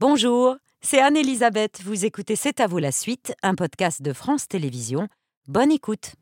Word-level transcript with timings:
Bonjour, 0.00 0.54
c'est 0.80 1.00
Anne-Elisabeth. 1.00 1.82
Vous 1.82 2.04
écoutez 2.04 2.36
C'est 2.36 2.60
à 2.60 2.68
vous 2.68 2.78
la 2.78 2.92
suite, 2.92 3.34
un 3.42 3.56
podcast 3.56 4.00
de 4.00 4.12
France 4.12 4.46
Télévisions. 4.46 5.08
Bonne 5.48 5.72
écoute. 5.72 6.12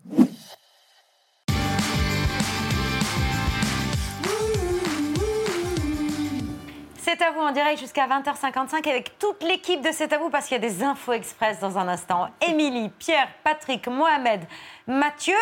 C'est 6.97 7.21
à 7.21 7.33
vous 7.33 7.41
en 7.41 7.53
direct 7.53 7.79
jusqu'à 7.79 8.09
20h55 8.09 8.89
avec 8.89 9.19
toute 9.19 9.43
l'équipe 9.43 9.83
de 9.83 9.91
C'est 9.93 10.11
à 10.15 10.19
vous 10.19 10.31
parce 10.31 10.47
qu'il 10.47 10.55
y 10.55 10.65
a 10.65 10.67
des 10.67 10.83
infos 10.83 11.13
express 11.13 11.61
dans 11.61 11.77
un 11.77 11.87
instant. 11.87 12.29
Émilie, 12.49 12.89
Pierre, 12.99 13.29
Patrick, 13.45 13.87
Mohamed, 13.89 14.41
Mathieu. 14.87 15.37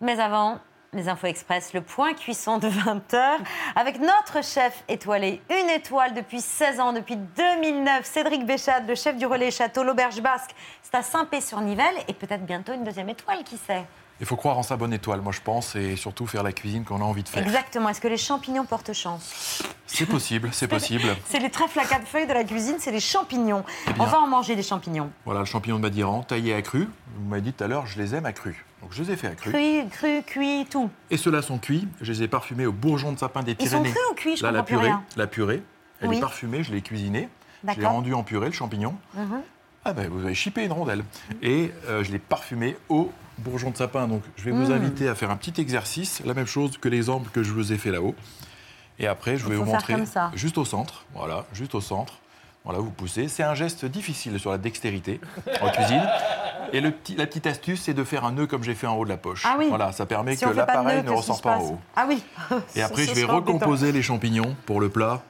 Mais 0.00 0.18
avant, 0.18 0.60
les 0.92 1.08
infos 1.08 1.28
express, 1.28 1.72
le 1.72 1.82
point 1.82 2.14
cuisson 2.14 2.58
de 2.58 2.68
20h 2.68 3.38
avec 3.76 4.00
notre 4.00 4.42
chef 4.42 4.82
étoilé, 4.88 5.40
une 5.50 5.70
étoile 5.70 6.14
depuis 6.14 6.40
16 6.40 6.80
ans, 6.80 6.92
depuis 6.92 7.16
2009, 7.16 8.04
Cédric 8.04 8.44
Béchade, 8.44 8.88
le 8.88 8.94
chef 8.96 9.16
du 9.16 9.26
relais 9.26 9.50
château, 9.50 9.84
l'auberge 9.84 10.20
basque. 10.20 10.50
C'est 10.82 10.96
à 10.96 11.02
Saint-Pé-sur-Nivelle 11.02 11.94
et 12.08 12.12
peut-être 12.12 12.44
bientôt 12.44 12.72
une 12.72 12.82
deuxième 12.82 13.08
étoile, 13.08 13.44
qui 13.44 13.56
sait? 13.56 13.84
Il 14.18 14.26
faut 14.26 14.36
croire 14.36 14.58
en 14.58 14.62
sa 14.62 14.76
bonne 14.76 14.92
étoile, 14.92 15.22
moi 15.22 15.32
je 15.32 15.40
pense, 15.40 15.76
et 15.76 15.96
surtout 15.96 16.26
faire 16.26 16.42
la 16.42 16.52
cuisine 16.52 16.84
qu'on 16.84 17.00
a 17.00 17.04
envie 17.04 17.22
de 17.22 17.28
faire. 17.28 17.42
Exactement. 17.42 17.88
Est-ce 17.88 18.02
que 18.02 18.08
les 18.08 18.18
champignons 18.18 18.66
portent 18.66 18.92
chance? 18.92 19.62
C'est 19.86 20.04
possible, 20.04 20.50
c'est 20.52 20.68
possible. 20.68 21.16
C'est 21.24 21.38
les 21.38 21.50
trèfles 21.50 21.78
à 21.78 21.84
quatre 21.84 22.06
feuilles 22.06 22.26
de 22.26 22.34
la 22.34 22.44
cuisine, 22.44 22.76
c'est 22.80 22.90
les 22.90 23.00
champignons. 23.00 23.64
Eh 23.88 23.92
bien. 23.92 24.04
On 24.04 24.06
va 24.06 24.20
en 24.20 24.26
manger 24.26 24.56
des 24.56 24.62
champignons. 24.62 25.10
Voilà, 25.24 25.40
le 25.40 25.46
champignon 25.46 25.76
de 25.76 25.82
Madiran, 25.82 26.22
taillé 26.22 26.52
à 26.52 26.60
cru. 26.60 26.88
Vous 27.16 27.28
m'avez 27.28 27.42
dit 27.42 27.52
tout 27.52 27.64
à 27.64 27.68
l'heure, 27.68 27.86
je 27.86 27.98
les 27.98 28.14
aime 28.14 28.26
à 28.26 28.32
cru. 28.32 28.66
Donc 28.82 28.92
je 28.92 29.02
les 29.02 29.12
ai 29.12 29.16
fait 29.16 29.26
à 29.28 29.34
cru. 29.34 29.50
Cru, 29.52 29.88
cru, 29.90 30.22
cuit, 30.24 30.66
tout. 30.70 30.90
Et 31.10 31.16
ceux-là 31.16 31.42
sont 31.42 31.58
cuits. 31.58 31.86
Je 32.00 32.12
les 32.12 32.22
ai 32.22 32.28
parfumés 32.28 32.66
au 32.66 32.72
bourgeon 32.72 33.12
de 33.12 33.18
sapin 33.18 33.42
des 33.42 33.52
Ils 33.60 33.68
sont 33.68 33.82
Pyrénées. 33.82 33.90
crus 33.90 34.02
ou 34.10 34.14
cuits? 34.14 34.36
Je 34.36 34.42
Là, 34.42 34.52
la 34.52 34.62
purée, 34.62 34.86
rien. 34.86 35.02
la 35.16 35.26
purée, 35.26 35.62
elle 36.00 36.08
Oui. 36.08 36.16
est 36.16 36.20
parfumée, 36.20 36.62
je 36.64 36.72
l'ai 36.72 36.80
cuisinée. 36.80 37.28
Je 37.62 37.68
l'ai 37.68 37.74
D'accord. 37.76 37.92
rendu 37.92 38.14
en 38.14 38.22
purée, 38.22 38.46
le 38.46 38.52
champignon. 38.52 38.94
Mhm. 39.14 39.42
Ah 39.84 39.92
ben, 39.92 40.08
vous 40.08 40.24
avez 40.24 40.34
chippé 40.34 40.64
une 40.64 40.72
rondelle. 40.72 41.04
Et 41.42 41.72
euh, 41.88 42.02
je 42.04 42.10
l'ai 42.12 42.18
parfumé 42.18 42.76
au 42.88 43.10
bourgeon 43.38 43.70
de 43.70 43.76
sapin. 43.76 44.08
Donc 44.08 44.22
je 44.36 44.44
vais 44.44 44.50
vous 44.50 44.68
Mm. 44.70 44.72
inviter 44.72 45.08
à 45.08 45.14
faire 45.14 45.30
un 45.30 45.36
petit 45.36 45.60
exercice, 45.60 46.22
la 46.24 46.32
même 46.34 46.46
chose 46.46 46.78
que 46.78 46.88
l'exemple 46.88 47.30
que 47.30 47.42
je 47.42 47.52
vous 47.52 47.72
ai 47.72 47.78
fait 47.78 47.90
là-haut. 47.90 48.14
Et 48.98 49.06
après, 49.06 49.36
je 49.38 49.46
vais 49.46 49.56
vous 49.56 49.64
montrer 49.64 49.94
comme 49.94 50.04
ça. 50.06 50.30
juste 50.34 50.58
au 50.58 50.64
centre. 50.64 51.04
Voilà, 51.14 51.46
juste 51.54 51.74
au 51.74 51.80
centre. 51.80 52.18
Voilà, 52.70 52.84
vous 52.84 52.92
poussez. 52.92 53.26
C'est 53.26 53.42
un 53.42 53.54
geste 53.56 53.84
difficile 53.84 54.38
sur 54.38 54.52
la 54.52 54.58
dextérité 54.58 55.20
en 55.60 55.70
cuisine. 55.72 56.08
Et 56.72 56.80
le 56.80 56.92
petit- 56.92 57.16
la 57.16 57.26
petite 57.26 57.48
astuce, 57.48 57.82
c'est 57.82 57.94
de 57.94 58.04
faire 58.04 58.24
un 58.24 58.30
nœud 58.30 58.46
comme 58.46 58.62
j'ai 58.62 58.76
fait 58.76 58.86
en 58.86 58.94
haut 58.94 59.04
de 59.04 59.08
la 59.10 59.16
poche. 59.16 59.42
Ah 59.44 59.56
oui. 59.58 59.66
Voilà, 59.70 59.90
ça 59.90 60.06
permet 60.06 60.36
Si 60.36 60.44
que 60.44 60.50
l'appareil 60.50 61.02
ne 61.02 61.10
ressort 61.10 61.42
pas 61.42 61.56
en 61.56 61.62
haut. 61.62 61.78
Ah 61.96 62.04
oui. 62.08 62.22
Et 62.76 62.82
après, 62.82 63.02
je 63.06 63.12
vais 63.12 63.24
recomposer 63.24 63.90
les 63.90 64.02
champignons 64.02 64.54
pour 64.66 64.80
le 64.80 64.88
plat. 64.88 65.20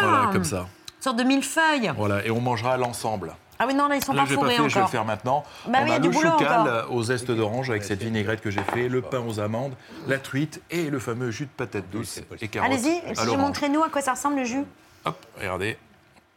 Voilà, 0.00 0.30
comme 0.32 0.42
ça. 0.42 0.66
Une 0.96 1.02
sorte 1.02 1.16
de 1.18 1.22
millefeuille. 1.22 1.92
Voilà, 1.96 2.26
et 2.26 2.32
on 2.32 2.40
mangera 2.40 2.76
l'ensemble. 2.76 3.32
Ah 3.60 3.64
oui, 3.68 3.74
non, 3.74 3.86
là, 3.86 3.94
ils 3.94 4.04
sont 4.04 4.12
Là, 4.12 4.22
pas 4.22 4.28
fourrés 4.34 4.56
fait, 4.56 4.56
je 4.56 4.62
vais 4.62 4.68
le 4.68 4.76
encore. 4.80 4.90
faire 4.90 5.04
maintenant. 5.04 5.44
Bah 5.68 5.78
on 5.80 5.84
oui, 5.84 5.86
il 5.86 5.90
y 5.90 5.92
a 5.92 5.94
a 5.94 5.98
du 6.00 6.08
le 6.08 6.14
boulot 6.14 6.30
choucal 6.32 6.60
encore. 6.62 6.92
aux 6.92 7.02
zestes 7.04 7.30
d'orange 7.30 7.70
avec 7.70 7.84
cette 7.84 8.02
vinaigrette 8.02 8.40
que 8.40 8.50
j'ai 8.50 8.62
fait, 8.72 8.88
le 8.88 9.02
pain 9.02 9.20
aux 9.24 9.38
amandes, 9.38 9.74
la 10.08 10.18
truite 10.18 10.60
et 10.72 10.90
le 10.90 10.98
fameux 10.98 11.30
jus 11.30 11.44
de 11.44 11.50
patate 11.56 11.84
douce 11.92 12.20
et 12.40 12.48
carottes. 12.48 12.68
Allez-y, 12.72 13.36
montrez-nous 13.36 13.84
à 13.84 13.88
quoi 13.88 14.00
ça 14.02 14.14
ressemble 14.14 14.38
le 14.38 14.44
jus. 14.44 14.64
Hop, 15.04 15.16
regardez. 15.38 15.76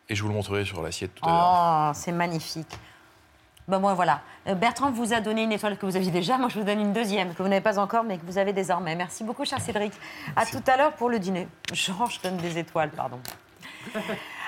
Et 0.10 0.16
je 0.16 0.22
vous 0.22 0.30
le 0.30 0.36
montrerai 0.36 0.66
sur 0.66 0.82
l'assiette 0.82 1.16
tout 1.16 1.26
à 1.28 1.32
l'heure. 1.32 1.90
Oh, 1.90 1.92
c'est 1.96 2.12
magnifique. 2.12 2.78
Ben 3.68 3.80
moi, 3.80 3.96
voilà. 3.96 4.22
Euh, 4.48 4.54
Bertrand 4.54 4.92
vous 4.92 5.14
a 5.14 5.22
donné 5.22 5.44
une 5.44 5.52
étoile 5.52 5.78
que 5.78 5.86
vous 5.88 5.96
aviez 5.96 6.12
déjà. 6.12 6.38
Moi, 6.38 6.50
je 6.50 6.60
vous 6.60 6.66
donne 6.66 6.80
une 6.80 6.94
deuxième 6.94 7.34
que 7.34 7.42
vous 7.42 7.50
n'avez 7.50 7.62
pas 7.62 7.80
encore, 7.80 8.04
mais 8.04 8.20
que 8.20 8.26
vous 8.26 8.38
avez 8.38 8.54
désormais. 8.54 8.96
Merci 8.96 9.24
beaucoup, 9.24 9.44
cher 9.44 9.60
Cédric. 9.60 9.92
À 10.36 10.46
tout 10.46 10.62
à 10.68 10.78
l'heure 10.78 10.94
pour 10.94 11.10
le 11.10 11.18
dîner. 11.18 11.48
Jean, 11.74 12.06
je 12.06 12.22
donne 12.22 12.38
des 12.38 12.60
étoiles, 12.60 12.92
pardon. 12.92 13.20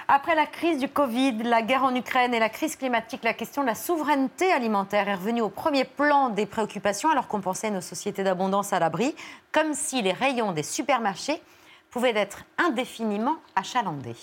Après 0.09 0.35
la 0.35 0.45
crise 0.45 0.77
du 0.77 0.87
Covid, 0.87 1.43
la 1.43 1.61
guerre 1.63 1.83
en 1.83 1.93
Ukraine 1.93 2.33
et 2.33 2.39
la 2.39 2.47
crise 2.47 2.77
climatique, 2.77 3.23
la 3.23 3.33
question 3.33 3.63
de 3.63 3.67
la 3.67 3.75
souveraineté 3.75 4.53
alimentaire 4.53 5.09
est 5.09 5.15
revenue 5.15 5.41
au 5.41 5.49
premier 5.49 5.83
plan 5.83 6.29
des 6.29 6.45
préoccupations 6.45 7.09
alors 7.09 7.27
qu'on 7.27 7.41
pensait 7.41 7.71
nos 7.71 7.81
sociétés 7.81 8.23
d'abondance 8.23 8.71
à 8.71 8.79
l'abri, 8.79 9.13
comme 9.51 9.73
si 9.73 10.01
les 10.01 10.13
rayons 10.13 10.53
des 10.53 10.63
supermarchés 10.63 11.41
pouvaient 11.89 12.15
être 12.15 12.45
indéfiniment 12.57 13.35
achalandés. 13.55 14.15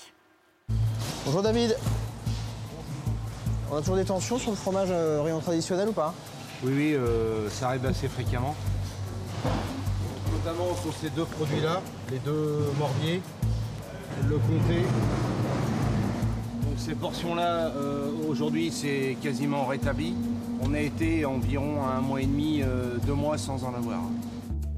Bonjour 1.25 1.41
David. 1.41 1.75
On 3.71 3.77
a 3.77 3.79
toujours 3.79 3.95
des 3.95 4.05
tensions 4.05 4.37
sur 4.37 4.51
le 4.51 4.55
fromage 4.55 4.89
euh, 4.91 5.23
rayon 5.23 5.39
traditionnel 5.39 5.89
ou 5.89 5.91
pas? 5.91 6.13
Oui, 6.63 6.71
oui, 6.75 6.93
euh, 6.93 7.49
ça 7.49 7.69
arrive 7.69 7.83
assez 7.87 8.07
fréquemment. 8.07 8.53
Notamment 10.31 10.75
sur 10.83 10.93
ces 10.93 11.09
deux 11.09 11.25
produits-là, 11.25 11.81
les 12.11 12.19
deux 12.19 12.71
morbiers, 12.77 13.23
le 14.29 14.35
comté. 14.35 14.81
Donc 16.61 16.75
ces 16.77 16.93
portions-là, 16.93 17.69
euh, 17.75 18.11
aujourd'hui, 18.29 18.69
c'est 18.71 19.17
quasiment 19.19 19.65
rétabli. 19.65 20.13
On 20.61 20.75
a 20.75 20.79
été 20.79 21.25
environ 21.25 21.87
un 21.87 22.01
mois 22.01 22.21
et 22.21 22.27
demi, 22.27 22.61
euh, 22.61 22.97
deux 23.07 23.15
mois 23.15 23.39
sans 23.39 23.63
en 23.63 23.73
avoir. 23.73 24.01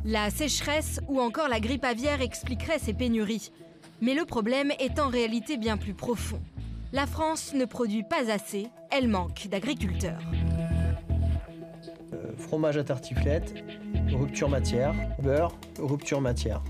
La 0.06 0.30
sécheresse 0.30 1.02
ou 1.10 1.20
encore 1.20 1.50
la 1.50 1.60
grippe 1.60 1.84
aviaire 1.84 2.22
expliquerait 2.22 2.80
ces 2.80 2.94
pénuries. 2.94 3.52
Mais 4.02 4.14
le 4.14 4.26
problème 4.26 4.72
est 4.80 5.00
en 5.00 5.10
réalité 5.10 5.58
bien 5.58 5.78
plus 5.78 5.94
profond. 5.94 6.40
La 6.94 7.08
France 7.08 7.54
ne 7.54 7.66
produit 7.66 8.04
pas 8.04 8.32
assez, 8.32 8.68
elle 8.92 9.08
manque 9.08 9.48
d'agriculteurs. 9.50 10.22
Euh, 12.14 12.32
Fromage 12.38 12.78
à 12.78 12.84
tartiflette, 12.84 13.56
rupture 14.10 14.50
matière. 14.50 14.94
Beurre, 15.22 15.58
rupture 15.80 16.22
matière. 16.22 16.62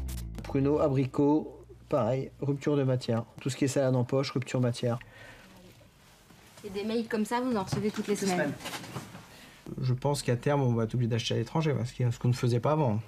Pruneau, 0.43 0.79
abricot, 0.79 1.63
pareil, 1.89 2.31
rupture 2.41 2.77
de 2.77 2.83
matière. 2.83 3.25
Tout 3.41 3.49
ce 3.49 3.57
qui 3.57 3.65
est 3.65 3.67
salade 3.67 3.95
en 3.95 4.03
poche, 4.03 4.31
rupture 4.31 4.61
matière. 4.61 4.97
Et 6.65 6.69
des 6.69 6.83
mails 6.83 7.07
comme 7.07 7.25
ça, 7.25 7.41
vous 7.41 7.55
en 7.55 7.63
recevez 7.63 7.91
toutes 7.91 8.07
les 8.07 8.15
semaines. 8.15 8.53
Je 9.81 9.93
pense 9.93 10.23
qu'à 10.23 10.37
terme, 10.37 10.61
on 10.61 10.73
va 10.73 10.85
être 10.85 10.95
obligé 10.95 11.09
d'acheter 11.09 11.33
à 11.33 11.37
l'étranger, 11.37 11.75
ce 11.85 12.17
qu'on 12.17 12.29
ne 12.29 12.33
faisait 12.33 12.59
pas 12.59 12.71
avant. 12.71 12.99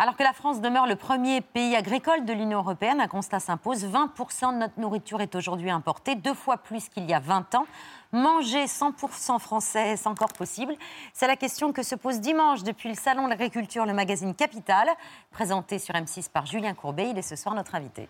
Alors 0.00 0.16
que 0.16 0.22
la 0.22 0.32
France 0.32 0.60
demeure 0.60 0.86
le 0.86 0.94
premier 0.94 1.40
pays 1.40 1.74
agricole 1.74 2.24
de 2.24 2.32
l'Union 2.32 2.60
européenne, 2.60 3.00
un 3.00 3.08
constat 3.08 3.40
s'impose. 3.40 3.84
20% 3.84 4.52
de 4.52 4.58
notre 4.58 4.78
nourriture 4.78 5.20
est 5.20 5.34
aujourd'hui 5.34 5.70
importée, 5.70 6.14
deux 6.14 6.34
fois 6.34 6.56
plus 6.56 6.88
qu'il 6.88 7.04
y 7.10 7.12
a 7.12 7.18
20 7.18 7.56
ans. 7.56 7.66
Manger 8.12 8.66
100% 8.66 9.40
français, 9.40 9.88
est-ce 9.88 10.08
encore 10.08 10.32
possible 10.32 10.76
C'est 11.12 11.26
la 11.26 11.34
question 11.34 11.72
que 11.72 11.82
se 11.82 11.96
pose 11.96 12.20
dimanche 12.20 12.62
depuis 12.62 12.88
le 12.88 12.94
Salon 12.94 13.24
de 13.24 13.30
l'agriculture, 13.30 13.86
le 13.86 13.92
magazine 13.92 14.36
Capital, 14.36 14.88
présenté 15.32 15.80
sur 15.80 15.96
M6 15.96 16.30
par 16.30 16.46
Julien 16.46 16.74
Courbet. 16.74 17.10
Il 17.10 17.18
est 17.18 17.22
ce 17.22 17.34
soir 17.34 17.56
notre 17.56 17.74
invité. 17.74 18.08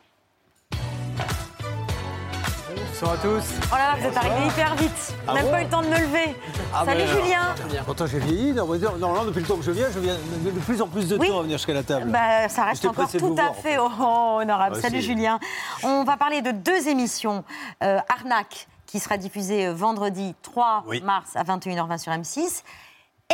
Bonsoir 3.00 3.12
à 3.12 3.22
tous. 3.22 3.44
Oh 3.70 3.76
là 3.76 3.92
là, 3.92 3.96
vous 3.96 4.06
êtes 4.08 4.16
arrivé 4.16 4.46
hyper 4.48 4.74
vite. 4.74 5.14
Ah 5.28 5.34
Même 5.34 5.44
bon 5.44 5.50
pas 5.52 5.60
eu 5.60 5.64
le 5.64 5.70
temps 5.70 5.82
de 5.82 5.86
me 5.86 5.98
lever. 6.00 6.34
Ah 6.74 6.84
Salut 6.84 7.04
ben. 7.04 7.06
Julien. 7.06 7.54
Pourtant 7.84 8.06
j'ai 8.08 8.18
vieilli, 8.18 8.52
non, 8.52 8.64
on 8.68 8.98
normalement 8.98 9.24
depuis 9.24 9.42
le 9.42 9.46
temps 9.46 9.56
que 9.56 9.62
je 9.62 9.70
viens, 9.70 9.86
je 9.94 10.00
viens 10.00 10.16
de 10.16 10.50
plus 10.50 10.82
en 10.82 10.88
plus 10.88 11.06
de 11.06 11.16
Oui. 11.16 11.28
temps 11.28 11.38
à 11.38 11.42
venir 11.42 11.58
jusqu'à 11.58 11.74
la 11.74 11.84
table. 11.84 12.10
Bah, 12.10 12.48
ça 12.48 12.64
reste 12.64 12.82
J'étais 12.82 12.88
encore 12.88 13.08
tout 13.08 13.24
à 13.24 13.30
voir, 13.30 13.50
en 13.50 13.54
fait 13.54 13.78
oh, 13.78 14.38
honorable. 14.42 14.74
Ouais, 14.74 14.82
Salut 14.82 15.00
Julien. 15.00 15.38
On 15.84 16.02
va 16.02 16.16
parler 16.16 16.42
de 16.42 16.50
deux 16.50 16.88
émissions. 16.88 17.44
Euh, 17.84 18.00
Arnaque, 18.08 18.66
qui 18.86 18.98
sera 18.98 19.16
diffusée 19.16 19.68
euh, 19.68 19.74
vendredi 19.74 20.34
3 20.42 20.82
Oui. 20.88 21.00
mars 21.00 21.36
à 21.36 21.44
21h20 21.44 21.98
sur 21.98 22.10
M6. 22.10 22.64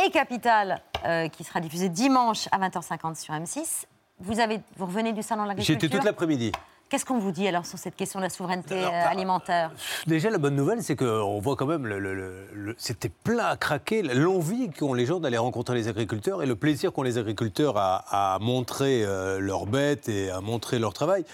Et 0.05 0.11
Capital, 0.11 0.79
euh, 1.07 1.27
qui 1.27 1.43
sera 1.43 1.59
diffusée 1.59 1.89
dimanche 1.89 2.47
à 2.51 2.59
20h50 2.59 3.19
sur 3.19 3.33
M6. 3.33 3.85
Vous, 4.19 4.39
avez, 4.39 4.59
vous 4.77 4.85
revenez 4.85 5.11
du 5.11 5.23
Salon 5.23 5.41
de 5.41 5.47
l'agriculture 5.47 5.87
étais 5.87 5.97
toute 5.97 6.05
l'après-midi. 6.05 6.51
Qu'est-ce 6.89 7.03
qu'on 7.05 7.17
vous 7.17 7.31
dit 7.31 7.47
alors 7.47 7.65
sur 7.65 7.79
cette 7.79 7.95
question 7.95 8.19
de 8.19 8.25
la 8.25 8.29
souveraineté 8.29 8.77
Alors, 8.77 8.93
euh, 8.93 9.03
bah, 9.03 9.09
alimentaire 9.09 9.71
Déjà, 10.05 10.29
la 10.29 10.37
bonne 10.37 10.55
nouvelle, 10.55 10.83
c'est 10.83 10.95
qu'on 10.95 11.39
voit 11.39 11.55
quand 11.55 11.65
même, 11.65 11.87
le, 11.87 11.97
le- 11.99 12.13
le- 12.13 12.47
le- 12.53 12.75
c'était 12.77 13.09
plein 13.09 13.45
à 13.45 13.57
craquer, 13.57 14.03
l'envie 14.03 14.69
qu'ont 14.69 14.93
les 14.93 15.05
gens 15.07 15.19
d'aller 15.19 15.37
rencontrer 15.39 15.73
les 15.75 15.87
agriculteurs 15.87 16.43
et 16.43 16.45
le 16.45 16.55
plaisir 16.55 16.93
qu'ont 16.93 17.01
les 17.03 17.17
agriculteurs 17.17 17.77
à, 17.77 18.35
à 18.35 18.39
montrer 18.39 19.03
euh, 19.03 19.39
leurs 19.39 19.65
bêtes 19.65 20.09
et 20.09 20.29
à 20.29 20.41
montrer 20.41 20.77
leur 20.77 20.93
travail. 20.93 21.25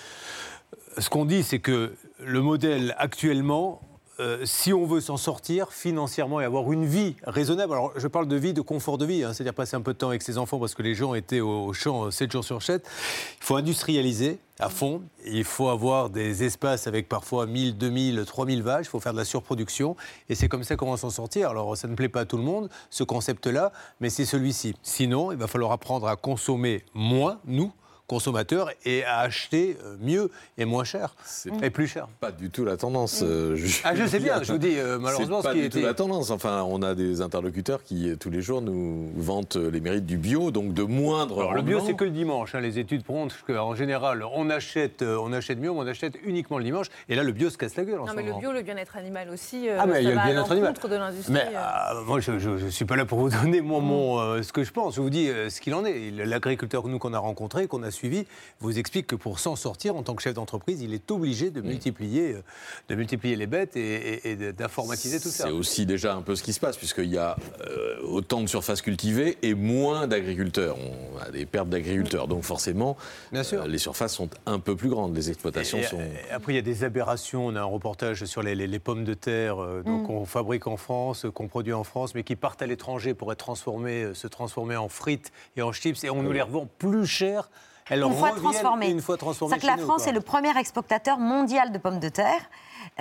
Ce 0.97 1.09
qu'on 1.09 1.25
dit, 1.25 1.43
c'est 1.43 1.59
que 1.59 1.95
le 2.19 2.41
modèle 2.41 2.95
actuellement, 2.97 3.81
euh, 4.21 4.45
si 4.45 4.71
on 4.71 4.85
veut 4.85 5.01
s'en 5.01 5.17
sortir 5.17 5.73
financièrement 5.73 6.39
et 6.39 6.45
avoir 6.45 6.71
une 6.71 6.85
vie 6.85 7.15
raisonnable, 7.25 7.73
alors 7.73 7.91
je 7.95 8.07
parle 8.07 8.27
de 8.27 8.35
vie, 8.35 8.53
de 8.53 8.61
confort 8.61 8.97
de 8.97 9.05
vie, 9.05 9.23
hein, 9.23 9.33
c'est-à-dire 9.33 9.55
passer 9.55 9.75
un 9.75 9.81
peu 9.81 9.93
de 9.93 9.97
temps 9.97 10.09
avec 10.09 10.21
ses 10.21 10.37
enfants 10.37 10.59
parce 10.59 10.75
que 10.75 10.83
les 10.83 10.93
gens 10.93 11.15
étaient 11.15 11.39
au, 11.39 11.65
au 11.65 11.73
champ 11.73 12.11
7 12.11 12.31
jours 12.31 12.43
sur 12.43 12.61
7, 12.61 12.85
il 12.85 13.43
faut 13.43 13.55
industrialiser 13.55 14.39
à 14.59 14.69
fond, 14.69 15.01
il 15.25 15.43
faut 15.43 15.69
avoir 15.69 16.11
des 16.11 16.43
espaces 16.43 16.85
avec 16.85 17.09
parfois 17.09 17.47
1000, 17.47 17.77
2000, 17.77 18.23
3000 18.25 18.61
vaches, 18.61 18.85
il 18.85 18.89
faut 18.89 18.99
faire 18.99 19.13
de 19.13 19.17
la 19.17 19.25
surproduction 19.25 19.95
et 20.29 20.35
c'est 20.35 20.47
comme 20.47 20.63
ça 20.63 20.75
qu'on 20.75 20.91
va 20.91 20.97
s'en 20.97 21.09
sortir. 21.09 21.49
Alors 21.49 21.75
ça 21.75 21.87
ne 21.87 21.95
plaît 21.95 22.09
pas 22.09 22.21
à 22.21 22.25
tout 22.25 22.37
le 22.37 22.43
monde, 22.43 22.69
ce 22.91 23.03
concept-là, 23.03 23.71
mais 23.99 24.11
c'est 24.11 24.25
celui-ci. 24.25 24.75
Sinon, 24.83 25.31
il 25.31 25.37
va 25.39 25.47
falloir 25.47 25.71
apprendre 25.71 26.07
à 26.07 26.15
consommer 26.15 26.83
moins, 26.93 27.39
nous, 27.45 27.73
consommateurs 28.15 28.69
et 28.85 29.05
à 29.05 29.19
acheter 29.19 29.77
euh, 29.85 29.95
mieux 30.01 30.29
et 30.57 30.65
moins 30.65 30.83
cher 30.83 31.15
et 31.63 31.69
plus 31.69 31.87
cher. 31.87 32.07
pas 32.19 32.31
du 32.31 32.49
tout 32.49 32.65
la 32.65 32.75
tendance. 32.75 33.21
euh, 33.23 33.57
Ah, 33.85 33.95
je 33.95 34.05
sais 34.05 34.19
bien, 34.19 34.43
je 34.43 34.51
vous 34.51 34.57
dis, 34.57 34.77
euh, 34.77 34.99
malheureusement, 34.99 35.41
pas 35.41 35.49
ce 35.51 35.53
qui 35.55 35.61
du 35.61 35.65
était- 35.67 35.79
tout 35.79 35.85
la 35.85 35.93
tendance. 35.93 36.29
Enfin, 36.29 36.63
on 36.67 36.81
a 36.81 36.93
des 36.93 37.21
interlocuteurs 37.21 37.83
qui, 37.83 38.11
tous 38.19 38.29
les 38.29 38.41
jours, 38.41 38.61
nous 38.61 39.09
vantent 39.15 39.55
les 39.55 39.79
mérites 39.79 40.05
du 40.05 40.17
bio, 40.17 40.51
donc 40.51 40.73
de 40.73 40.83
moindre 40.83 41.39
Alors, 41.39 41.53
le 41.53 41.61
bio, 41.61 41.79
c'est 41.85 41.93
que 41.95 42.03
le 42.03 42.09
dimanche. 42.11 42.53
hein. 42.53 42.59
Les 42.59 42.79
études 42.79 43.03
montrent 43.07 43.45
qu'en 43.45 43.75
général, 43.75 44.23
on 44.35 44.49
achète, 44.49 45.01
on 45.03 45.31
achète 45.31 45.57
mieux, 45.59 45.71
mais 45.71 45.79
on 45.79 45.87
achète 45.87 46.15
uniquement 46.25 46.57
le 46.57 46.65
dimanche. 46.65 46.87
Et 47.07 47.15
là, 47.15 47.23
le 47.23 47.31
bio 47.31 47.49
se 47.49 47.57
casse 47.57 47.75
la 47.77 47.85
gueule 47.85 47.99
en 48.01 48.05
Non, 48.05 48.11
ce 48.11 48.17
mais 48.17 48.23
le 48.23 48.33
bio, 48.39 48.51
le 48.51 48.61
bien-être 48.61 48.97
animal 48.97 49.29
aussi, 49.29 49.69
euh, 49.69 49.77
Ah, 49.79 49.85
mais 49.85 50.01
il 50.03 50.09
y 50.09 50.11
a 50.11 50.15
le 50.15 50.31
bien-être 50.31 50.51
animal. 50.51 50.73
de 50.73 50.95
l'industrie. 50.95 51.33
Mais 51.33 51.47
euh. 51.55 51.95
euh, 51.95 52.03
moi, 52.05 52.19
je 52.19 52.31
ne 52.33 52.69
suis 52.69 52.85
pas 52.85 52.97
là 52.97 53.05
pour 53.05 53.19
vous 53.19 53.29
donner 53.41 53.61
moi, 53.61 53.79
mon, 53.79 54.19
euh, 54.19 54.41
ce 54.43 54.51
que 54.51 54.63
je 54.65 54.71
pense. 54.71 54.95
Je 54.95 55.01
vous 55.01 55.09
dis 55.09 55.29
euh, 55.29 55.49
ce 55.49 55.61
qu'il 55.61 55.73
en 55.73 55.85
est. 55.85 56.11
L'agriculteur 56.11 56.85
nous 56.87 56.99
qu'on 56.99 57.13
a 57.13 57.19
rencontré, 57.19 57.67
qu'on 57.67 57.83
a 57.83 57.91
suivi, 58.01 58.25
vous 58.59 58.79
explique 58.79 59.05
que 59.05 59.15
pour 59.15 59.37
s'en 59.39 59.55
sortir 59.55 59.95
en 59.95 60.01
tant 60.01 60.15
que 60.15 60.23
chef 60.23 60.33
d'entreprise, 60.33 60.81
il 60.81 60.93
est 60.93 61.11
obligé 61.11 61.51
de 61.51 61.61
multiplier, 61.61 62.33
euh, 62.33 62.41
de 62.89 62.95
multiplier 62.95 63.35
les 63.35 63.45
bêtes 63.45 63.75
et, 63.77 63.81
et- 64.13 64.31
et 64.31 64.35
de- 64.35 64.51
d'informatiser 64.51 65.19
tout 65.19 65.29
ça. 65.29 65.45
C'est 65.45 65.51
aussi 65.51 65.85
déjà 65.85 66.15
un 66.15 66.23
peu 66.23 66.35
ce 66.35 66.41
qui 66.41 66.51
se 66.53 66.59
passe, 66.59 66.77
puisqu'il 66.77 67.11
y 67.11 67.17
a 67.19 67.35
euh, 67.67 67.99
autant 68.03 68.41
de 68.41 68.47
surfaces 68.47 68.81
cultivées 68.81 69.37
et 69.43 69.53
moins 69.53 70.07
d'agriculteurs. 70.07 70.77
On 70.79 71.19
a 71.19 71.29
des 71.29 71.45
pertes 71.45 71.69
d'agriculteurs, 71.69 72.27
donc 72.27 72.43
forcément, 72.43 72.97
Bien 73.31 73.43
sûr. 73.43 73.61
euh, 73.61 73.67
les 73.67 73.77
surfaces 73.77 74.15
sont 74.15 74.29
un 74.47 74.57
peu 74.59 74.75
plus 74.75 74.89
grandes, 74.89 75.15
les 75.15 75.29
exploitations 75.29 75.77
Et- 75.77 75.83
sont... 75.83 75.99
et 75.99 76.31
après, 76.31 76.53
il 76.53 76.55
y 76.55 76.59
a 76.59 76.63
des 76.63 76.83
aberrations. 76.83 77.45
On 77.47 77.55
a 77.55 77.61
un 77.61 77.63
reportage 77.65 78.25
sur 78.25 78.41
les, 78.41 78.55
les- 78.55 78.67
les 78.67 78.79
pommes 78.79 79.03
de 79.03 79.13
terre 79.13 79.61
euh, 79.61 79.83
donc 79.83 80.07
qu'on 80.07 80.25
fabrique 80.25 80.65
en 80.65 80.77
France, 80.77 81.27
qu'on 81.35 81.47
produit 81.47 81.73
en 81.73 81.83
France, 81.83 82.15
mais 82.15 82.23
qui 82.23 82.35
partent 82.35 82.63
à 82.63 82.65
l'étranger 82.67 83.13
pour 83.13 83.31
être 83.31 83.37
transformées, 83.39 84.03
euh, 84.05 84.13
se 84.15 84.27
transformer 84.27 84.75
en 84.75 84.89
frites 84.89 85.31
et 85.55 85.61
en 85.61 85.71
chips, 85.71 86.03
et 86.03 86.09
on 86.09 86.23
nous 86.23 86.31
les 86.31 86.41
revend 86.41 86.67
plus 86.79 87.05
cher. 87.05 87.49
Elles 87.91 88.01
Une 88.03 88.13
fois 88.15 88.31
transformées. 88.31 88.89
Une 88.89 89.01
fois 89.01 89.17
transformées. 89.17 89.51
C'est-à-dire 89.51 89.69
que 89.69 89.75
la 89.75 89.81
nous, 89.81 89.87
France 89.87 90.03
quoi. 90.03 90.11
est 90.11 90.15
le 90.15 90.21
premier 90.21 90.57
exportateur 90.57 91.17
mondial 91.19 91.71
de 91.71 91.77
pommes 91.77 91.99
de 91.99 92.09
terre, 92.09 92.41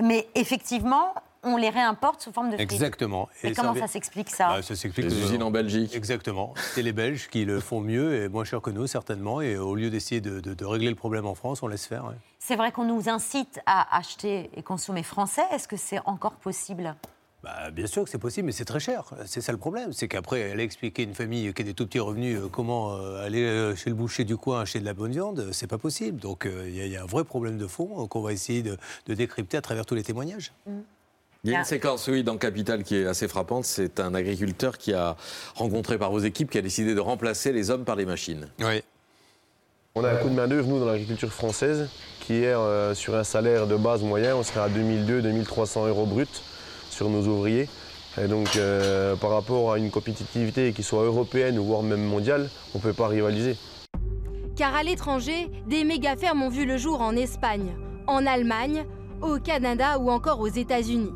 mais 0.02 0.28
effectivement, 0.34 1.14
on 1.42 1.56
les 1.56 1.70
réimporte 1.70 2.20
sous 2.20 2.32
forme 2.32 2.50
de 2.50 2.56
frites. 2.56 2.70
Exactement. 2.72 3.28
Et, 3.42 3.52
comment 3.52 3.74
ça 3.74 3.86
s'explique 3.86 4.28
ça 4.28 4.48
Bah, 4.48 4.62
Ça 4.62 4.76
s'explique. 4.76 5.06
Les 5.06 5.10
que- 5.16 5.24
usines 5.24 5.42
en 5.42 5.50
Belgique. 5.50 5.94
Exactement. 5.94 6.52
C'est 6.74 6.82
les 6.82 6.92
Belges 6.92 7.28
qui 7.30 7.46
le 7.46 7.60
font 7.60 7.80
mieux 7.80 8.22
et 8.24 8.28
moins 8.28 8.44
cher 8.44 8.60
que 8.60 8.68
nous, 8.70 8.86
certainement. 8.86 9.40
Et 9.40 9.56
au 9.56 9.74
lieu 9.74 9.88
d'essayer 9.88 10.20
de, 10.20 10.40
de- 10.40 10.52
de 10.52 10.64
régler 10.66 10.90
le 10.90 10.96
problème 10.96 11.24
en 11.26 11.34
France, 11.34 11.62
on 11.62 11.68
laisse 11.68 11.86
faire. 11.86 12.04
ouais. 12.04 12.14
C'est 12.38 12.56
vrai 12.56 12.72
qu'on 12.72 12.84
nous 12.84 13.08
incite 13.08 13.60
à 13.66 13.96
acheter 13.96 14.50
et 14.54 14.62
consommer 14.62 15.02
français. 15.02 15.44
Est-ce 15.52 15.66
que 15.68 15.76
c'est 15.76 16.00
encore 16.04 16.34
possible? 16.34 16.94
Bah, 17.42 17.70
bien 17.70 17.86
sûr 17.86 18.04
que 18.04 18.10
c'est 18.10 18.18
possible, 18.18 18.44
mais 18.46 18.52
c'est 18.52 18.66
très 18.66 18.80
cher. 18.80 19.04
C'est 19.24 19.40
ça 19.40 19.50
le 19.52 19.56
problème. 19.58 19.92
C'est 19.94 20.08
qu'après, 20.08 20.50
aller 20.52 20.62
expliquer 20.62 21.02
à 21.02 21.04
une 21.06 21.14
famille 21.14 21.52
qui 21.54 21.62
a 21.62 21.64
des 21.64 21.72
tout 21.72 21.86
petits 21.86 21.98
revenus 21.98 22.38
euh, 22.38 22.48
comment 22.52 22.96
euh, 22.96 23.24
aller 23.24 23.42
euh, 23.44 23.74
chez 23.74 23.88
le 23.88 23.96
boucher 23.96 24.24
du 24.24 24.36
coin 24.36 24.60
acheter 24.60 24.78
de 24.80 24.84
la 24.84 24.92
bonne 24.92 25.12
viande, 25.12 25.48
c'est 25.52 25.66
pas 25.66 25.78
possible. 25.78 26.20
Donc 26.20 26.44
euh, 26.44 26.64
il 26.68 26.76
y, 26.76 26.82
a- 26.82 26.86
y 26.86 26.96
a 26.96 27.02
un 27.02 27.06
vrai 27.06 27.24
problème 27.24 27.56
de 27.56 27.66
fond 27.66 28.04
euh, 28.04 28.06
qu'on 28.06 28.20
va 28.20 28.32
essayer 28.34 28.62
de, 28.62 28.76
de 29.06 29.14
décrypter 29.14 29.56
à 29.56 29.62
travers 29.62 29.86
tous 29.86 29.94
les 29.94 30.02
témoignages. 30.02 30.52
Il 31.44 31.50
y 31.52 31.54
a 31.54 31.60
une 31.60 31.64
séquence, 31.64 32.06
oui, 32.08 32.22
dans 32.22 32.36
Capital 32.36 32.84
qui 32.84 32.96
est 32.96 33.06
assez 33.06 33.26
frappante. 33.26 33.64
C'est 33.64 34.00
un 34.00 34.14
agriculteur 34.14 34.76
qui 34.76 34.92
a 34.92 35.16
rencontré 35.54 35.96
par 35.96 36.10
vos 36.10 36.18
équipes 36.18 36.50
qui 36.50 36.58
a 36.58 36.62
décidé 36.62 36.94
de 36.94 37.00
remplacer 37.00 37.52
les 37.54 37.70
hommes 37.70 37.84
par 37.86 37.96
les 37.96 38.04
machines. 38.04 38.48
Oui. 38.58 38.82
On 39.94 40.04
a 40.04 40.10
un 40.10 40.16
coût 40.16 40.28
de 40.28 40.34
main-d'œuvre, 40.34 40.68
nous, 40.68 40.78
dans 40.78 40.84
l'agriculture 40.86 41.32
française, 41.32 41.88
qui 42.20 42.34
est 42.44 42.52
euh, 42.52 42.94
sur 42.94 43.14
un 43.16 43.24
salaire 43.24 43.66
de 43.66 43.76
base 43.76 44.02
moyen, 44.02 44.36
on 44.36 44.42
serait 44.42 44.60
à 44.60 44.68
2200-2300 44.68 45.88
euros 45.88 46.04
brut 46.04 46.42
sur 47.00 47.08
nos 47.08 47.26
ouvriers. 47.28 47.66
Et 48.20 48.28
donc, 48.28 48.56
euh, 48.56 49.16
par 49.16 49.30
rapport 49.30 49.72
à 49.72 49.78
une 49.78 49.90
compétitivité 49.90 50.74
qui 50.74 50.82
soit 50.82 51.02
européenne 51.04 51.58
ou 51.58 51.64
voire 51.64 51.82
même 51.82 52.02
mondiale, 52.02 52.50
on 52.74 52.78
ne 52.78 52.82
peut 52.82 52.92
pas 52.92 53.08
rivaliser. 53.08 53.56
Car 54.54 54.74
à 54.74 54.82
l'étranger, 54.82 55.50
des 55.66 55.84
méga-fermes 55.84 56.42
ont 56.42 56.50
vu 56.50 56.66
le 56.66 56.76
jour 56.76 57.00
en 57.00 57.16
Espagne, 57.16 57.74
en 58.06 58.26
Allemagne, 58.26 58.84
au 59.22 59.38
Canada 59.38 59.98
ou 59.98 60.10
encore 60.10 60.40
aux 60.40 60.48
États-Unis. 60.48 61.12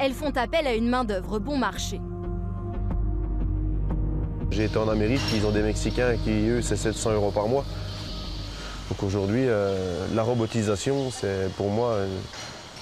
Elles 0.00 0.14
font 0.14 0.32
appel 0.34 0.66
à 0.66 0.74
une 0.74 0.88
main-d'œuvre 0.88 1.38
bon 1.38 1.56
marché. 1.56 2.00
J'ai 4.50 4.64
été 4.64 4.78
en 4.78 4.88
Amérique, 4.88 5.20
ils 5.32 5.46
ont 5.46 5.52
des 5.52 5.62
Mexicains 5.62 6.16
qui, 6.24 6.48
eux, 6.48 6.60
c'est 6.60 6.74
700 6.74 7.12
euros 7.12 7.30
par 7.30 7.46
mois. 7.46 7.64
Donc 8.88 9.00
aujourd'hui, 9.04 9.44
euh, 9.46 10.08
la 10.12 10.24
robotisation, 10.24 11.12
c'est 11.12 11.52
pour 11.56 11.70
moi, 11.70 11.90
euh, 11.90 12.08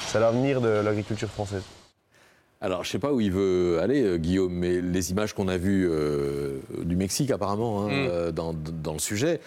c'est 0.06 0.20
l'avenir 0.20 0.62
de 0.62 0.68
l'agriculture 0.68 1.28
française. 1.28 1.64
Alors, 2.60 2.82
je 2.82 2.88
ne 2.88 2.92
sais 2.92 2.98
pas 2.98 3.12
où 3.12 3.20
il 3.20 3.30
veut 3.30 3.78
aller, 3.80 4.02
euh, 4.02 4.16
Guillaume, 4.16 4.52
mais 4.52 4.80
les 4.80 5.10
images 5.12 5.32
qu'on 5.32 5.46
a 5.46 5.56
vues 5.56 5.86
euh, 5.88 6.58
du 6.82 6.96
Mexique, 6.96 7.30
apparemment, 7.30 7.82
hein, 7.84 7.88
Mm. 7.88 7.92
euh, 8.10 8.32
dans, 8.32 8.52
dans 8.52 8.94
le 8.94 8.98
sujet, 8.98 9.40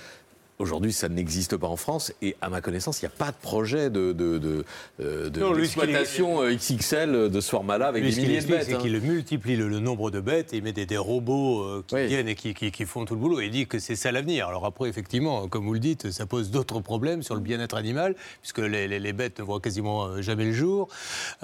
aujourd'hui, 0.62 0.94
ça 0.94 1.10
n'existe 1.10 1.58
pas 1.58 1.68
en 1.68 1.76
France. 1.76 2.14
Et 2.22 2.36
à 2.42 2.50
ma 2.50 2.62
connaissance, 2.62 3.02
il 3.02 3.06
n'y 3.06 3.12
a 3.14 3.16
pas 3.18 3.32
de 3.32 3.38
projet 3.42 3.90
de, 3.90 4.14
de, 4.14 4.38
de, 4.38 4.66
euh, 5.02 5.30
de- 5.30 5.40
Non, 5.40 5.54
est- 5.56 5.62
d'exploitation 5.62 6.42
euh, 6.44 6.54
XXL 6.56 7.30
de 7.30 7.42
ce 7.42 7.50
format-là 7.50 7.88
avec 7.88 8.04
Lui, 8.04 8.14
des 8.14 8.22
milliers 8.22 8.42
de 8.42 8.48
bêtes. 8.48 8.64
c'est 8.68 8.76
hein. 8.76 8.80
qu'il 8.82 9.00
multiplie 9.02 9.56
le, 9.56 9.68
le 9.68 9.80
nombre 9.80 10.12
de 10.12 10.20
bêtes 10.20 10.54
et 10.54 10.58
il 10.58 10.64
met 10.64 10.72
des, 10.74 10.86
des 10.86 10.98
robots 10.98 11.62
euh, 11.64 11.84
qui 11.88 11.96
Oui. 11.96 12.08
viennent 12.08 12.28
et 12.28 12.36
qui, 12.36 12.54
qui- 12.54 12.72
qui 12.72 12.86
font 12.86 13.06
tout 13.06 13.16
le 13.16 13.20
boulot. 13.20 13.42
Et 13.42 13.46
il 13.46 13.52
dit 13.52 13.68
que 13.68 13.80
c'est 13.80 13.96
ça 13.96 14.12
l'avenir. 14.12 14.48
Alors 14.48 14.66
après, 14.66 14.88
effectivement, 14.90 15.48
comme 15.48 15.66
vous 15.66 15.74
le 15.74 15.80
dites, 15.80 16.12
ça 16.12 16.26
pose 16.26 16.52
d'autres 16.52 16.80
problèmes 16.80 17.24
sur 17.24 17.36
le 17.36 17.42
bien-être 17.42 17.76
animal, 17.76 18.16
puisque 18.42 18.60
les, 18.60 18.88
les- 18.88 19.00
les 19.00 19.14
bêtes 19.14 19.40
ne 19.40 19.44
voient 19.44 19.60
quasiment 19.60 20.06
euh, 20.06 20.22
jamais 20.22 20.46
le 20.46 20.54
jour, 20.54 20.88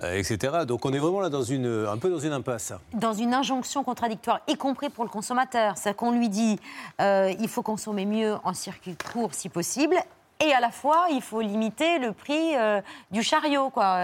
euh, 0.04 0.18
etc. 0.18 0.60
Donc 0.68 0.86
on 0.86 0.94
est 0.94 1.00
vraiment 1.00 1.22
là 1.22 1.30
dans 1.30 1.44
une, 1.44 1.86
un 1.90 1.98
peu 1.98 2.10
dans 2.10 2.20
une 2.20 2.34
impasse. 2.34 2.74
Dans 2.94 3.14
une 3.14 3.34
injonction 3.34 3.84
contradictoire, 3.84 4.42
y 4.48 4.56
compris 4.56 4.90
pour 4.90 5.04
le 5.04 5.10
consommateur. 5.10 5.78
C'est-à-dire 5.78 5.98
qu'on 5.98 6.12
lui 6.12 6.30
dit 6.30 6.60
euh, 7.02 7.34
il 7.40 7.48
faut 7.48 7.62
consommer 7.64 8.06
mieux 8.06 8.36
en 8.44 8.54
circuit 8.54 8.96
si 9.32 9.50
possible. 9.50 10.17
Et 10.40 10.54
à 10.54 10.60
la 10.60 10.70
fois, 10.70 11.08
il 11.12 11.22
faut 11.22 11.42
limiter 11.42 11.98
le 12.00 12.14
prix 12.14 12.56
euh, 12.56 12.82
du 13.12 13.24
chariot. 13.24 13.70
quoi. 13.70 13.98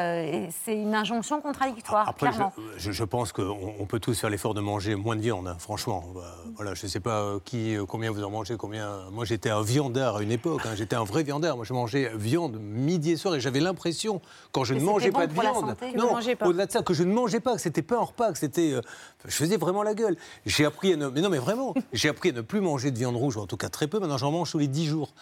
C'est 0.65 0.75
une 0.75 0.95
injonction 0.95 1.41
contradictoire, 1.41 2.09
Après, 2.09 2.31
je, 2.77 3.03
pense 3.03 3.31
qu'on 3.31 3.75
on 3.79 3.85
peut 3.85 3.99
tous 3.99 4.19
faire 4.19 4.29
l'effort 4.29 4.53
de 4.53 4.61
manger 4.61 4.95
moins 4.95 5.15
de 5.15 5.21
viande, 5.21 5.47
hein, 5.47 5.57
franchement. 5.59 6.03
Bah, 6.15 6.21
voilà, 6.55 6.73
je 6.73 6.85
ne 6.85 6.89
sais 6.89 6.99
pas 6.99 7.21
euh, 7.21 7.39
qui, 7.43 7.75
euh, 7.75 7.85
combien 7.85 8.11
vous 8.11 8.23
en 8.23 8.29
mangez, 8.29 8.55
combien. 8.57 9.09
Moi, 9.11 9.25
j'étais 9.25 9.49
un 9.49 9.61
viandard 9.61 10.17
à 10.17 10.23
une 10.23 10.31
époque. 10.31 10.61
hein, 10.65 10.73
j'étais 10.75 10.95
un 10.95 11.03
vrai 11.03 11.23
viandard. 11.23 11.55
Moi, 11.55 11.65
je 11.65 11.73
mangeais 11.73 12.11
viande 12.15 12.57
midi 12.59 13.11
et 13.11 13.17
soir 13.17 13.35
et 13.35 13.39
j'avais 13.39 13.59
l'impression, 13.59 14.21
quand 14.51 14.63
je 14.63 14.73
ne 14.73 14.81
mangeais 14.81 15.11
bon 15.11 15.19
pas 15.19 15.27
de 15.27 15.33
viande, 15.33 15.69
santé. 15.69 15.93
Non, 15.95 16.17
au-delà 16.45 16.65
de 16.65 16.71
ça, 16.71 16.81
que 16.81 16.93
je 16.93 17.03
ne 17.03 17.13
mangeais 17.13 17.39
pas, 17.39 17.55
que 17.55 17.61
c'était 17.61 17.81
pas 17.81 17.97
un 17.97 18.03
repas, 18.03 18.31
que 18.31 18.39
c'était, 18.39 18.73
euh, 18.73 18.81
je 19.25 19.35
faisais 19.35 19.57
vraiment 19.57 19.83
la 19.83 19.93
gueule. 19.93 20.17
J'ai 20.45 20.65
appris 20.65 20.93
à 20.93 20.95
ne, 20.95 21.07
mais 21.07 21.21
non, 21.21 21.29
mais 21.29 21.37
vraiment, 21.37 21.73
j'ai 21.93 22.09
appris 22.09 22.29
à 22.29 22.33
ne 22.33 22.41
plus 22.41 22.61
manger 22.61 22.91
de 22.91 22.97
viande 22.97 23.15
rouge, 23.15 23.37
ou 23.37 23.41
en 23.41 23.47
tout 23.47 23.57
cas 23.57 23.69
très 23.69 23.87
peu. 23.87 23.99
Maintenant, 23.99 24.17
j'en 24.17 24.31
mange 24.31 24.51
tous 24.51 24.59
les 24.59 24.67
10 24.67 24.85
jours. 24.87 25.13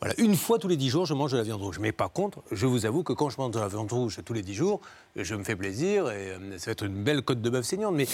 Voilà, 0.00 0.14
une 0.18 0.36
fois 0.36 0.60
tous 0.60 0.68
les 0.68 0.76
10 0.76 0.90
jours, 0.90 1.06
je 1.06 1.14
mange 1.14 1.32
de 1.32 1.36
la 1.36 1.42
viande 1.42 1.60
rouge. 1.60 1.80
Mais 1.80 1.90
par 1.90 2.12
contre, 2.12 2.42
je 2.52 2.66
vous 2.66 2.86
avoue 2.86 3.02
que 3.02 3.12
quand 3.12 3.30
je 3.30 3.38
mange 3.38 3.50
de 3.50 3.58
la 3.58 3.66
viande 3.66 3.90
rouge 3.90 4.20
tous 4.24 4.32
les 4.32 4.42
10 4.42 4.54
jours, 4.54 4.80
je 5.24 5.34
me 5.34 5.44
fais 5.44 5.56
plaisir 5.56 6.10
et 6.10 6.30
euh, 6.32 6.38
ça 6.58 6.66
va 6.66 6.72
être 6.72 6.84
une 6.84 7.02
belle 7.02 7.22
côte 7.22 7.40
de 7.40 7.50
bœuf 7.50 7.64
saignante. 7.64 7.94
Mais 7.94 8.06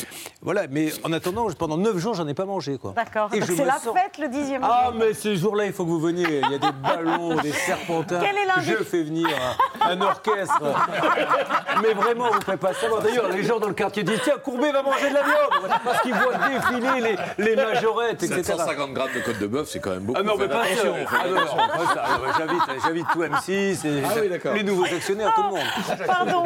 voilà, 0.42 0.62
mais 0.70 0.92
en 1.04 1.12
attendant, 1.12 1.46
pendant 1.58 1.76
9 1.76 1.96
jours, 1.98 2.14
j'en 2.14 2.26
ai 2.28 2.34
pas 2.34 2.44
mangé. 2.44 2.78
quoi. 2.78 2.92
D'accord. 2.96 3.28
C'est 3.32 3.64
la 3.64 3.78
sens- 3.78 3.94
fête 3.94 4.18
le 4.18 4.28
dixième 4.28 4.62
Ah, 4.64 4.86
jour. 4.90 4.94
mais 4.98 5.14
ce 5.14 5.34
jour-là, 5.34 5.66
il 5.66 5.72
faut 5.72 5.84
que 5.84 5.90
vous 5.90 6.00
veniez. 6.00 6.26
Il 6.44 6.50
y 6.50 6.54
a 6.54 6.58
des 6.58 6.72
ballons, 6.82 7.36
des 7.40 7.52
serpentins. 7.52 8.20
Quel 8.20 8.36
est 8.36 8.62
Je 8.78 8.82
fais 8.84 9.02
venir 9.02 9.28
un, 9.82 9.90
un 9.90 10.00
orchestre. 10.00 10.60
mais 11.82 11.92
vraiment, 11.94 12.28
vous 12.30 12.38
ne 12.38 12.44
faites 12.44 12.60
pas 12.60 12.72
savoir. 12.74 13.02
D'ailleurs, 13.02 13.28
les 13.28 13.42
gens 13.42 13.58
dans 13.58 13.68
le 13.68 13.74
quartier 13.74 14.02
disent 14.02 14.20
Tiens, 14.24 14.34
Courbet 14.42 14.72
va 14.72 14.82
manger 14.82 15.08
de 15.10 15.14
la 15.14 15.22
viande 15.22 15.78
Parce 15.84 16.00
qu'ils 16.02 16.14
voient 16.14 16.38
défiler 16.48 17.16
les, 17.38 17.44
les 17.44 17.56
majorettes, 17.56 18.22
etc. 18.22 18.42
750 18.44 18.92
grammes 18.92 19.08
de 19.14 19.20
côte 19.20 19.38
de 19.38 19.46
bœuf, 19.46 19.68
c'est 19.68 19.80
quand 19.80 19.90
même 19.90 20.02
beaucoup. 20.04 20.20
Ah 20.20 20.24
non, 20.24 20.34
mais 20.38 20.48
pas 20.48 20.62
attention, 20.62 20.94
Ah 21.10 21.24
J'invite, 22.38 22.62
j'invite 22.84 23.06
tout 23.12 23.22
M6 23.22 23.86
et 23.86 24.02
Ah 24.04 24.08
oui, 24.20 24.30
les 24.54 24.62
nouveaux 24.62 24.84
actionnaires, 24.84 25.32
tout 25.34 25.42
le 25.42 25.48
monde. 25.50 26.06
Pardon. 26.06 26.44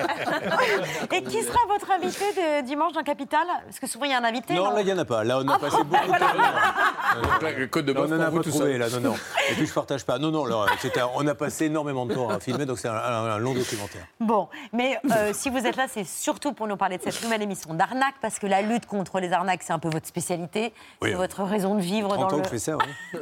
Et 1.12 1.22
qui 1.22 1.42
sera 1.42 1.58
votre 1.68 1.90
invité 1.90 2.24
de 2.36 2.62
dimanche 2.66 2.92
dans 2.92 3.02
Capital? 3.02 3.46
Parce 3.66 3.78
que 3.78 3.86
souvent 3.86 4.04
il 4.06 4.10
y 4.12 4.14
a 4.14 4.18
un 4.18 4.24
invité. 4.24 4.54
Non, 4.54 4.64
non? 4.66 4.74
là, 4.74 4.80
il 4.80 4.86
n'y 4.86 4.92
en 4.92 4.98
a 4.98 5.04
pas. 5.04 5.24
Là, 5.24 5.38
on 5.38 5.48
a 5.48 5.58
passé 5.58 5.76
beaucoup 5.84 6.12
de 6.12 6.18
temps. 6.18 7.22
Donc 7.22 7.42
là, 7.42 7.50
le 7.52 7.66
côte 7.66 7.84
de 7.86 7.92
Là, 7.92 8.00
on 8.04 8.08
n'en 8.08 8.20
a 8.20 8.30
pas 8.30 8.40
trouvé, 8.42 8.78
là, 8.78 8.88
non, 8.90 9.00
non. 9.00 9.14
Et 9.50 9.54
puis, 9.54 9.66
je 9.66 9.72
partage 9.72 10.04
pas. 10.04 10.18
Non, 10.18 10.30
non, 10.30 10.44
là, 10.44 10.66
un- 10.66 11.08
on 11.16 11.26
a 11.26 11.34
passé 11.34 11.66
énormément 11.66 12.06
de 12.06 12.14
temps 12.14 12.28
à 12.30 12.38
filmer, 12.40 12.66
donc 12.66 12.78
c'est 12.78 12.88
un, 12.88 12.94
un- 12.94 13.30
un 13.32 13.38
long 13.38 13.52
documentaire. 13.54 14.06
Bon, 14.20 14.48
mais 14.72 14.98
euh, 15.10 15.32
si 15.34 15.50
vous 15.50 15.58
êtes 15.66 15.76
là, 15.76 15.86
c'est 15.92 16.04
surtout 16.04 16.52
pour 16.52 16.66
nous 16.66 16.76
parler 16.76 16.98
de 16.98 17.02
cette 17.02 17.22
nouvelle 17.22 17.42
émission 17.42 17.74
d'arnaque, 17.74 18.14
parce 18.22 18.38
que 18.38 18.46
la 18.46 18.62
lutte 18.62 18.86
contre 18.86 19.18
les 19.20 19.32
arnaques, 19.32 19.62
c'est 19.62 19.72
un 19.72 19.78
peu 19.78 19.88
votre 19.90 20.06
spécialité, 20.06 20.72
Oui. 21.02 21.10
c'est 21.10 21.16
votre 21.16 21.42
raison 21.42 21.74
de 21.74 21.80
vivre 21.80 22.08
30 22.14 22.18
dans 22.20 22.26
ans 22.26 22.36
le. 22.36 22.42
que 22.42 22.44
je 22.48 22.50
fais 22.52 22.58
ça, 22.58 22.76
oui. 22.76 23.20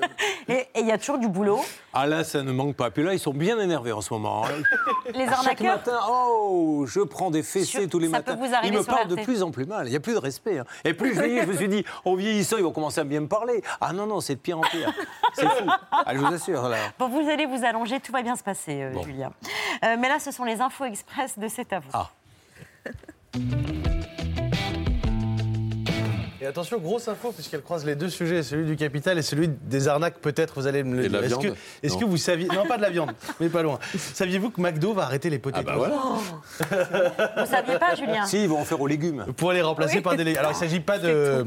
Et 0.48 0.68
il 0.80 0.86
y 0.86 0.92
a 0.92 0.98
toujours 0.98 1.18
du 1.18 1.28
boulot. 1.28 1.60
Ah 1.92 2.06
là, 2.06 2.24
ça 2.24 2.42
ne 2.42 2.52
manque 2.52 2.76
pas. 2.76 2.90
Puis 2.90 3.02
là, 3.02 3.12
ils 3.14 3.18
sont 3.18 3.32
bien 3.34 3.58
énervés 3.58 3.92
en 3.92 4.00
ce 4.00 4.12
moment. 4.12 4.44
hein. 4.44 4.62
Les 5.14 5.24
Chaque 5.26 5.32
arnaqueurs. 5.34 5.76
matin, 5.76 5.98
oh, 6.08 6.67
je 6.86 7.00
prends 7.00 7.30
des 7.30 7.42
fessées 7.42 7.88
tous 7.88 7.98
les 7.98 8.06
ça 8.06 8.18
matins. 8.18 8.34
peut 8.36 8.46
vous 8.46 8.54
arriver 8.54 8.74
Ils 8.74 8.78
me 8.78 8.84
parlent 8.84 9.08
de 9.08 9.16
plus 9.16 9.42
en 9.42 9.50
plus 9.50 9.66
mal. 9.66 9.86
Il 9.86 9.90
n'y 9.90 9.96
a 9.96 10.00
plus 10.00 10.14
de 10.14 10.18
respect. 10.18 10.58
hein. 10.58 10.64
Et 10.84 10.94
plus 10.94 11.14
je 11.14 11.20
vieillis, 11.22 11.40
je 11.42 11.46
me 11.46 11.56
suis 11.56 11.68
dit, 11.68 11.84
en 12.04 12.14
vieillissant, 12.14 12.56
ils 12.56 12.62
vont 12.64 12.72
commencer 12.72 13.00
à 13.00 13.04
bien 13.04 13.20
me 13.20 13.28
parler. 13.28 13.62
Ah 13.80 13.92
non, 13.92 14.06
non, 14.06 14.20
c'est 14.20 14.34
de 14.36 14.40
pire 14.40 14.58
en 14.58 14.62
pire. 14.62 14.92
C'est 15.34 15.48
fou. 15.48 15.64
Ah, 15.90 16.12
je 16.14 16.18
vous 16.18 16.26
assure, 16.34 16.68
là. 16.68 16.76
Bon, 16.98 17.08
vous 17.08 17.28
allez 17.28 17.46
vous 17.46 17.64
allonger, 17.64 18.00
tout 18.00 18.12
va 18.12 18.22
bien 18.22 18.36
se 18.36 18.42
passer, 18.42 18.82
euh, 18.82 18.92
Bon. 18.92 19.02
Julien. 19.02 19.32
Euh, 19.84 19.96
mais 19.98 20.08
là, 20.08 20.18
ce 20.18 20.30
sont 20.30 20.44
les 20.44 20.60
infos 20.60 20.84
express 20.84 21.38
de 21.38 21.48
C'est 21.48 21.72
à 21.72 21.78
vous. 21.80 21.90
Ah. 21.92 22.10
Et 26.40 26.46
attention, 26.46 26.78
grosse 26.78 27.08
info, 27.08 27.32
puisqu'elle 27.32 27.62
croise 27.62 27.84
les 27.84 27.96
deux 27.96 28.08
sujets, 28.08 28.44
celui 28.44 28.64
du 28.64 28.76
capital 28.76 29.18
et 29.18 29.22
celui 29.22 29.48
des 29.48 29.88
arnaques, 29.88 30.18
peut-être, 30.20 30.54
vous 30.60 30.68
allez 30.68 30.84
me 30.84 30.94
le 30.96 31.08
dire. 31.08 31.20
la 31.20 31.26
Est-ce 31.26 31.34
que, 31.34 31.40
viande 31.40 31.56
est-ce 31.82 31.94
Non. 31.94 32.00
que 32.00 32.04
vous 32.04 32.16
saviez. 32.16 32.46
Non, 32.48 32.64
pas 32.64 32.76
de 32.76 32.82
la 32.82 32.90
viande, 32.90 33.10
mais 33.40 33.48
pas 33.48 33.62
loin. 33.62 33.80
Saviez-vous 33.96 34.50
que 34.50 34.60
McDo 34.60 34.92
va 34.94 35.02
arrêter 35.02 35.30
les 35.30 35.40
potatoes? 35.40 35.66
Ah 35.68 35.76
bah 35.76 35.90
voilà. 36.68 37.44
Vous 37.44 37.50
saviez 37.50 37.78
pas, 37.78 37.94
Julien? 37.96 38.24
Si, 38.26 38.42
ils 38.44 38.48
vont 38.48 38.60
en 38.60 38.64
faire 38.64 38.80
aux 38.80 38.86
légumes. 38.86 39.26
Pour 39.36 39.52
les 39.52 39.62
remplacer 39.62 40.00
par 40.00 40.14
des 40.16 40.22
légumes. 40.22 40.38
Alors, 40.38 40.52
il 40.52 40.54
ne 40.54 40.60
s'agit 40.60 40.78
pas 40.80 40.98
de, 40.98 41.44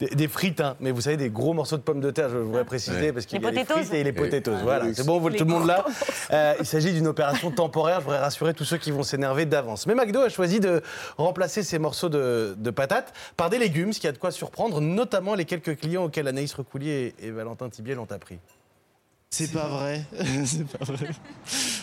des, 0.00 0.08
des 0.08 0.28
frites, 0.28 0.60
hein, 0.60 0.76
mais 0.80 0.90
vous 0.90 1.00
savez, 1.00 1.16
des 1.16 1.30
gros 1.30 1.54
morceaux 1.54 1.78
de 1.78 1.82
pommes 1.82 2.00
de 2.00 2.10
terre, 2.10 2.28
je 2.28 2.36
voudrais 2.36 2.64
préciser, 2.64 2.96
Ouais. 3.06 3.12
parce 3.12 3.24
qu'il 3.24 3.40
y 3.40 3.46
a 3.46 3.50
les 3.50 3.60
potatoes 3.60 3.80
frites 3.84 3.94
et 3.94 4.04
les 4.04 4.12
potatoes. 4.12 4.52
Ah, 4.58 4.62
voilà, 4.62 4.84
c'est 4.94 5.06
bon, 5.06 5.18
tout 5.30 5.44
le 5.44 5.50
monde 5.50 5.66
là. 5.66 5.84
Euh, 6.32 6.54
il 6.60 6.66
s'agit 6.66 6.92
d'une 6.92 7.06
opération 7.06 7.50
temporaire, 7.50 8.00
je 8.00 8.04
voudrais 8.04 8.18
rassurer 8.20 8.52
tous 8.52 8.64
ceux 8.64 8.76
qui 8.76 8.90
vont 8.90 9.02
s'énerver 9.02 9.46
d'avance. 9.46 9.86
Mais 9.86 9.94
McDo 9.94 10.20
a 10.20 10.28
choisi 10.28 10.60
de 10.60 10.82
remplacer 11.16 11.62
ces 11.62 11.78
morceaux 11.78 12.08
de, 12.10 12.54
de 12.58 12.70
patates 12.70 13.14
par 13.38 13.48
des 13.48 13.58
légumes, 13.58 13.92
ce 13.94 14.00
qui 14.00 14.06
a 14.08 14.12
de 14.12 14.18
quoi 14.18 14.25
surprendre, 14.30 14.80
notamment 14.80 15.34
les 15.34 15.44
quelques 15.44 15.78
clients 15.78 16.04
auxquels 16.04 16.28
Anaïs 16.28 16.52
Recoulier 16.54 17.14
et, 17.20 17.26
et 17.26 17.30
Valentin 17.30 17.68
Tibiel 17.68 17.98
ont 17.98 18.10
appris. 18.10 18.38
C'est 19.28 19.52
pas 19.52 19.66
vrai, 19.66 20.04
c'est 20.46 20.66
pas 20.66 20.84
vrai. 20.84 21.08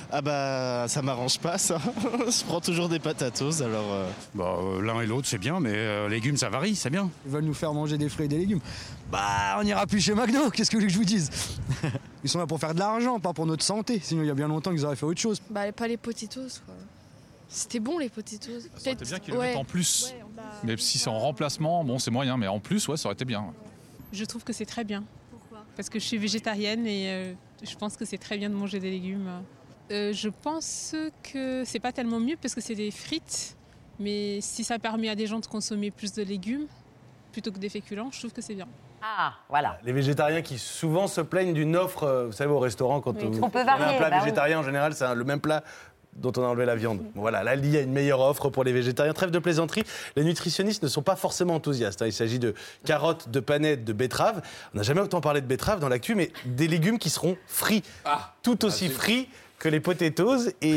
Ah 0.10 0.22
bah 0.22 0.86
ça 0.88 1.02
m'arrange 1.02 1.38
pas 1.40 1.58
ça. 1.58 1.78
Je 2.28 2.44
prends 2.46 2.62
toujours 2.62 2.88
des 2.88 3.00
patatos 3.00 3.62
alors. 3.62 3.92
euh, 3.92 4.10
Bah, 4.34 4.56
euh, 4.60 4.82
L'un 4.82 5.02
et 5.02 5.06
l'autre, 5.06 5.28
c'est 5.28 5.38
bien, 5.38 5.60
mais 5.60 5.74
euh, 5.76 6.08
légumes, 6.08 6.38
ça 6.38 6.50
varie, 6.50 6.76
c'est 6.76 6.90
bien. 6.90 7.10
Ils 7.26 7.32
veulent 7.32 7.44
nous 7.44 7.54
faire 7.54 7.74
manger 7.74 7.98
des 7.98 8.08
fruits 8.10 8.26
et 8.26 8.30
des 8.30 8.38
légumes. 8.38 8.62
Bah, 9.12 9.58
on 9.60 9.64
n'ira 9.64 9.86
plus 9.86 10.00
chez 10.00 10.16
McDo, 10.16 10.50
qu'est-ce 10.52 10.72
que 10.72 10.78
que 10.78 10.88
je 10.88 10.98
vous 10.98 11.04
dise? 11.04 11.30
Ils 12.24 12.30
sont 12.30 12.40
là 12.40 12.48
pour 12.48 12.60
faire 12.60 12.74
de 12.74 12.80
l'argent, 12.80 13.20
pas 13.20 13.34
pour 13.34 13.46
notre 13.46 13.64
santé. 13.64 14.00
Sinon, 14.02 14.24
il 14.24 14.28
y 14.28 14.32
a 14.32 14.36
bien 14.36 14.48
longtemps 14.48 14.72
qu'ils 14.72 14.86
auraient 14.86 14.96
fait 14.96 15.06
autre 15.06 15.20
chose. 15.22 15.42
Bah, 15.50 15.70
pas 15.74 15.88
les 15.90 15.98
potatoes, 15.98 16.62
quoi. 16.66 16.74
C'était 17.50 17.80
bon, 17.82 18.00
les 18.00 18.10
potatoes. 18.10 18.62
Ça 18.78 18.82
aurait 18.82 18.92
été 18.94 19.06
bien 19.06 19.20
qu'ils 19.20 19.34
le 19.34 19.40
ouais. 19.42 19.48
mettent 19.50 19.58
en 19.58 19.66
plus. 19.66 20.06
Ouais, 20.18 20.23
bah, 20.36 20.44
Mais 20.64 20.78
si 20.78 20.98
c'est 20.98 21.10
en 21.10 21.20
remplacement, 21.20 21.84
bon, 21.84 22.00
c'est 22.00 22.12
moyen, 22.12 22.38
mais 22.38 22.48
en 22.48 22.60
plus, 22.60 22.88
ouais, 22.88 22.98
ça 22.98 23.08
aurait 23.08 23.14
été 23.14 23.26
bien. 23.26 23.46
Je 24.12 24.26
trouve 24.26 24.44
que 24.44 24.54
c'est 24.54 24.66
très 24.66 24.84
bien. 24.84 25.04
Pourquoi? 25.32 25.66
Parce 25.76 25.90
que 25.90 26.00
je 26.00 26.06
suis 26.06 26.18
végétarienne 26.18 26.86
et 26.88 27.10
euh, 27.10 27.34
je 27.64 27.76
pense 27.76 27.98
que 27.98 28.06
c'est 28.06 28.18
très 28.18 28.38
bien 28.38 28.50
de 28.50 28.56
manger 28.56 28.80
des 28.80 28.92
légumes. 28.92 29.30
Euh, 29.92 30.14
je 30.14 30.30
pense 30.30 30.96
que 31.24 31.64
c'est 31.66 31.80
pas 31.80 31.92
tellement 31.92 32.20
mieux 32.20 32.38
parce 32.42 32.56
que 32.56 32.62
c'est 32.62 32.76
des 32.76 32.92
frites, 32.92 33.58
mais 34.00 34.40
si 34.42 34.64
ça 34.64 34.80
permet 34.80 35.10
à 35.10 35.16
des 35.16 35.28
gens 35.28 35.40
de 35.40 35.46
consommer 35.46 35.92
plus 35.92 36.14
de 36.14 36.24
légumes 36.24 36.68
plutôt 37.32 37.52
que 37.52 37.60
des 37.60 37.70
féculents, 37.70 38.10
je 38.12 38.20
trouve 38.20 38.32
que 38.34 38.42
c'est 38.42 38.56
bien. 38.56 38.68
Ah, 39.02 39.34
voilà. 39.50 39.80
Les 39.84 39.92
végétariens 39.92 40.42
qui 40.42 40.58
souvent 40.58 41.08
se 41.08 41.20
plaignent 41.20 41.54
d'une 41.54 41.76
offre, 41.76 42.04
euh, 42.04 42.28
vous 42.28 42.32
savez, 42.32 42.52
au 42.52 42.60
restaurant, 42.60 43.02
quand 43.02 43.14
Oui, 43.18 43.26
vous 43.30 43.40
qu'on 43.42 43.50
peut 43.50 43.64
varier, 43.64 43.96
un 43.96 43.98
plat 43.98 44.10
bah 44.10 44.16
oui. 44.18 44.24
végétarien, 44.24 44.60
en 44.60 44.64
général, 44.64 44.94
c'est 44.94 45.14
le 45.14 45.24
même 45.26 45.42
plat 45.42 45.62
dont 46.16 46.32
on 46.38 46.44
a 46.44 46.48
enlevé 46.48 46.66
la 46.66 46.76
viande. 46.76 47.02
Voilà, 47.16 47.44
là, 47.44 47.56
il 47.56 47.66
y 47.70 47.78
a 47.78 47.82
une 47.82 47.92
meilleure 47.92 48.20
offre 48.22 48.50
pour 48.50 48.64
les 48.64 48.72
végétariens. 48.74 49.14
Trêve 49.14 49.32
de 49.32 49.40
plaisanterie, 49.40 49.84
les 50.16 50.24
nutritionnistes 50.24 50.84
ne 50.84 50.88
sont 50.88 51.02
pas 51.02 51.16
forcément 51.16 51.56
enthousiastes. 51.56 52.02
hein. 52.02 52.06
Il 52.08 52.14
s'agit 52.14 52.40
de 52.40 52.54
carottes, 52.86 53.30
de 53.30 53.40
panettes, 53.40 53.84
de 53.84 53.94
betteraves. 53.94 54.42
On 54.74 54.78
n'a 54.78 54.84
jamais 54.84 55.02
autant 55.02 55.22
parlé 55.22 55.42
de 55.42 55.48
betteraves 55.48 55.80
dans 55.80 55.90
l'actu, 55.90 56.16
mais 56.16 56.32
des 56.46 56.68
légumes 56.68 57.00
qui 57.00 57.10
seront 57.10 57.36
frits. 57.48 57.84
Tout 58.44 58.64
aussi 58.66 58.90
frits 58.90 59.28
que 59.60 59.70
les 59.70 59.80
potatoes. 59.80 60.50
Et, 60.62 60.70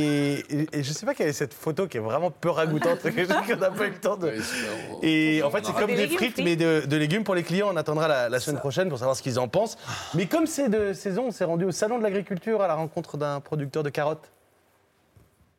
et- 0.48 0.66
et 0.78 0.82
je 0.84 0.88
ne 0.90 0.94
sais 0.94 1.06
pas 1.06 1.14
quelle 1.14 1.28
est 1.28 1.32
cette 1.32 1.54
photo 1.54 1.88
qui 1.88 1.96
est 1.96 2.00
vraiment 2.00 2.30
peu 2.30 2.50
ragoûtante, 2.50 3.00
qu'on 3.02 3.56
n'a 3.56 3.70
pas 3.70 3.86
eu 3.86 3.90
le 3.90 3.98
temps 4.00 4.16
de... 4.16 4.32
Et 5.02 5.42
en 5.42 5.50
fait, 5.50 5.64
c'est 5.66 5.72
comme 5.72 5.86
Des 5.96 6.06
frites, 6.08 6.38
mais 6.44 6.56
de, 6.56 6.84
de 6.86 6.96
légumes 6.96 7.24
pour 7.24 7.34
les 7.34 7.42
clients. 7.42 7.68
On 7.72 7.76
attendra 7.76 8.06
la, 8.08 8.28
la 8.28 8.40
semaine 8.40 8.60
prochaine 8.60 8.88
pour 8.88 8.98
savoir 8.98 9.16
ce 9.16 9.22
qu'ils 9.22 9.38
en 9.40 9.48
pensent. 9.48 9.76
Mais 10.14 10.26
comme 10.26 10.46
c'est 10.46 10.68
de 10.68 10.92
saison, 10.92 11.24
on 11.26 11.30
s'est 11.32 11.44
rendu 11.44 11.64
au 11.64 11.72
Salon 11.72 11.98
de 11.98 12.04
l'Agriculture 12.04 12.62
à 12.62 12.68
la 12.68 12.74
rencontre 12.74 13.16
d'un 13.16 13.40
producteur 13.40 13.82
de 13.82 13.90
carottes. 13.90 14.30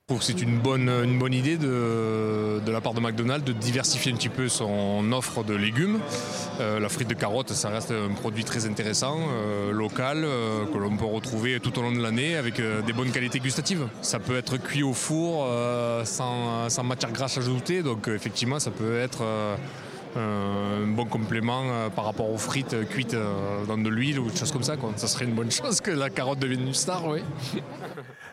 Trouve 0.07 0.19
que 0.19 0.25
c'est 0.25 0.41
une 0.41 0.57
bonne, 0.57 1.33
idée 1.33 1.57
de, 1.57 2.61
la 2.65 2.79
part 2.79 2.93
de 2.93 3.01
McDonald's 3.01 3.43
de 3.43 3.51
diversifier 3.51 4.13
un 4.13 4.15
petit 4.15 4.29
peu 4.29 4.47
son 4.47 5.11
offre 5.11 5.43
de 5.43 5.53
légumes. 5.53 5.99
Euh, 6.61 6.79
la 6.79 6.87
frite 6.87 7.09
de 7.09 7.13
carotte, 7.13 7.51
ça 7.51 7.67
reste 7.67 7.91
un 7.91 8.13
produit 8.13 8.45
très 8.45 8.65
intéressant, 8.65 9.17
euh, 9.19 9.73
local, 9.73 10.23
euh, 10.23 10.65
que 10.71 10.77
l'on 10.77 10.95
peut 10.95 11.03
retrouver 11.03 11.59
tout 11.59 11.77
au 11.77 11.81
long 11.81 11.91
de 11.91 12.01
l'année 12.01 12.37
avec 12.37 12.55
des 12.55 12.93
bonnes 12.93 13.11
qualités 13.11 13.39
gustatives. 13.39 13.85
Ça 14.01 14.19
peut 14.19 14.37
être 14.37 14.55
cuit 14.55 14.81
au 14.81 14.93
four 14.93 15.45
sans, 16.05 16.83
matière 16.85 17.11
grasse 17.11 17.37
ajoutée, 17.37 17.83
donc 17.83 18.07
effectivement 18.07 18.59
ça 18.59 18.71
peut 18.71 18.97
être 18.97 19.25
un 20.15 20.87
bon 20.87 21.03
complément 21.03 21.89
par 21.93 22.05
rapport 22.05 22.31
aux 22.31 22.37
frites 22.37 22.77
cuites 22.87 23.17
dans 23.67 23.77
de 23.77 23.89
l'huile 23.89 24.21
ou 24.21 24.31
des 24.31 24.37
choses 24.37 24.53
comme 24.53 24.63
ça. 24.63 24.75
Ça 24.95 25.07
serait 25.07 25.25
une 25.25 25.35
bonne 25.35 25.51
chose 25.61 25.81
que 25.81 25.91
la 25.91 26.09
carotte 26.09 26.39
devienne 26.39 26.65
une 26.65 26.73
star, 26.73 27.05
oui. 27.07 27.19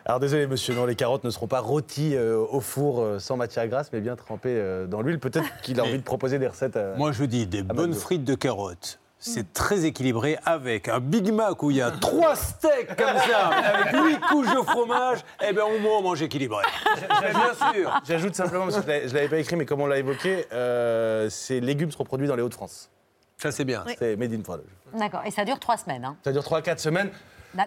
Alors 0.05 0.19
désolé 0.19 0.45
monsieur, 0.45 0.75
non, 0.75 0.85
les 0.85 0.95
carottes 0.95 1.23
ne 1.23 1.31
seront 1.31 1.47
pas 1.47 1.59
rôties 1.61 2.15
euh, 2.15 2.37
au 2.37 2.61
four 2.61 3.01
euh, 3.01 3.17
sans 3.19 3.37
matière 3.37 3.67
grasse, 3.67 3.89
mais 3.91 4.01
bien 4.01 4.15
trempées 4.15 4.49
euh, 4.55 4.85
dans 4.85 5.01
l'huile. 5.01 5.19
Peut-être 5.19 5.45
qu'il 5.63 5.79
a 5.79 5.83
envie 5.83 5.97
de 5.97 6.03
proposer 6.03 6.37
des 6.37 6.47
recettes. 6.47 6.75
euh, 6.77 6.95
Moi, 6.95 7.11
je 7.11 7.23
dis 7.23 7.47
des 7.47 7.63
bonnes 7.63 7.93
frites 7.95 8.23
de 8.23 8.35
carottes. 8.35 8.99
C'est 9.17 9.53
très 9.53 9.85
équilibré 9.85 10.37
avec 10.45 10.87
un 10.87 10.99
Big 10.99 11.31
Mac 11.33 11.63
où 11.63 11.71
il 11.71 11.77
y 11.77 11.81
a 11.81 11.89
trois 11.89 12.35
steaks 12.35 12.95
comme 12.95 13.17
ça, 13.17 13.47
avec 13.47 13.95
huit 14.05 14.19
couches 14.29 14.53
de 14.53 14.61
fromage. 14.61 15.19
Eh 15.43 15.51
bien, 15.51 15.63
au 15.65 15.79
moins, 15.79 15.97
on 15.97 16.01
mange 16.03 16.21
équilibré. 16.21 16.63
Bien 17.21 17.71
sûr. 17.73 18.01
J'ajoute 18.05 18.35
simplement, 18.35 18.65
parce 18.65 18.81
que 18.81 18.91
je 18.91 19.07
ne 19.07 19.13
l'avais 19.15 19.29
pas 19.29 19.37
écrit, 19.39 19.55
mais 19.55 19.65
comme 19.65 19.81
on 19.81 19.87
l'a 19.87 19.97
évoqué, 19.97 20.45
euh, 20.53 21.27
ces 21.31 21.59
légumes 21.59 21.89
seront 21.89 22.03
produits 22.03 22.27
dans 22.27 22.35
les 22.35 22.43
Hauts-de-France. 22.43 22.91
Ça, 23.37 23.51
c'est 23.51 23.65
bien. 23.65 23.83
C'est 23.97 24.15
made 24.15 24.31
in 24.33 24.43
France. 24.43 24.59
D'accord. 24.93 25.21
Et 25.25 25.31
ça 25.31 25.43
dure 25.43 25.57
trois 25.59 25.77
semaines. 25.77 26.05
hein. 26.05 26.15
Ça 26.23 26.31
dure 26.31 26.43
3-4 26.43 26.77
semaines. 26.77 27.09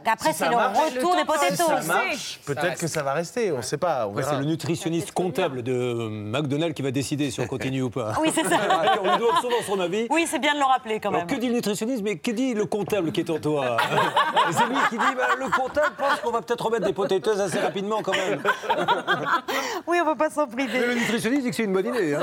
Après, 0.06 0.32
Si 0.32 0.38
c'est 0.38 0.48
le 0.48 0.56
marche- 0.56 0.78
retour 0.94 1.16
des 1.16 1.24
potatoes. 1.24 1.50
Si 1.50 1.56
ça 1.56 1.80
marche, 1.86 2.40
peut-être 2.46 2.78
que 2.78 2.86
ça 2.86 3.02
va 3.02 3.12
rester, 3.12 3.52
on 3.52 3.58
ne 3.58 3.62
sait 3.62 3.76
pas. 3.78 4.02
Après, 4.02 4.22
c'est 4.22 4.36
le 4.38 4.44
nutritionniste 4.44 5.12
comptable 5.12 5.62
de 5.62 6.08
McDonald's 6.10 6.74
qui 6.74 6.82
va 6.82 6.90
décider 6.90 7.30
si 7.30 7.40
on 7.40 7.46
continue 7.46 7.82
ou 7.82 7.90
pas. 7.90 8.12
Oui, 8.20 8.30
c'est 8.34 8.44
ça. 8.44 8.56
on 9.02 9.10
lui 9.10 9.18
doit 9.18 9.40
souvent 9.40 9.62
son 9.66 9.80
avis. 9.80 10.06
Oui, 10.10 10.26
c'est 10.30 10.38
bien 10.38 10.54
de 10.54 10.58
le 10.58 10.64
rappeler 10.64 11.00
quand 11.00 11.08
Alors, 11.10 11.20
même. 11.20 11.26
que 11.28 11.36
dit 11.40 11.48
le 11.48 11.54
nutritionniste, 11.54 12.02
mais 12.02 12.16
que 12.16 12.30
dit 12.30 12.54
le 12.54 12.66
comptable 12.66 13.12
qui 13.12 13.20
est 13.20 13.30
en 13.30 13.38
toi? 13.38 13.76
C'est 14.50 14.64
lui 14.66 14.76
qui 14.88 14.96
dit 14.98 15.14
bah, 15.16 15.28
le 15.38 15.48
comptable 15.50 15.94
pense 15.98 16.20
qu'on 16.20 16.30
va 16.30 16.40
peut-être 16.40 16.64
remettre 16.64 16.86
des 16.86 16.92
potatoes 16.94 17.38
assez 17.40 17.58
rapidement 17.58 18.00
quand 18.02 18.12
même. 18.12 18.42
Oui, 19.86 19.98
on 20.00 20.04
ne 20.04 20.10
va 20.10 20.16
pas 20.16 20.28
s'en 20.30 20.46
Mais 20.46 20.66
priver. 20.66 20.86
le 20.86 20.94
nutritionniste 20.94 21.42
dit 21.44 21.50
que 21.50 21.56
c'est 21.56 21.64
une 21.64 21.72
bonne 21.72 21.86
idée. 21.86 22.14
hein. 22.14 22.20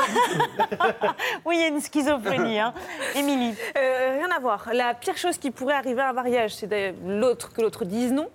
Oui, 1.45 1.55
il 1.57 1.61
y 1.61 1.63
a 1.63 1.67
une 1.67 1.81
schizophrénie. 1.81 2.59
Hein. 2.59 2.73
Émilie. 3.15 3.55
Euh, 3.77 4.17
rien 4.17 4.29
à 4.35 4.39
voir. 4.39 4.69
La 4.73 4.93
pire 4.93 5.17
chose 5.17 5.37
qui 5.37 5.51
pourrait 5.51 5.73
arriver 5.75 6.01
à 6.01 6.09
un 6.09 6.13
mariage, 6.13 6.53
c'est 6.55 6.93
l'autre 7.05 7.51
que 7.55 7.61
l'autre 7.61 7.85
dise 7.85 8.11
non. 8.11 8.29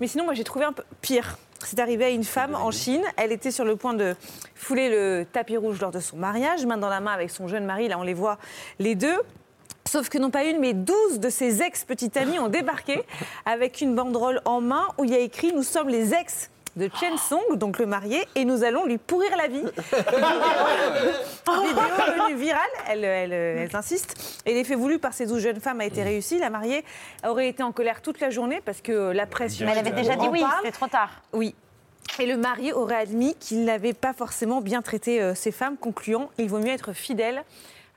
Mais 0.00 0.06
sinon, 0.06 0.24
moi, 0.24 0.34
j'ai 0.34 0.44
trouvé 0.44 0.64
un 0.64 0.72
peu 0.72 0.84
pire. 1.00 1.38
C'est 1.64 1.78
arrivé 1.78 2.06
à 2.06 2.08
une 2.10 2.24
femme 2.24 2.54
en 2.54 2.70
Chine. 2.70 3.02
Elle 3.16 3.32
était 3.32 3.50
sur 3.50 3.64
le 3.64 3.76
point 3.76 3.92
de 3.92 4.14
fouler 4.54 4.88
le 4.88 5.26
tapis 5.30 5.56
rouge 5.56 5.80
lors 5.80 5.90
de 5.90 6.00
son 6.00 6.16
mariage, 6.16 6.64
main 6.64 6.78
dans 6.78 6.88
la 6.88 7.00
main 7.00 7.12
avec 7.12 7.30
son 7.30 7.48
jeune 7.48 7.66
mari. 7.66 7.88
Là, 7.88 7.98
on 7.98 8.02
les 8.02 8.14
voit 8.14 8.38
les 8.78 8.94
deux. 8.94 9.18
Sauf 9.86 10.08
que 10.08 10.18
non 10.18 10.30
pas 10.30 10.44
une, 10.44 10.60
mais 10.60 10.72
12 10.72 11.20
de 11.20 11.28
ses 11.28 11.62
ex-petites 11.62 12.16
amies 12.16 12.38
ont 12.38 12.48
débarqué 12.48 13.02
avec 13.44 13.80
une 13.80 13.94
banderole 13.94 14.40
en 14.44 14.60
main 14.60 14.86
où 14.98 15.04
il 15.04 15.10
y 15.10 15.14
a 15.14 15.18
écrit 15.18 15.52
Nous 15.52 15.62
sommes 15.62 15.88
les 15.88 16.14
ex 16.14 16.50
de 16.76 16.88
Chen 16.98 17.16
Song, 17.18 17.56
donc 17.56 17.78
le 17.78 17.86
marié, 17.86 18.26
et 18.34 18.44
nous 18.44 18.62
allons 18.64 18.86
lui 18.86 18.98
pourrir 18.98 19.36
la 19.36 19.48
vie. 19.48 19.62
Vidéo 21.62 21.82
devenue 22.06 22.36
virale, 22.36 22.60
elle, 22.88 23.04
elle, 23.04 23.32
elle 23.32 23.76
insiste. 23.76 24.42
Et 24.46 24.54
l'effet 24.54 24.74
voulu 24.74 24.98
par 24.98 25.12
ces 25.12 25.26
12 25.26 25.42
jeunes 25.42 25.60
femmes 25.60 25.80
a 25.80 25.84
été 25.84 26.02
réussi. 26.02 26.38
La 26.38 26.50
mariée 26.50 26.84
aurait 27.26 27.48
été 27.48 27.62
en 27.62 27.72
colère 27.72 28.02
toute 28.02 28.20
la 28.20 28.30
journée 28.30 28.60
parce 28.64 28.80
que 28.80 29.10
la 29.10 29.26
presse. 29.26 29.60
Mais 29.60 29.72
elle 29.72 29.78
avait 29.78 29.90
déjà 29.90 30.16
dit 30.16 30.28
oui, 30.28 30.42
c'était 30.58 30.72
trop 30.72 30.88
tard. 30.88 31.10
Oui. 31.32 31.54
Et 32.18 32.26
le 32.26 32.36
mari 32.36 32.72
aurait 32.72 32.96
admis 32.96 33.34
qu'il 33.36 33.64
n'avait 33.64 33.92
pas 33.92 34.12
forcément 34.12 34.60
bien 34.60 34.82
traité 34.82 35.22
euh, 35.22 35.34
ses 35.34 35.52
femmes, 35.52 35.76
concluant 35.76 36.30
il 36.38 36.48
vaut 36.48 36.58
mieux 36.58 36.72
être 36.72 36.92
fidèle 36.92 37.44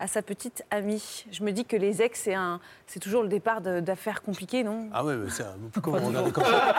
à 0.03 0.07
sa 0.07 0.21
petite 0.21 0.65
amie. 0.69 1.23
Je 1.31 1.43
me 1.43 1.51
dis 1.53 1.63
que 1.63 1.77
les 1.77 2.01
ex, 2.01 2.19
c'est 2.25 2.33
un, 2.33 2.59
c'est 2.87 2.99
toujours 2.99 3.23
le 3.23 3.29
départ 3.29 3.61
de- 3.61 3.79
d'affaires 3.79 4.21
compliquées, 4.21 4.61
non? 4.61 4.89
Ah 4.93 5.05
ouais, 5.05 5.15
mais 5.15 5.29
ça, 5.29 5.55
pourquoi 5.71 5.97
vous 5.99 6.07
regardez 6.09 6.31
comme 6.33 6.43
ça 6.43 6.75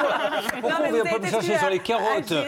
Pourquoi 0.53 0.71
Non, 0.71 0.77
on 0.83 0.89
vous 0.89 0.95
vient 0.95 1.05
pas 1.05 1.17
été 1.17 1.29
chercher 1.31 1.57
sur 1.59 1.71
les 1.71 1.79
carottes? 1.79 2.33
Euh, 2.33 2.45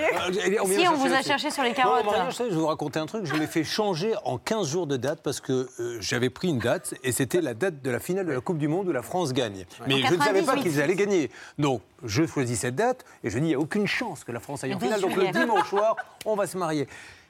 Si, 0.66 0.86
on 0.86 0.94
vous 0.96 1.12
a 1.14 1.22
cherché 1.22 1.50
sur 1.50 1.62
les 1.62 1.72
carottes. 1.72 2.04
je 2.30 2.42
vais 2.42 2.50
vous 2.50 2.66
raconter 2.66 2.98
un 2.98 3.06
truc. 3.06 3.24
Je 3.24 3.34
l'ai 3.36 3.46
fait 3.46 3.64
changer 3.64 4.12
en 4.26 4.36
15 4.36 4.68
jours 4.68 4.86
de 4.86 4.98
date 4.98 5.20
parce 5.22 5.40
que 5.40 5.66
euh, 5.80 5.96
j'avais 6.00 6.28
pris 6.28 6.48
une 6.48 6.58
date 6.58 6.92
et 7.02 7.10
c'était 7.10 7.40
la 7.40 7.54
date 7.54 7.80
de 7.80 7.90
la 7.90 7.98
finale 7.98 8.26
de 8.26 8.32
la 8.32 8.40
Coupe 8.42 8.58
du 8.58 8.68
Monde 8.68 8.88
où 8.88 8.92
la 8.92 9.00
France 9.02 9.32
gagne. 9.32 9.64
Mais 9.86 9.94
En 9.94 10.08
je 10.08 10.14
ne 10.14 10.18
savais 10.20 10.42
pas 10.42 10.52
98. 10.56 10.62
qu'ils 10.62 10.82
allaient 10.82 10.94
gagner. 10.94 11.30
Donc, 11.58 11.80
je 12.04 12.26
choisis 12.26 12.60
cette 12.60 12.74
date 12.74 13.06
et 13.24 13.30
je 13.30 13.38
dis 13.38 13.46
il 13.46 13.48
n'y 13.48 13.54
a 13.54 13.58
aucune 13.58 13.86
chance 13.86 14.24
que 14.24 14.32
la 14.32 14.40
France 14.40 14.62
aille 14.62 14.70
Le 14.70 14.76
en 14.76 14.80
finale. 14.80 15.00
12 15.00 15.08
Donc, 15.14 15.16
le 15.24 15.30
dimanche 15.32 15.70
soir, 15.70 15.96
on 16.26 16.36
va 16.36 16.46
se 16.46 16.58
marier. 16.58 16.86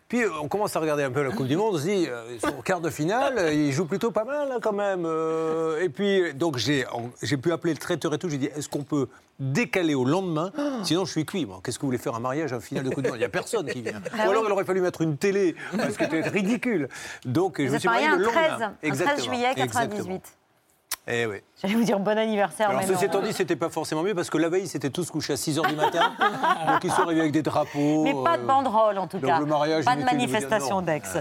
Puis 0.08 0.22
euh, 0.22 0.28
on 0.40 0.46
commence 0.46 0.76
à 0.76 0.80
regarder 0.80 1.02
un 1.02 1.10
peu 1.10 1.22
la 1.22 1.30
Coupe 1.32 1.48
du 1.48 1.56
Monde, 1.56 1.74
on 1.74 1.78
se 1.78 1.82
dit, 1.82 2.06
euh, 2.08 2.38
quart 2.64 2.80
de 2.80 2.90
finale, 2.90 3.34
euh, 3.38 3.52
ils 3.52 3.72
jouent 3.72 3.86
plutôt 3.86 4.12
pas 4.12 4.24
mal 4.24 4.52
hein, 4.52 4.58
quand 4.62 4.72
même. 4.72 5.04
euh, 5.04 5.82
et 5.82 5.88
puis, 5.88 6.32
donc 6.34 6.58
j'ai 6.58 6.84
pu 7.36 7.50
appeler 7.50 7.72
le 7.72 7.78
traiteur 7.80 8.14
et 8.14 8.18
tout, 8.18 8.28
j'ai 8.28 8.38
dit, 8.38 8.46
est-ce 8.56 8.68
qu'on 8.68 8.84
peut 8.84 9.08
décaler 9.40 9.94
au 9.96 10.04
lendemain? 10.04 10.52
Sinon 10.84 11.04
je 11.04 11.10
suis 11.10 11.26
cuit. 11.26 11.46
Qu'est-ce 11.64 11.78
que 11.78 11.82
vous 11.82 11.88
voulez 11.88 11.98
faire 11.98 12.14
un 12.14 12.20
mariage 12.20 12.52
un 12.52 12.60
finale 12.60 12.84
de 12.84 12.90
Coupe 12.90 13.02
du 13.02 13.08
Monde? 13.08 13.16
Il 13.16 13.20
n'y 13.20 13.24
a 13.24 13.28
personne 13.28 13.66
qui 13.66 13.82
vient. 13.82 14.00
Bah 14.16 14.26
Ou 14.28 14.30
alors 14.30 14.44
il 14.46 14.52
aurait 14.52 14.64
fallu 14.64 14.80
mettre 14.80 15.02
une 15.02 15.16
télé, 15.16 15.56
parce 15.76 15.96
que 15.96 16.04
c'était 16.04 16.20
ridicule. 16.28 16.88
Donc 17.24 17.56
je 17.60 17.66
Vous 17.66 17.74
me 17.74 17.78
suis 17.78 17.88
marié 17.88 18.06
le 18.08 18.22
13, 18.22 18.50
lendemain. 18.50 18.54
un 18.54 18.58
13 18.58 18.70
Exactement, 18.84 19.26
juillet 19.34 19.52
exactement. 19.56 20.20
98. 21.06 21.08
Eh 21.08 21.26
oui. 21.26 21.36
J'allais 21.62 21.74
vous 21.74 21.84
dire 21.84 21.98
bon 22.00 22.18
anniversaire. 22.18 22.68
Alors 22.70 22.80
mais 22.80 22.86
ceci 22.86 23.04
étant 23.04 23.22
dit, 23.22 23.32
c'était 23.32 23.56
pas 23.56 23.70
forcément 23.70 24.02
mieux 24.02 24.14
parce 24.14 24.28
que 24.28 24.38
la 24.38 24.48
veille, 24.48 24.66
c'était 24.66 24.90
tous 24.90 25.10
couchés 25.10 25.34
à 25.34 25.36
6h 25.36 25.66
du 25.68 25.76
matin. 25.76 26.12
donc 26.66 26.84
ils 26.84 26.90
sont 26.90 27.02
arrivés 27.02 27.20
avec 27.20 27.32
des 27.32 27.42
drapeaux. 27.42 28.02
Mais 28.04 28.12
pas 28.12 28.36
de 28.36 28.42
euh, 28.42 28.46
banderole 28.46 28.98
en 28.98 29.06
tout 29.06 29.18
donc 29.18 29.30
cas. 29.30 29.38
le 29.38 29.46
mariage, 29.46 29.84
pas 29.84 29.96
de 29.96 30.02
manifestation 30.04 30.82
d'ex. 30.82 31.16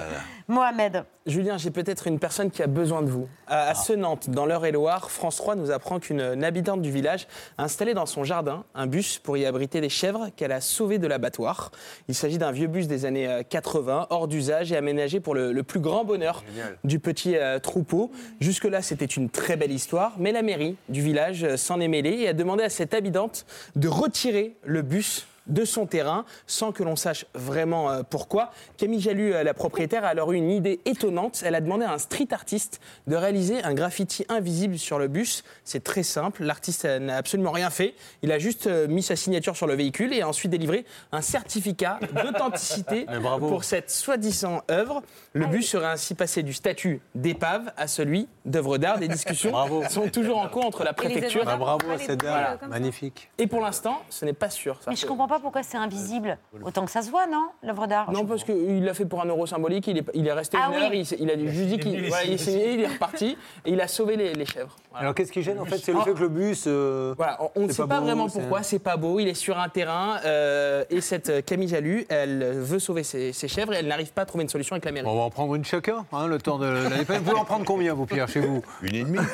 Mohamed. 0.48 1.06
Julien, 1.25 1.58
j'ai 1.58 1.72
peut-être 1.72 2.06
une 2.06 2.20
personne 2.20 2.52
qui 2.52 2.62
a 2.62 2.68
besoin 2.68 3.02
de 3.02 3.10
vous. 3.10 3.28
À, 3.48 3.70
à 3.70 3.74
Senantes, 3.74 4.30
dans 4.30 4.46
l'Eure-et-Loire, 4.46 5.10
France 5.10 5.38
3 5.38 5.56
nous 5.56 5.72
apprend 5.72 6.00
qu'une 6.00 6.22
une 6.22 6.44
habitante 6.44 6.84
du 6.84 6.92
village 6.92 7.28
a 7.58 7.64
installé 7.64 7.96
dans 7.96 8.06
son 8.06 8.24
jardin 8.24 8.64
un 8.75 8.86
bus 8.86 9.18
pour 9.18 9.38
y 9.38 9.46
abriter 9.46 9.82
des 9.82 9.90
chèvres 9.90 10.30
qu'elle 10.36 10.52
a 10.52 10.62
sauvées 10.62 11.00
de 11.00 11.08
l'abattoir. 11.08 11.72
Il 12.08 12.14
s'agit 12.14 12.38
d'un 12.38 12.52
vieux 12.52 12.68
bus 12.68 12.88
des 12.88 13.06
années 13.06 13.28
euh, 13.28 13.42
80, 13.42 14.08
hors 14.12 14.28
d'usage 14.28 14.72
et 14.72 14.78
aménagé 14.78 15.20
pour 15.20 15.34
le, 15.34 15.52
le 15.52 15.64
plus 15.64 15.80
grand 15.80 16.06
bonheur 16.06 16.44
du 16.84 17.00
petit 17.00 17.36
euh, 17.36 17.58
troupeau. 17.58 18.12
Jusque-là, 18.40 18.84
c'était 18.84 19.06
une 19.06 19.32
très 19.32 19.58
belle 19.58 19.72
histoire, 19.72 20.14
mais 20.20 20.32
la 20.32 20.44
mairie 20.44 20.78
du 20.90 21.02
village 21.02 21.44
euh, 21.44 21.58
s'en 21.58 21.80
est 21.80 21.88
mêlée 21.88 22.20
et 22.20 22.28
a 22.28 22.34
demandé 22.34 22.64
à 22.64 22.70
cette 22.70 22.94
habitante 22.94 23.48
de 23.75 23.88
retirer 23.88 24.56
le 24.64 24.84
bus 24.84 25.25
de 25.48 25.66
son 25.66 25.86
terrain 25.86 26.25
sans 26.48 26.72
que 26.72 26.84
l'on 26.84 26.96
sache 26.96 27.25
vraiment 27.34 27.90
euh, 27.92 28.04
pourquoi. 28.08 28.52
Camille 28.78 29.02
Jalu, 29.02 29.34
euh, 29.34 29.44
la 29.44 29.54
propriétaire, 29.54 30.04
a 30.04 30.10
alors 30.10 30.32
eu 30.32 30.36
une 30.36 30.52
idée 30.52 30.80
étonnante. 30.86 31.42
Elle 31.46 31.56
a 31.56 31.62
demandé 31.62 31.86
à 31.86 31.94
un 31.94 31.98
street 31.98 32.28
artiste 32.32 32.80
de 33.08 33.16
réaliser 33.16 33.64
un 33.64 33.74
graffiti 33.74 34.25
invisible 34.30 34.78
sur 34.78 35.00
le 35.00 35.08
bus. 35.08 35.44
C'est 35.64 35.84
très 35.84 36.04
simple. 36.04 36.44
L'artiste 36.44 36.86
euh, 36.86 37.00
n'a 37.00 37.18
absolument 37.18 37.52
rien 37.52 37.70
fait. 37.70 37.96
Il 38.22 38.32
a 38.32 38.40
juste 38.40 38.68
mis 38.68 39.04
sa 39.04 39.16
signature 39.16 39.56
sur 39.56 39.68
le 39.68 39.75
véhicule 39.75 40.14
et 40.14 40.22
a 40.22 40.28
ensuite 40.28 40.52
délivré 40.52 40.86
un 41.12 41.22
certificat 41.22 42.00
d'authenticité 42.24 43.06
pour 43.40 43.64
cette 43.64 43.92
soi-disant 43.92 44.62
œuvre. 44.70 45.02
Le 45.34 45.46
bus 45.48 45.70
serait 45.70 45.88
ainsi 45.88 46.16
passé 46.16 46.44
du 46.44 46.54
statut 46.54 47.02
d'épave 47.14 47.72
à 47.78 47.88
celui 47.88 48.28
d'œuvre 48.46 48.78
d'art. 48.78 49.00
Des 49.00 49.08
discussions 49.08 49.52
Bravo. 49.52 49.84
sont 49.90 50.10
toujours 50.10 50.38
en 50.38 50.48
cours 50.48 50.66
entre 50.66 50.84
la 50.84 50.94
préfecture. 50.94 51.44
Ah, 51.46 51.58
bravo 51.58 51.90
à 51.92 51.98
cette 51.98 52.24
Voilà. 52.24 52.58
magnifique. 52.68 53.30
Et 53.38 53.48
pour 53.48 53.62
l'instant, 53.62 54.02
ce 54.10 54.25
n'est 54.25 54.34
pas 54.34 54.50
sûr. 54.50 54.80
Ça 54.84 54.90
Mais 54.92 54.96
je 54.96 55.06
comprends 55.06 55.28
pas 55.28 55.35
pourquoi 55.39 55.63
c'est 55.63 55.77
invisible. 55.77 56.38
Autant 56.63 56.86
que 56.86 56.92
ça 56.92 57.01
se 57.01 57.10
voit, 57.12 57.27
non 57.27 57.48
L'œuvre 57.63 57.88
d'art. 57.88 58.12
Non, 58.12 58.25
parce 58.25 58.44
qu'il 58.44 58.84
l'a 58.84 58.94
fait 58.94 59.06
pour 59.06 59.22
un 59.22 59.25
euro 59.25 59.46
symbolique, 59.46 59.88
il 59.88 59.98
est, 60.00 60.06
il 60.13 60.27
est 60.27 60.32
resté 60.34 60.58
Ah 60.62 60.68
une 60.70 60.75
oui. 60.77 60.84
heure, 60.84 60.94
il, 60.94 61.06
il 61.20 61.30
a 61.30 61.38
juste 61.51 61.68
dit 61.68 61.77
qu'il 61.80 62.08
voilà, 62.08 62.24
il 62.25 62.34
est 62.34 62.38
signé, 62.38 62.74
il 62.74 62.82
est 62.82 62.88
reparti 62.88 63.38
et 63.65 63.72
il 63.72 63.82
a 63.82 63.88
sauvé 63.88 64.15
les, 64.15 64.34
les 64.34 64.46
chèvres. 64.46 64.75
Alors 64.94 65.13
qu'est-ce 65.13 65.32
qui 65.32 65.42
gêne 65.42 65.60
en 65.60 65.65
fait 65.65 65.77
C'est 65.77 65.92
le 65.94 66.00
fait 66.00 66.13
que 66.13 66.20
le 66.20 66.30
bus. 66.30 66.65
euh, 66.68 67.13
Voilà, 67.18 67.38
on- 67.56 67.62
ne 67.63 67.68
c'est 67.68 67.74
sait 67.74 67.88
pas, 67.88 68.00
beau, 68.00 68.06
vraiment 68.06 68.27
c'est- 68.30 68.39
pourquoi, 68.39 68.63
c'est 68.63 68.80
pas 68.80 68.96
beau, 68.98 69.20
il 69.20 69.27
est 69.27 69.34
sur 69.34 69.60
un 69.60 69.68
terrain 69.70 70.20
euh, 70.25 70.84
et 70.89 71.01
cette 71.01 71.30
euh, 71.30 71.42
Camille 71.42 71.68
Jalu, 71.68 72.06
elle 72.10 72.44
veut 72.62 72.80
sauver 72.80 73.04
ses, 73.04 73.34
ses 73.34 73.48
chèvres 73.48 73.74
et 73.74 73.77
elle 73.77 73.88
n'arrive 73.88 74.13
pas 74.13 74.22
à 74.22 74.25
trouver 74.25 74.44
une 74.44 74.50
solution 74.50 74.74
avec 74.75 74.86
la 74.86 74.92
mairie. 74.92 75.08
On 75.08 75.15
va 75.18 75.24
en 75.24 75.30
prendre 75.30 75.54
une 75.56 75.65
chacun, 75.65 76.06
hein, 76.13 76.27
le 76.27 76.38
temps 76.39 76.58
de 76.58 76.65
l'année. 76.68 77.04
Vous 77.08 77.24
voulez 77.25 77.39
en 77.39 77.46
prendre 77.46 77.65
combien, 77.65 77.94
vous, 77.94 78.06
Pierre, 78.06 78.27
chez 78.30 78.39
vous? 78.39 78.62
Une 78.82 78.96
et 78.96 79.04
demie. 79.04 79.20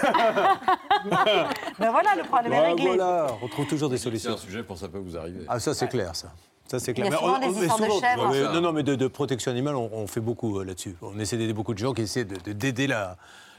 Ben 1.79 1.89
voilà, 1.91 2.09
le 2.15 2.23
problème 2.23 2.53
est 2.53 2.57
Ah, 2.57 2.63
réglé. 2.69 2.85
voilà, 2.85 3.27
on 3.41 3.47
trouve 3.47 3.65
toujours 3.67 3.89
des 3.89 3.97
C'est 3.97 4.03
solutions. 4.03 4.33
un 4.33 4.37
sujet 4.37 4.63
pour 4.63 4.77
ça 4.77 4.87
peut 4.87 4.99
vous 4.99 5.17
arriver. 5.17 5.39
Ah, 5.47 5.59
ça, 5.59 5.73
c'est 5.73 5.87
clair, 5.91 6.15
ça. 6.15 6.27
Ça, 6.67 6.79
c'est 6.79 6.93
clair. 6.93 7.07
Il 7.07 7.11
y 7.11 7.15
a 7.15 7.19
Mais 7.19 7.25
souvent 7.25 7.35
on- 7.35 7.39
des 7.39 7.47
de 7.65 7.69
souvent- 7.69 7.99
chèvres. 7.99 8.29
Ouais, 8.31 8.43
Ça. 8.43 8.53
non, 8.53 8.61
non, 8.61 8.71
mais 8.71 8.83
de, 8.83 8.95
de 8.95 9.07
protection 9.07 9.51
animale, 9.51 9.75
on, 9.75 9.89
on 9.93 10.07
fait 10.07 10.21
beaucoup 10.21 10.59
euh, 10.59 10.63
là-dessus. 10.63 10.95
On 11.01 11.19
essaie 11.19 11.35
d'aider 11.37 11.53
beaucoup 11.53 11.73
de 11.73 11.79
gens 11.79 11.93
qui 11.93 12.03
essaient 12.03 12.23
de- 12.25 12.37
de- 12.37 12.53
d'aider 12.53 12.87
la, 12.87 13.17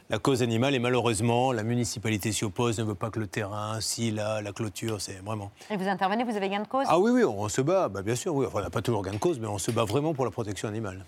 la 0.09 0.19
cause 0.19 0.43
animale. 0.43 0.75
Et 0.75 0.79
malheureusement, 0.79 1.53
la 1.53 1.63
municipalité 1.63 2.33
s'y 2.33 2.45
oppose, 2.45 2.79
ne 2.79 2.85
veut 2.85 2.95
pas 2.95 3.11
que 3.11 3.19
le 3.21 3.27
terrain, 3.27 3.81
si, 3.83 4.11
là, 4.13 4.41
la 4.41 4.53
clôture, 4.53 5.01
c'est 5.03 5.21
vraiment. 5.25 5.51
Et 5.71 5.77
vous 5.77 5.89
intervenez, 5.89 6.25
vous 6.25 6.37
avez 6.37 6.49
gain 6.49 6.63
de 6.63 6.69
cause? 6.69 6.87
Ah 6.89 6.99
oui, 6.99 7.11
oui, 7.11 7.23
on 7.25 7.49
se 7.51 7.61
bat, 7.61 7.89
bah, 7.91 8.01
bien 8.03 8.15
sûr, 8.15 8.35
oui. 8.35 8.47
Enfin, 8.47 8.61
on 8.61 8.63
n'a 8.63 8.71
pas 8.71 8.81
toujours 8.83 9.03
gain 9.03 9.13
de 9.13 9.19
cause, 9.19 9.39
mais 9.39 9.47
on 9.47 9.59
se 9.59 9.71
bat 9.71 9.85
vraiment 9.85 10.15
pour 10.15 10.25
la 10.25 10.31
protection 10.31 10.69
animale. 10.69 11.05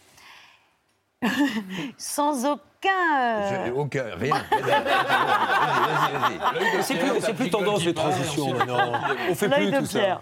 Sans 1.96 2.44
aucun. 2.44 2.58
euh, 3.18 3.66
Je- 3.68 3.72
aucun, 3.72 4.04
rien. 4.20 4.34
C'est 6.82 6.98
plus, 6.98 7.20
c'est 7.22 7.32
plus 7.34 7.48
tendance 7.50 7.82
les 7.84 7.94
transitions 7.94 8.52
maintenant. 8.52 8.92
On 9.30 9.34
fait 9.34 9.48
plus 9.48 9.70
de 9.70 9.78
tout 9.78 9.86
ça. 9.86 10.20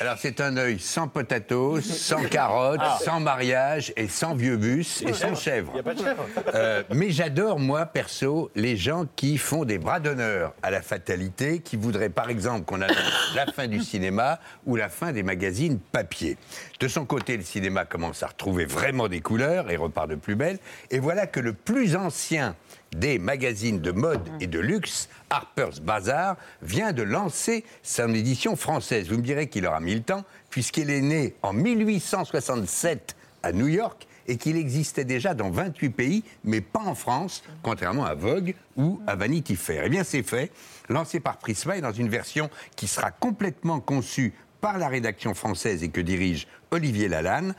Alors 0.00 0.16
c'est 0.16 0.40
un 0.40 0.56
œil 0.56 0.78
sans 0.78 1.08
potatoes, 1.08 1.80
sans 1.82 2.22
carottes, 2.22 2.80
sans 3.02 3.18
mariage 3.18 3.92
et 3.96 4.06
sans 4.06 4.34
vieux 4.34 4.56
bus 4.56 5.02
et 5.02 5.12
sans 5.12 5.34
chèvre. 5.34 5.72
Il 5.72 5.74
n'y 5.74 5.80
a 5.80 5.82
pas 5.82 5.94
de 5.94 6.02
chèvre. 6.02 6.24
Euh, 6.54 6.84
mais 6.94 7.10
j'adore, 7.10 7.58
moi, 7.58 7.84
perso, 7.86 8.50
les 8.54 8.76
gens 8.76 9.06
qui 9.16 9.38
font 9.38 9.64
des 9.64 9.78
bras 9.78 9.98
d'honneur 9.98 10.54
à 10.62 10.70
la 10.70 10.82
fatalité, 10.82 11.58
qui 11.60 11.76
voudraient, 11.76 12.10
par 12.10 12.30
exemple, 12.30 12.64
qu'on 12.64 12.80
annonce 12.80 13.34
la 13.34 13.46
fin 13.46 13.66
du 13.66 13.80
cinéma 13.80 14.38
ou 14.66 14.76
la 14.76 14.88
fin 14.88 15.10
des 15.12 15.24
magazines 15.24 15.80
papier. 15.80 16.36
De 16.78 16.86
son 16.86 17.04
côté, 17.04 17.36
le 17.36 17.42
cinéma 17.42 17.84
commence 17.84 18.22
à 18.22 18.28
retrouver 18.28 18.66
vraiment 18.66 19.08
des 19.08 19.20
couleurs 19.20 19.68
et 19.70 19.76
repart 19.76 20.08
de 20.08 20.14
plus 20.14 20.36
belle. 20.36 20.58
Et 20.90 21.00
voilà 21.00 21.26
que 21.26 21.40
le 21.40 21.54
plus 21.54 21.96
ancien 21.96 22.54
des 22.92 23.18
magazines 23.18 23.80
de 23.80 23.92
mode 23.92 24.28
et 24.40 24.46
de 24.46 24.58
luxe, 24.58 25.08
Harper's 25.30 25.80
Bazaar, 25.80 26.36
vient 26.62 26.92
de 26.92 27.02
lancer 27.02 27.64
son 27.82 28.14
édition 28.14 28.56
française. 28.56 29.08
Vous 29.08 29.16
me 29.16 29.22
direz 29.22 29.48
qu'il 29.48 29.66
aura 29.66 29.80
mis 29.80 29.94
le 29.94 30.02
temps, 30.02 30.24
puisqu'il 30.50 30.90
est 30.90 31.00
né 31.00 31.34
en 31.42 31.52
1867 31.52 33.16
à 33.42 33.52
New 33.52 33.68
York 33.68 34.06
et 34.28 34.36
qu'il 34.36 34.56
existait 34.56 35.04
déjà 35.04 35.34
dans 35.34 35.50
28 35.50 35.90
pays, 35.90 36.24
mais 36.44 36.60
pas 36.60 36.80
en 36.80 36.94
France, 36.94 37.42
contrairement 37.62 38.04
à 38.04 38.14
Vogue 38.14 38.54
ou 38.76 39.00
à 39.06 39.16
Vanity 39.16 39.56
Fair. 39.56 39.84
Eh 39.86 39.88
bien, 39.88 40.04
c'est 40.04 40.22
fait, 40.22 40.52
lancé 40.88 41.18
par 41.18 41.38
Prisma 41.38 41.78
et 41.78 41.80
dans 41.80 41.92
une 41.92 42.10
version 42.10 42.50
qui 42.76 42.86
sera 42.86 43.10
complètement 43.10 43.80
conçue 43.80 44.34
par 44.60 44.78
la 44.78 44.88
rédaction 44.88 45.34
française 45.34 45.82
et 45.82 45.88
que 45.88 46.00
dirige 46.00 46.46
Olivier 46.70 47.08
Lalanne, 47.08 47.54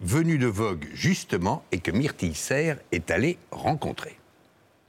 venu 0.00 0.38
de 0.38 0.46
Vogue 0.46 0.88
justement, 0.92 1.64
et 1.72 1.78
que 1.78 1.90
Myrtille 1.90 2.34
Serre 2.34 2.78
est 2.92 3.10
allé 3.10 3.38
rencontrer. 3.50 4.19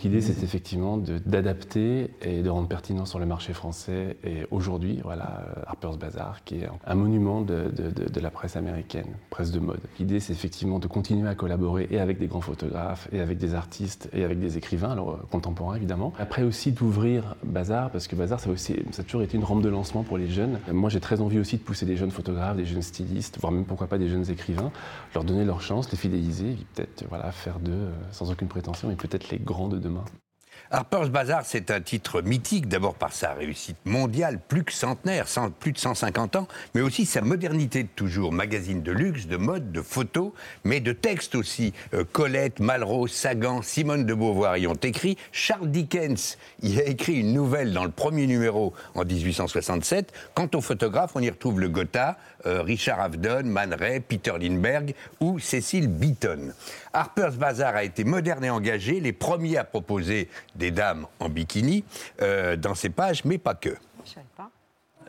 L'idée, 0.03 0.21
c'est 0.21 0.43
effectivement 0.43 0.97
d'adapter 0.97 2.09
et 2.23 2.41
de 2.41 2.49
rendre 2.49 2.67
pertinent 2.67 3.05
sur 3.05 3.19
le 3.19 3.25
marché 3.25 3.53
français. 3.53 4.17
Et 4.23 4.47
aujourd'hui, 4.49 4.99
voilà, 5.03 5.43
euh, 5.57 5.61
Harper's 5.67 5.97
Bazaar, 5.97 6.43
qui 6.43 6.55
est 6.55 6.69
un 6.85 6.95
monument 6.95 7.41
de, 7.41 7.69
de- 7.69 8.21
la 8.21 8.29
presse 8.29 8.55
américaine, 8.55 9.07
presse 9.31 9.51
de 9.51 9.59
mode. 9.59 9.79
L'idée, 9.99 10.19
c'est 10.19 10.33
effectivement 10.33 10.77
de 10.77 10.85
continuer 10.87 11.27
à 11.27 11.33
collaborer 11.33 11.87
et 11.89 11.99
avec 11.99 12.19
des 12.19 12.27
grands 12.27 12.41
photographes, 12.41 13.07
et 13.11 13.19
avec 13.19 13.39
des 13.39 13.55
artistes, 13.55 14.09
et 14.13 14.23
avec 14.23 14.39
des 14.39 14.57
écrivains, 14.57 14.91
alors 14.91 15.11
euh, 15.11 15.17
contemporains 15.31 15.75
évidemment. 15.75 16.13
Après 16.19 16.43
aussi 16.43 16.71
d'ouvrir 16.71 17.35
Bazaar, 17.43 17.89
parce 17.89 18.07
que 18.07 18.15
Bazaar, 18.15 18.39
ça 18.39 18.49
a, 18.51 19.03
toujours 19.03 19.23
été 19.23 19.37
une 19.37 19.43
rampe 19.43 19.63
de 19.63 19.69
lancement 19.69 20.03
pour 20.03 20.17
les 20.19 20.27
jeunes. 20.27 20.59
Moi, 20.71 20.89
j'ai 20.89 20.99
très 20.99 21.19
envie 21.19 21.39
aussi 21.39 21.57
de 21.57 21.63
pousser 21.63 21.85
des 21.87 21.97
jeunes 21.97 22.11
photographes, 22.11 22.57
des 22.57 22.65
jeunes 22.65 22.83
stylistes, 22.83 23.39
voire 23.39 23.51
même 23.51 23.65
pourquoi 23.65 23.87
pas 23.87 23.97
des 23.97 24.07
jeunes 24.07 24.29
écrivains, 24.29 24.71
leur 25.15 25.23
donner 25.23 25.45
leur 25.45 25.61
chance, 25.61 25.91
les 25.91 25.97
fidéliser, 25.97 26.51
et 26.51 26.65
peut-être 26.75 27.05
voilà, 27.09 27.31
faire 27.31 27.59
d'eux, 27.59 27.71
euh, 27.71 27.91
sans 28.11 28.31
aucune 28.31 28.47
prétention, 28.47 28.87
mais 28.87 28.95
peut-être 28.95 29.29
les 29.31 29.39
grands 29.39 29.67
de 29.67 29.79
demain. 29.79 29.90
demain. 29.91 30.31
Harper's 30.73 31.10
Bazaar, 31.10 31.43
c'est 31.45 31.69
un 31.69 31.81
titre 31.81 32.21
mythique, 32.21 32.69
d'abord 32.69 32.95
par 32.95 33.12
sa 33.12 33.34
réussite 33.34 33.75
mondiale, 33.84 34.39
plus 34.47 34.63
que 34.63 34.71
centenaire, 34.71 35.27
cent- 35.27 35.51
plus 35.51 35.73
de 35.73 35.77
150 35.77 36.38
ans, 36.38 36.47
mais 36.73 36.79
aussi 36.79 37.05
sa 37.05 37.19
modernité 37.19 37.84
de 37.84 37.89
toujours. 37.93 38.31
Magazine 38.31 38.81
de 38.81 38.93
luxe, 38.93 39.27
de 39.27 39.36
mode, 39.36 39.73
de 39.73 39.81
photos, 39.81 40.31
mais 40.63 40.79
de 40.79 40.93
textes 40.93 41.36
aussi. 41.36 41.73
Euh, 41.93 42.05
Colette, 42.10 42.62
Malraux, 42.62 43.07
Sagan, 43.07 43.62
Simone 43.62 44.05
de 44.05 44.13
Beauvoir 44.13 44.55
y 44.55 44.65
ont 44.65 44.73
écrit. 44.75 45.17
Charles 45.34 45.69
Dickens 45.69 46.38
y 46.63 46.79
a 46.79 46.86
écrit 46.86 47.19
une 47.19 47.34
nouvelle 47.34 47.73
dans 47.73 47.84
le 47.84 47.91
premier 47.91 48.25
numéro 48.25 48.73
en 48.95 49.03
1867. 49.03 50.13
Quant 50.36 50.47
aux 50.53 50.62
photographes, 50.62 51.12
on 51.15 51.19
y 51.21 51.29
retrouve 51.29 51.60
le 51.60 51.67
Gotha, 51.67 52.17
euh, 52.45 52.62
Richard 52.62 53.01
Avedon, 53.01 53.43
Man 53.43 53.73
Ray, 53.77 53.99
Peter 53.99 54.31
Lindbergh 54.39 54.95
ou 55.19 55.38
Cécile 55.38 55.89
Beaton. 55.89 56.53
Harper's 56.93 57.36
Bazaar 57.36 57.75
a 57.75 57.84
été 57.84 58.03
moderne 58.05 58.43
et 58.45 58.49
engagé, 58.49 58.99
les 59.01 59.13
premiers 59.13 59.57
à 59.57 59.63
proposer 59.63 60.29
des 60.62 60.71
dames 60.71 61.08
en 61.19 61.28
bikini 61.28 61.84
euh, 62.21 62.56
dans 62.56 62.76
ses 62.76 62.89
pages, 62.89 63.26
mais 63.26 63.39
pas 63.39 63.56
que. 63.56 63.76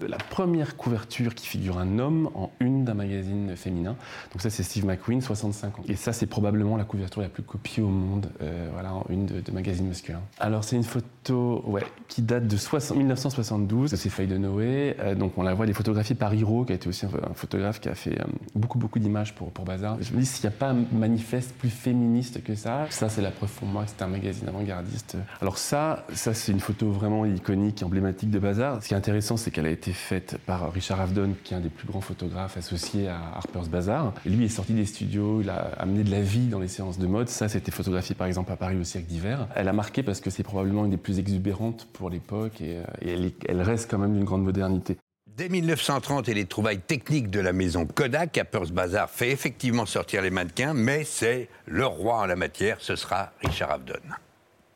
La 0.08 0.18
première 0.18 0.76
couverture 0.76 1.34
qui 1.34 1.46
figure 1.46 1.78
un 1.78 1.98
homme 1.98 2.30
en 2.34 2.50
une 2.60 2.84
d'un 2.84 2.94
magazine 2.94 3.56
féminin. 3.56 3.96
Donc 4.32 4.42
ça, 4.42 4.50
c'est 4.50 4.62
Steve 4.62 4.84
McQueen, 4.86 5.20
65 5.20 5.78
ans. 5.78 5.82
Et 5.88 5.96
ça, 5.96 6.12
c'est 6.12 6.26
probablement 6.26 6.76
la 6.76 6.84
couverture 6.84 7.22
la 7.22 7.28
plus 7.28 7.42
copiée 7.42 7.82
au 7.82 7.88
monde, 7.88 8.30
euh, 8.40 8.68
voilà, 8.72 8.94
en 8.94 9.04
une 9.08 9.26
de, 9.26 9.40
de 9.40 9.52
magazine 9.52 9.88
masculin. 9.88 10.20
Alors 10.38 10.64
c'est 10.64 10.76
une 10.76 10.84
photo, 10.84 11.62
ouais, 11.66 11.84
qui 12.08 12.22
date 12.22 12.46
de 12.46 12.56
60 12.56 12.96
1972, 12.96 13.90
de 13.90 13.96
ces 13.96 14.10
feuilles 14.10 14.26
de 14.26 14.38
Noé. 14.38 14.96
Euh, 15.00 15.14
donc 15.14 15.38
on 15.38 15.42
la 15.42 15.54
voit, 15.54 15.64
elle 15.64 15.70
est 15.70 15.74
photographiée 15.74 16.14
par 16.14 16.34
Hiro, 16.34 16.64
qui 16.64 16.72
a 16.72 16.74
été 16.74 16.88
aussi 16.88 17.06
un, 17.06 17.10
un 17.30 17.34
photographe 17.34 17.80
qui 17.80 17.88
a 17.88 17.94
fait 17.94 18.20
euh, 18.20 18.24
beaucoup, 18.54 18.78
beaucoup 18.78 18.98
d'images 18.98 19.34
pour, 19.34 19.50
pour 19.50 19.64
Bazar. 19.64 19.96
Je 20.00 20.12
me 20.12 20.20
dis, 20.20 20.26
s'il 20.26 20.48
n'y 20.48 20.54
a 20.54 20.58
pas 20.58 20.70
un 20.70 20.84
manifeste 20.92 21.54
plus 21.58 21.70
féministe 21.70 22.42
que 22.42 22.54
ça, 22.54 22.86
ça 22.90 23.08
c'est 23.08 23.22
la 23.22 23.30
preuve 23.30 23.50
pour 23.50 23.68
moi 23.68 23.84
que 23.84 23.90
c'est 23.90 24.02
un 24.02 24.08
magazine 24.08 24.48
avant-gardiste. 24.48 25.16
Alors 25.40 25.58
ça, 25.58 26.06
ça 26.12 26.34
c'est 26.34 26.52
une 26.52 26.60
photo 26.60 26.90
vraiment 26.90 27.24
iconique, 27.24 27.82
emblématique 27.82 28.30
de 28.30 28.38
Bazar. 28.38 28.82
Ce 28.82 28.88
qui 28.88 28.94
est 28.94 28.96
intéressant, 28.96 29.36
c'est 29.36 29.50
qu'elle 29.50 29.66
a 29.66 29.70
été 29.70 29.91
faite 29.92 30.38
par 30.46 30.72
Richard 30.72 31.00
Avedon, 31.00 31.34
qui 31.44 31.54
est 31.54 31.56
un 31.56 31.60
des 31.60 31.68
plus 31.68 31.86
grands 31.86 32.00
photographes 32.00 32.56
associés 32.56 33.08
à 33.08 33.18
Harper's 33.36 33.68
Bazaar. 33.68 34.12
Lui 34.26 34.44
est 34.44 34.48
sorti 34.48 34.72
des 34.74 34.86
studios, 34.86 35.40
il 35.40 35.50
a 35.50 35.72
amené 35.78 36.04
de 36.04 36.10
la 36.10 36.20
vie 36.20 36.46
dans 36.48 36.58
les 36.58 36.68
séances 36.68 36.98
de 36.98 37.06
mode. 37.06 37.28
Ça, 37.28 37.48
c'était 37.48 37.70
photographié 37.70 38.14
par 38.14 38.26
exemple 38.26 38.52
à 38.52 38.56
Paris 38.56 38.76
au 38.76 38.84
siècle 38.84 39.06
d'hiver. 39.06 39.46
Elle 39.54 39.68
a 39.68 39.72
marqué 39.72 40.02
parce 40.02 40.20
que 40.20 40.30
c'est 40.30 40.42
probablement 40.42 40.84
une 40.84 40.90
des 40.92 40.96
plus 40.96 41.18
exubérantes 41.18 41.86
pour 41.92 42.10
l'époque 42.10 42.60
et, 42.60 42.76
euh, 42.78 42.82
elle, 43.00 43.24
est- 43.26 43.44
elle 43.48 43.62
reste 43.62 43.90
quand 43.90 43.98
même 43.98 44.14
d'une 44.14 44.24
grande 44.24 44.42
modernité. 44.44 44.96
Dès 45.34 45.48
1930 45.48 46.28
et 46.28 46.34
les 46.34 46.44
trouvailles 46.44 46.80
techniques 46.80 47.30
de 47.30 47.40
la 47.40 47.54
maison 47.54 47.86
Kodak, 47.86 48.36
Harper's 48.36 48.70
Bazaar 48.70 49.08
fait 49.08 49.30
effectivement 49.30 49.86
sortir 49.86 50.20
les 50.20 50.30
mannequins, 50.30 50.74
mais 50.74 51.04
c'est 51.04 51.48
le 51.66 51.86
roi 51.86 52.18
en 52.18 52.26
la 52.26 52.36
matière, 52.36 52.76
ce 52.80 52.96
sera 52.96 53.32
Richard 53.42 53.70
Avedon. 53.70 53.94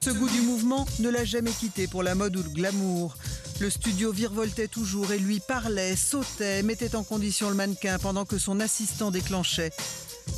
Ce 0.01 0.11
goût 0.11 0.29
du 0.29 0.41
mouvement 0.43 0.87
ne 1.01 1.09
l'a 1.09 1.25
jamais 1.25 1.51
quitté 1.51 1.87
pour 1.89 2.03
la 2.03 2.15
mode 2.15 2.37
ou 2.37 2.43
le 2.43 2.51
glamour. 2.51 3.17
Le 3.61 3.71
studio 3.71 4.13
virevoltait 4.13 4.69
toujours 4.69 5.11
et 5.13 5.19
lui 5.19 5.41
parlait, 5.41 5.97
sautait, 5.97 6.63
mettait 6.63 6.95
en 6.95 7.03
condition 7.03 7.49
le 7.49 7.55
mannequin 7.55 7.99
pendant 7.99 8.25
que 8.25 8.39
son 8.39 8.61
assistant 8.61 9.11
déclenchait, 9.11 9.73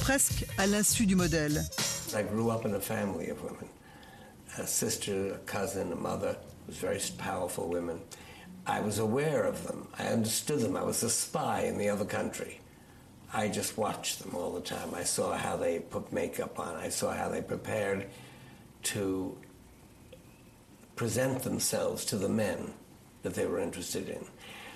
presque 0.00 0.46
à 0.56 0.66
l'insu 0.66 1.04
du 1.04 1.16
modèle. 1.16 1.64
I 2.14 2.22
grew 2.22 2.50
up 2.50 2.64
in 2.64 2.74
a 2.74 2.80
family 2.80 3.30
of 3.30 3.42
women. 3.42 3.68
A 4.56 4.66
sister, 4.66 5.34
a 5.34 5.38
cousin, 5.50 5.92
a 5.92 5.96
mother 5.96 6.36
was 6.66 6.76
very 6.76 7.00
powerful 7.18 7.68
women. 7.68 7.98
I 8.66 8.80
was 8.80 8.98
aware 8.98 9.44
of 9.44 9.66
them. 9.66 9.86
I 9.98 10.12
understood 10.12 10.60
them. 10.60 10.76
I 10.76 10.82
was 10.82 11.02
a 11.02 11.10
spy 11.10 11.64
in 11.68 11.78
the 11.78 11.88
other 11.90 12.06
country. 12.06 12.60
I 13.32 13.48
just 13.48 13.76
watched 13.76 14.20
them 14.20 14.34
all 14.34 14.52
the 14.52 14.60
time. 14.60 14.94
I 14.94 15.04
saw 15.04 15.36
how 15.36 15.56
they 15.56 15.80
put 15.80 16.12
makeup 16.12 16.58
on. 16.58 16.76
I 16.76 16.88
saw 16.88 17.12
how 17.12 17.28
they 17.28 17.42
prepared 17.42 18.06
to 18.84 19.36
present 21.02 21.42
themselves 21.44 22.04
to 22.06 22.16
the 22.18 22.28
men 22.28 22.58
that 23.22 23.30
they 23.34 23.46
were 23.46 23.62
interested 23.62 24.08
in. 24.08 24.18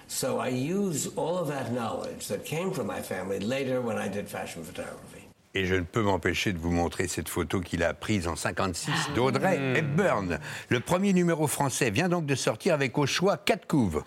So 0.06 0.38
I 0.40 0.50
use 0.50 1.10
all 1.16 1.36
of 1.38 1.48
that 1.48 1.72
knowledge 1.72 2.28
that 2.28 2.44
came 2.44 2.70
from 2.72 2.86
my 2.86 3.00
family 3.02 3.40
later 3.40 3.80
when 3.80 3.96
I 3.98 4.08
did 4.08 4.28
fashion 4.28 4.62
photography. 4.62 5.26
Et 5.54 5.66
je 5.66 5.74
ne 5.74 5.82
peux 5.82 6.00
m'empêcher 6.02 6.52
de 6.54 6.58
vous 6.58 6.70
montrer 6.70 7.08
cette 7.08 7.28
photo 7.28 7.60
qu'il 7.60 7.82
a 7.82 7.92
prise 7.92 8.26
en 8.26 8.36
56 8.36 8.90
d'Audrey 9.14 9.58
Hmm. 9.58 9.76
Hepburn. 9.76 10.38
Le 10.70 10.80
premier 10.80 11.12
numéro 11.12 11.46
français 11.46 11.90
vient 11.90 12.08
donc 12.08 12.24
de 12.24 12.34
sortir 12.34 12.72
avec 12.74 12.96
au 12.96 13.04
choix 13.06 13.36
quatre 13.36 13.66
couves. 13.66 14.02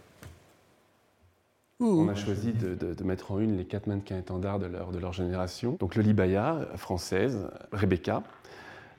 On 1.82 2.08
a 2.08 2.16
choisi 2.16 2.54
de, 2.54 2.74
de- 2.74 2.94
de 2.94 3.04
mettre 3.04 3.32
en 3.34 3.40
une 3.40 3.58
les 3.58 3.66
quatre 3.66 3.86
mannequins 3.88 4.18
étendards 4.18 4.60
de 4.60 4.66
leur, 4.66 4.92
de 4.92 4.98
leur 5.00 5.12
génération. 5.14 5.76
Donc 5.80 5.96
Loli 5.96 6.14
Baya, 6.14 6.68
française, 6.78 7.48
Rebecca, 7.74 8.24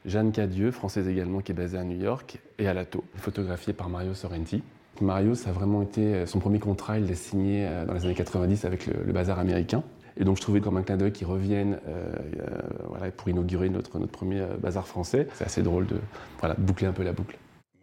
Jeanne 0.07 0.33
Cadieux, 0.33 0.71
française 0.71 1.09
également, 1.09 1.40
qui 1.40 1.53
est 1.53 1.55
basée 1.55 1.79
à 1.79 1.85
New 1.85 2.01
York, 2.01 2.38
et 2.59 2.69
Alato, 2.69 3.05
photographiée 3.16 3.73
par 3.73 3.88
Mario 3.88 4.14
Sorrenti. 4.14 4.62
Mario, 5.01 5.35
ça 5.35 5.51
a 5.51 5.53
vraiment 5.53 5.83
été 5.83 6.01
euh, 6.01 6.27
son 6.27 6.38
premier 6.38 6.59
contrat, 6.59 6.99
il 6.99 7.07
l'a 7.07 7.14
signé 7.14 7.66
euh, 7.66 7.85
dans 7.85 7.92
les 7.92 8.05
années 8.05 8.14
90 8.14 8.64
avec 8.64 8.87
le, 8.87 8.95
le 9.05 9.12
bazar 9.12 9.38
américain. 9.38 9.83
Et 10.19 10.25
donc 10.25 10.37
je 10.37 10.42
trouvais 10.42 10.61
comme 10.61 10.77
un 10.77 10.83
clin 10.83 10.97
d'œil 10.97 11.12
qu'ils 11.12 11.27
reviennent 11.27 11.79
euh, 11.88 12.11
euh, 12.40 12.47
voilà, 12.88 13.11
pour 13.11 13.29
inaugurer 13.29 13.69
notre, 13.69 13.99
notre 13.99 14.12
premier 14.12 14.47
bazar 14.59 14.87
français. 14.87 15.29
C'est 15.35 15.45
assez 15.45 15.62
drôle 15.62 15.87
de, 15.87 15.97
voilà, 16.40 16.55
boucler 16.57 16.87
un 16.87 16.92
peu 16.92 17.03
la 17.03 17.12
boucle. 17.12 17.37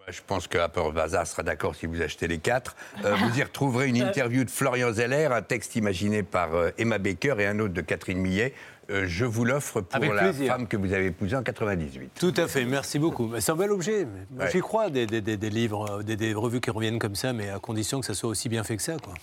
Moi, 0.06 0.12
Je 0.12 0.22
pense 0.26 0.48
que 0.48 0.58
Harper 0.58 0.92
Bazar 0.94 1.26
sera 1.26 1.44
d'accord 1.44 1.76
si 1.76 1.86
vous 1.86 2.02
achetez 2.02 2.28
les 2.28 2.40
quatre. 2.40 2.76
Euh, 3.06 3.16
vous 3.24 3.40
y 3.40 3.44
retrouverez 3.44 3.88
une 3.88 4.02
interview 4.02 4.44
de 4.44 4.50
Florian 4.50 4.92
Zeller, 4.92 5.30
un 5.32 5.42
texte 5.42 5.78
imaginé 5.78 6.24
par 6.24 6.56
euh, 6.56 6.72
Emma 6.78 6.98
Baker 6.98 7.36
et 7.40 7.46
un 7.46 7.58
autre 7.60 7.74
de 7.74 7.82
Catherine 7.82 8.18
Millet. 8.18 8.54
Euh, 8.90 9.06
je 9.08 9.24
vous 9.26 9.46
l'offre 9.46 9.80
pour 9.82 9.96
Avec 9.96 10.12
la 10.12 10.24
plaisir. 10.24 10.52
femme 10.54 10.68
que 10.68 10.76
vous 10.76 10.92
avez 10.92 11.06
épousée 11.08 11.36
en 11.38 11.44
98. 11.44 12.12
Tout 12.20 12.34
à 12.36 12.48
fait, 12.48 12.66
merci 12.66 13.00
beaucoup. 13.00 13.32
C'est 13.40 13.52
un 13.52 13.56
bel 13.56 13.72
objet. 13.72 14.06
Moi, 14.32 14.46
Ouais. 14.46 14.52
J'y 14.52 14.60
crois, 14.60 14.90
des, 14.90 15.06
des- 15.06 15.22
des- 15.22 15.38
des 15.38 15.50
livres, 15.50 15.90
euh, 16.00 16.04
des, 16.04 16.16
des 16.18 16.34
revues 16.34 16.60
qui 16.60 16.70
reviennent 16.70 17.00
comme 17.00 17.16
ça, 17.16 17.32
mais 17.34 17.50
à 17.50 17.60
condition 17.60 18.00
que 18.02 18.06
ça 18.06 18.14
soit 18.14 18.30
aussi 18.30 18.50
bien 18.50 18.64
fait 18.64 18.76
que 18.76 18.84
ça. 18.84 18.98
Quoi. 19.02 19.14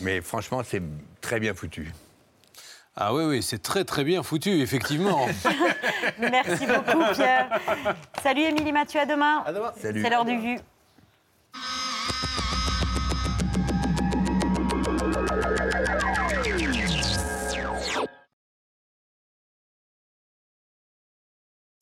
Mais 0.00 0.20
franchement, 0.20 0.62
c'est 0.64 0.82
très 1.20 1.38
bien 1.38 1.54
foutu. 1.54 1.92
Ah 2.96 3.14
oui, 3.14 3.22
oui, 3.24 3.42
c'est 3.44 3.62
très 3.62 3.84
très 3.84 4.02
bien 4.02 4.24
foutu, 4.24 4.60
effectivement. 4.60 5.26
Merci 6.18 6.66
beaucoup, 6.66 7.04
Pierre. 7.14 7.48
Salut, 8.22 8.42
Émilie 8.42 8.72
Mathieu, 8.72 8.98
à 9.00 9.06
demain. 9.06 9.44
Salut. 9.80 10.02
C'est 10.02 10.10
l'heure 10.10 10.24
du 10.24 10.36
vu. 10.38 10.58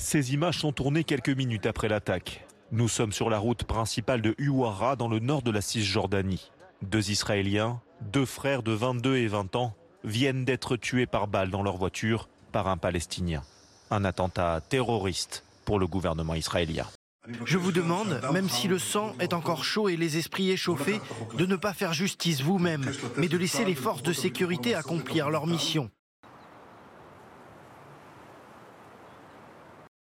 Ces 0.07 0.33
images 0.35 0.59
sont 0.59 0.71
tournées 0.71 1.03
quelques 1.03 1.31
minutes 1.31 1.67
après 1.67 1.89
l'attaque. 1.89 2.47
Nous 2.71 2.87
sommes 2.87 3.11
sur 3.11 3.29
la 3.29 3.39
route 3.39 3.65
principale 3.65 4.23
de 4.23 4.37
Uwara 4.39 4.95
dans 4.95 5.09
le 5.09 5.19
nord 5.19 5.43
de 5.43 5.51
la 5.51 5.61
Cisjordanie. 5.61 6.53
Deux 6.81 7.11
Israéliens, 7.11 7.81
deux 8.03 8.25
frères 8.25 8.63
de 8.63 8.71
22 8.71 9.17
et 9.17 9.27
20 9.27 9.57
ans, 9.57 9.75
viennent 10.05 10.45
d'être 10.45 10.77
tués 10.77 11.07
par 11.07 11.27
balle 11.27 11.51
dans 11.51 11.65
leur 11.65 11.77
voiture 11.77 12.29
par 12.53 12.69
un 12.69 12.77
Palestinien. 12.77 13.43
Un 13.91 14.05
attentat 14.05 14.61
terroriste 14.69 15.43
pour 15.65 15.81
le 15.81 15.89
gouvernement 15.89 16.37
israélien. 16.37 16.87
Je 17.45 17.59
vous 17.59 17.73
demande, 17.73 18.21
même 18.33 18.49
si 18.49 18.69
le 18.69 18.79
sang 18.79 19.13
est 19.19 19.33
encore 19.33 19.65
chaud 19.65 19.89
et 19.89 19.97
les 19.97 20.19
esprits 20.19 20.53
échauffés, 20.53 21.01
de 21.37 21.47
ne 21.47 21.57
pas 21.57 21.75
faire 21.75 21.93
justice 21.93 22.43
vous-même, 22.43 22.93
mais 23.17 23.27
de 23.27 23.37
laisser 23.37 23.65
les 23.65 23.75
forces 23.75 24.05
de 24.05 24.13
sécurité 24.13 24.77
accomplir 24.77 25.31
leur 25.31 25.49
mission. 25.49 25.91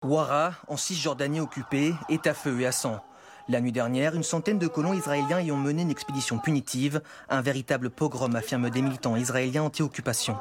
Ouara, 0.06 0.54
en 0.68 0.78
Cisjordanie 0.78 1.40
occupée, 1.40 1.92
est 2.08 2.28
à 2.28 2.36
feu 2.36 2.62
et 2.62 2.68
à 2.68 2.72
sang. 2.72 3.04
La 3.50 3.62
nuit 3.62 3.72
dernière, 3.72 4.14
une 4.14 4.22
centaine 4.22 4.60
de 4.60 4.68
colons 4.68 4.94
israéliens 4.94 5.42
y 5.42 5.52
ont 5.52 5.58
mené 5.58 5.82
une 5.82 5.90
expédition 5.90 6.38
punitive, 6.38 7.02
un 7.30 7.42
véritable 7.42 7.90
pogrom, 7.90 8.36
affirment 8.36 8.70
des 8.70 8.84
militants 8.84 9.16
israéliens 9.16 9.64
anti-occupation. 9.64 10.38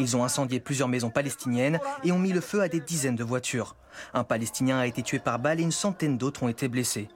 Ils 0.00 0.16
ont 0.16 0.24
incendié 0.24 0.58
plusieurs 0.58 0.88
maisons 0.88 1.10
palestiniennes 1.10 1.78
et 2.02 2.10
ont 2.10 2.18
mis 2.18 2.32
le 2.32 2.40
feu 2.40 2.62
à 2.62 2.68
des 2.68 2.80
dizaines 2.80 3.14
de 3.14 3.22
voitures. 3.22 3.76
Un 4.12 4.24
Palestinien 4.24 4.78
a 4.78 4.86
été 4.88 5.02
tué 5.02 5.20
par 5.20 5.38
balle 5.38 5.60
et 5.60 5.64
une 5.64 5.70
centaine 5.70 6.18
d'autres 6.18 6.42
ont 6.42 6.48
été 6.48 6.66
blessés. 6.66 7.06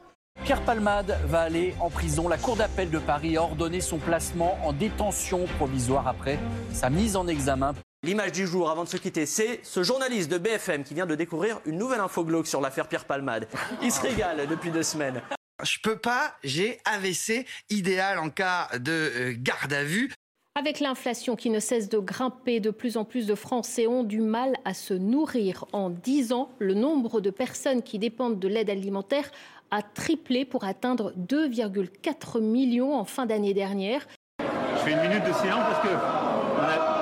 Pierre 0.44 0.62
Palmade 0.62 1.18
va 1.26 1.40
aller 1.40 1.74
en 1.80 1.90
prison. 1.90 2.28
La 2.28 2.38
Cour 2.38 2.54
d'appel 2.54 2.90
de 2.90 2.98
Paris 3.00 3.36
a 3.36 3.42
ordonné 3.42 3.80
son 3.80 3.98
placement 3.98 4.58
en 4.64 4.72
détention 4.72 5.46
provisoire 5.58 6.06
après 6.06 6.38
sa 6.72 6.88
mise 6.88 7.16
en 7.16 7.26
examen. 7.26 7.74
L'image 8.02 8.32
du 8.32 8.46
jour, 8.46 8.70
avant 8.70 8.84
de 8.84 8.88
se 8.88 8.96
quitter, 8.96 9.26
c'est 9.26 9.60
ce 9.62 9.82
journaliste 9.82 10.30
de 10.30 10.38
BFM 10.38 10.84
qui 10.84 10.94
vient 10.94 11.04
de 11.04 11.14
découvrir 11.14 11.60
une 11.66 11.76
nouvelle 11.76 12.00
info 12.00 12.24
glauque 12.24 12.46
sur 12.46 12.62
l'affaire 12.62 12.88
Pierre 12.88 13.04
Palmade. 13.04 13.46
Il 13.82 13.92
se 13.92 14.00
régale 14.00 14.46
depuis 14.48 14.70
deux 14.70 14.82
semaines. 14.82 15.20
Je 15.62 15.76
peux 15.82 15.98
pas, 15.98 16.32
j'ai 16.42 16.80
AVC, 16.86 17.44
idéal 17.68 18.18
en 18.18 18.30
cas 18.30 18.68
de 18.78 18.90
euh, 18.90 19.34
garde 19.36 19.74
à 19.74 19.84
vue. 19.84 20.10
Avec 20.58 20.80
l'inflation 20.80 21.36
qui 21.36 21.50
ne 21.50 21.60
cesse 21.60 21.90
de 21.90 21.98
grimper, 21.98 22.58
de 22.58 22.70
plus 22.70 22.96
en 22.96 23.04
plus 23.04 23.26
de 23.26 23.34
Français 23.34 23.86
ont 23.86 24.02
du 24.02 24.22
mal 24.22 24.56
à 24.64 24.72
se 24.72 24.94
nourrir. 24.94 25.66
En 25.74 25.90
10 25.90 26.32
ans, 26.32 26.48
le 26.58 26.72
nombre 26.72 27.20
de 27.20 27.28
personnes 27.28 27.82
qui 27.82 27.98
dépendent 27.98 28.38
de 28.38 28.48
l'aide 28.48 28.70
alimentaire 28.70 29.30
a 29.70 29.82
triplé 29.82 30.46
pour 30.46 30.64
atteindre 30.64 31.12
2,4 31.18 32.40
millions 32.40 32.94
en 32.94 33.04
fin 33.04 33.26
d'année 33.26 33.52
dernière. 33.52 34.08
Je 34.38 34.78
fais 34.86 34.92
une 34.92 35.02
minute 35.02 35.22
de 35.22 35.34
silence 35.34 35.64
parce 35.68 35.86
que 35.86 36.39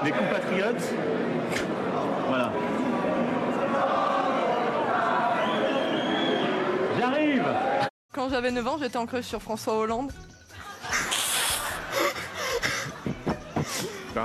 des 0.04 0.12
compatriotes. 0.12 0.94
Voilà. 2.28 2.52
J'arrive 6.98 7.44
Quand 8.12 8.28
j'avais 8.28 8.50
9 8.50 8.66
ans, 8.66 8.78
j'étais 8.78 8.96
en 8.96 9.06
crush 9.06 9.24
sur 9.24 9.42
François 9.42 9.78
Hollande. 9.78 10.12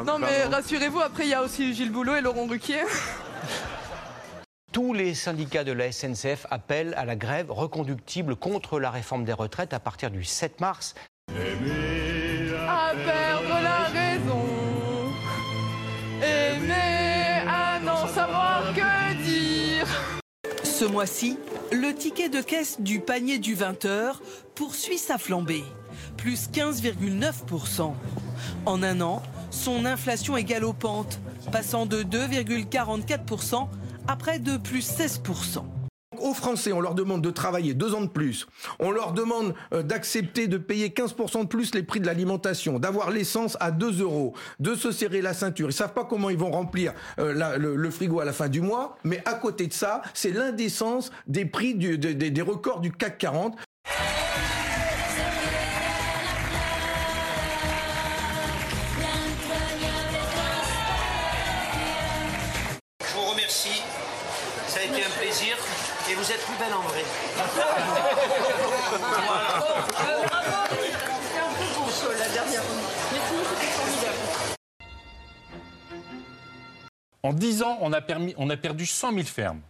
Non 0.05 0.17
mais 0.17 0.45
rassurez-vous, 0.45 1.01
après 1.01 1.23
il 1.25 1.29
y 1.29 1.33
a 1.35 1.43
aussi 1.43 1.73
Gilles 1.73 1.91
Boulot 1.91 2.15
et 2.15 2.21
Laurent 2.21 2.47
Ruquier. 2.47 2.83
Tous 4.71 4.91
les 4.91 5.13
syndicats 5.13 5.63
de 5.63 5.71
la 5.71 5.91
SNCF 5.91 6.47
appellent 6.49 6.95
à 6.97 7.05
la 7.05 7.15
grève 7.15 7.51
reconductible 7.51 8.35
contre 8.35 8.79
la 8.79 8.89
réforme 8.89 9.23
des 9.23 9.33
retraites 9.33 9.71
à 9.71 9.79
partir 9.79 10.09
du 10.09 10.23
7 10.23 10.59
mars. 10.61 10.95
À 12.67 12.93
Ce 20.83 20.87
mois-ci, 20.89 21.37
le 21.71 21.95
ticket 21.95 22.27
de 22.27 22.41
caisse 22.41 22.81
du 22.81 22.99
panier 22.99 23.37
du 23.37 23.55
20h 23.55 24.15
poursuit 24.53 24.97
sa 24.97 25.17
flambée, 25.17 25.63
plus 26.17 26.49
15,9%. 26.49 27.93
En 28.65 28.83
un 28.83 28.99
an, 28.99 29.23
son 29.49 29.85
inflation 29.85 30.35
est 30.35 30.43
galopante, 30.43 31.21
passant 31.53 31.85
de 31.85 32.03
2,44% 32.03 33.69
à 34.09 34.17
près 34.17 34.39
de 34.39 34.57
plus 34.57 34.85
16%. 34.85 35.63
Aux 36.23 36.33
Français, 36.33 36.71
on 36.71 36.79
leur 36.79 36.95
demande 36.95 37.21
de 37.21 37.31
travailler 37.31 37.73
deux 37.73 37.93
ans 37.93 37.99
de 37.99 38.07
plus. 38.07 38.47
On 38.79 38.91
leur 38.91 39.11
demande 39.11 39.53
euh, 39.73 39.83
d'accepter 39.83 40.47
de 40.47 40.57
payer 40.57 40.87
15% 40.87 41.41
de 41.41 41.47
plus 41.47 41.75
les 41.75 41.83
prix 41.83 41.99
de 41.99 42.05
l'alimentation, 42.05 42.79
d'avoir 42.79 43.11
l'essence 43.11 43.57
à 43.59 43.71
2 43.71 44.01
euros, 44.01 44.33
de 44.61 44.73
se 44.73 44.93
serrer 44.93 45.21
la 45.21 45.33
ceinture. 45.33 45.67
Ils 45.67 45.73
savent 45.73 45.91
pas 45.91 46.05
comment 46.05 46.29
ils 46.29 46.37
vont 46.37 46.51
remplir 46.51 46.93
euh, 47.19 47.57
le, 47.57 47.89
frigo 47.89 48.21
à 48.21 48.25
la 48.25 48.31
fin 48.31 48.47
du 48.47 48.61
mois. 48.61 48.97
Mais 49.03 49.21
à 49.25 49.33
côté 49.33 49.67
de 49.67 49.73
ça, 49.73 50.01
c'est 50.13 50.31
l'indécence 50.31 51.11
des 51.27 51.43
prix 51.43 51.75
des 51.75 52.41
records 52.41 52.79
du 52.79 52.93
CAC 52.93 53.17
40. 53.17 53.57
En 77.21 77.33
10 77.33 77.63
ans, 77.63 77.77
on 77.81 77.93
a, 77.93 78.01
permis- 78.01 78.35
on 78.37 78.49
a 78.49 78.57
perdu 78.57 78.85
100 78.85 79.11
000 79.13 79.23
fermes. 79.23 79.61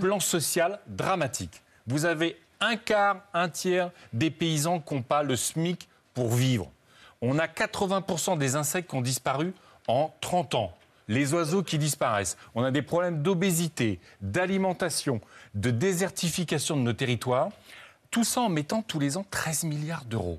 Plan 0.00 0.20
social 0.20 0.80
dramatique. 0.86 1.62
Vous 1.86 2.04
avez 2.04 2.38
un 2.60 2.76
quart, 2.76 3.20
un 3.34 3.48
tiers 3.48 3.90
des 4.12 4.30
paysans 4.30 4.80
qui 4.80 4.94
n'ont 4.94 5.02
pas 5.02 5.22
le 5.22 5.36
SMIC 5.36 5.88
pour 6.14 6.28
vivre. 6.30 6.70
On 7.20 7.38
a 7.38 7.46
80% 7.46 8.38
des 8.38 8.56
insectes 8.56 8.90
qui 8.90 8.96
ont 8.96 9.00
disparu 9.02 9.52
en 9.86 10.12
30 10.20 10.54
ans. 10.54 10.72
Les 11.08 11.32
oiseaux 11.32 11.62
qui 11.62 11.78
disparaissent. 11.78 12.36
On 12.54 12.62
a 12.64 12.70
des 12.70 12.82
problèmes 12.82 13.22
d'obésité, 13.22 13.98
d'alimentation, 14.20 15.20
de 15.54 15.70
désertification 15.70 16.76
de 16.76 16.82
nos 16.82 16.92
territoires. 16.92 17.48
Tout 18.10 18.24
ça 18.24 18.40
en 18.40 18.48
mettant 18.48 18.80
tous 18.82 18.98
les 18.98 19.18
ans 19.18 19.24
13 19.30 19.64
milliards 19.64 20.04
d'euros. 20.06 20.38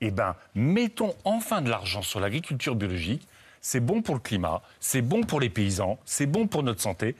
Eh 0.00 0.10
bien, 0.10 0.34
mettons 0.54 1.14
enfin 1.24 1.60
de 1.60 1.68
l'argent 1.68 2.02
sur 2.02 2.20
l'agriculture 2.20 2.74
biologique. 2.74 3.28
C'est 3.60 3.80
bon 3.80 4.02
pour 4.02 4.14
le 4.14 4.20
climat, 4.20 4.62
c'est 4.80 5.02
bon 5.02 5.22
pour 5.22 5.38
les 5.38 5.50
paysans, 5.50 5.98
c'est 6.04 6.26
bon 6.26 6.48
pour 6.48 6.62
notre 6.62 6.80
santé. 6.80 7.14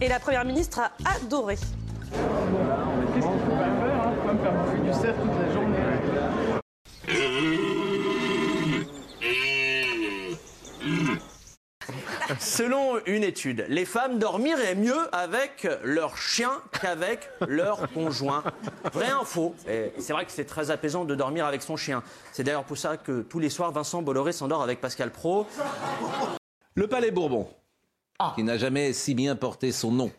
Et 0.00 0.08
la 0.08 0.20
Première 0.20 0.44
ministre 0.44 0.80
a 0.80 0.92
adoré. 1.16 1.56
Selon 12.38 12.98
une 13.06 13.22
étude, 13.22 13.66
les 13.68 13.84
femmes 13.84 14.18
dormiraient 14.18 14.74
mieux 14.74 15.14
avec 15.14 15.68
leur 15.82 16.16
chien 16.16 16.52
qu'avec 16.80 17.28
leur 17.46 17.90
conjoint. 17.92 18.42
Vrai 18.92 19.08
info. 19.08 19.54
C'est 19.98 20.12
vrai 20.12 20.24
que 20.24 20.32
c'est 20.32 20.44
très 20.44 20.70
apaisant 20.70 21.04
de 21.04 21.14
dormir 21.14 21.46
avec 21.46 21.62
son 21.62 21.76
chien. 21.76 22.02
C'est 22.32 22.44
d'ailleurs 22.44 22.64
pour 22.64 22.78
ça 22.78 22.96
que 22.96 23.22
tous 23.22 23.38
les 23.38 23.50
soirs, 23.50 23.72
Vincent 23.72 24.02
Bolloré 24.02 24.32
s'endort 24.32 24.62
avec 24.62 24.80
Pascal 24.80 25.10
Pro. 25.10 25.46
Le 26.74 26.86
Palais 26.86 27.10
Bourbon, 27.10 27.48
qui 28.34 28.42
n'a 28.42 28.58
jamais 28.58 28.92
si 28.92 29.14
bien 29.14 29.36
porté 29.36 29.72
son 29.72 29.92
nom. 29.92 30.10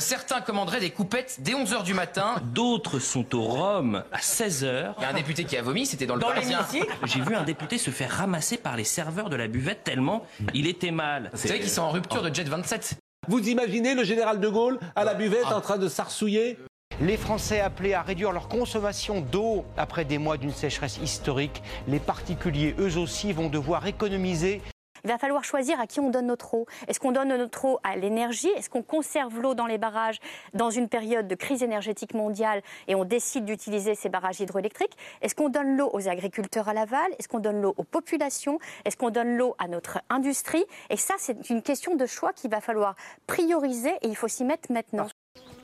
Certains 0.00 0.40
commanderaient 0.40 0.80
des 0.80 0.90
coupettes 0.90 1.36
dès 1.38 1.52
11h 1.52 1.84
du 1.84 1.94
matin. 1.94 2.34
D'autres 2.52 2.98
sont 2.98 3.32
au 3.34 3.42
Rhum 3.42 4.02
à 4.10 4.18
16h. 4.18 4.94
Il 4.98 5.02
y 5.02 5.04
a 5.04 5.08
un 5.08 5.14
député 5.14 5.44
qui 5.44 5.56
a 5.56 5.62
vomi, 5.62 5.86
c'était 5.86 6.04
dans 6.04 6.16
le 6.16 6.20
Dans 6.20 6.28
Parisien. 6.28 6.66
j'ai 7.04 7.20
vu 7.20 7.36
un 7.36 7.44
député 7.44 7.78
se 7.78 7.90
faire 7.90 8.10
ramasser 8.10 8.56
par 8.56 8.76
les 8.76 8.82
serveurs 8.82 9.30
de 9.30 9.36
la 9.36 9.46
buvette 9.46 9.84
tellement 9.84 10.26
il 10.52 10.66
était 10.66 10.90
mal. 10.90 11.30
Vous 11.32 11.46
savez 11.46 11.60
qu'ils 11.60 11.70
sont 11.70 11.82
en 11.82 11.90
rupture 11.90 12.22
de 12.22 12.34
Jet 12.34 12.42
27 12.42 12.96
Vous 13.28 13.48
imaginez 13.48 13.94
le 13.94 14.02
général 14.02 14.40
de 14.40 14.48
Gaulle 14.48 14.80
à 14.96 15.04
la 15.04 15.14
buvette 15.14 15.46
en 15.46 15.60
train 15.60 15.78
de 15.78 15.88
s'arsouiller? 15.88 16.58
Les 17.00 17.16
Français 17.16 17.60
appelés 17.60 17.94
à 17.94 18.02
réduire 18.02 18.32
leur 18.32 18.48
consommation 18.48 19.20
d'eau 19.20 19.64
après 19.76 20.04
des 20.04 20.18
mois 20.18 20.36
d'une 20.36 20.52
sécheresse 20.52 20.98
historique. 21.02 21.62
Les 21.88 22.00
particuliers, 22.00 22.74
eux 22.78 22.98
aussi, 22.98 23.32
vont 23.32 23.48
devoir 23.48 23.86
économiser. 23.86 24.60
Il 25.04 25.10
va 25.10 25.18
falloir 25.18 25.44
choisir 25.44 25.78
à 25.80 25.86
qui 25.86 26.00
on 26.00 26.08
donne 26.08 26.26
notre 26.26 26.54
eau. 26.54 26.66
Est-ce 26.88 26.98
qu'on 26.98 27.12
donne 27.12 27.28
notre 27.28 27.66
eau 27.66 27.78
à 27.82 27.94
l'énergie? 27.94 28.48
Est-ce 28.56 28.70
qu'on 28.70 28.82
conserve 28.82 29.38
l'eau 29.38 29.54
dans 29.54 29.66
les 29.66 29.76
barrages 29.76 30.18
dans 30.54 30.70
une 30.70 30.88
période 30.88 31.28
de 31.28 31.34
crise 31.34 31.62
énergétique 31.62 32.14
mondiale 32.14 32.62
et 32.88 32.94
on 32.94 33.04
décide 33.04 33.44
d'utiliser 33.44 33.94
ces 33.94 34.08
barrages 34.08 34.40
hydroélectriques? 34.40 34.96
Est-ce 35.20 35.34
qu'on 35.34 35.50
donne 35.50 35.76
l'eau 35.76 35.90
aux 35.92 36.08
agriculteurs 36.08 36.70
à 36.70 36.72
l'aval? 36.72 37.12
Est-ce 37.18 37.28
qu'on 37.28 37.38
donne 37.38 37.60
l'eau 37.60 37.74
aux 37.76 37.84
populations? 37.84 38.58
Est-ce 38.86 38.96
qu'on 38.96 39.10
donne 39.10 39.36
l'eau 39.36 39.54
à 39.58 39.68
notre 39.68 40.00
industrie? 40.08 40.64
Et 40.88 40.96
ça, 40.96 41.14
c'est 41.18 41.50
une 41.50 41.60
question 41.60 41.96
de 41.96 42.06
choix 42.06 42.32
qu'il 42.32 42.50
va 42.50 42.62
falloir 42.62 42.94
prioriser 43.26 43.92
et 44.00 44.08
il 44.08 44.16
faut 44.16 44.28
s'y 44.28 44.44
mettre 44.44 44.72
maintenant. 44.72 45.08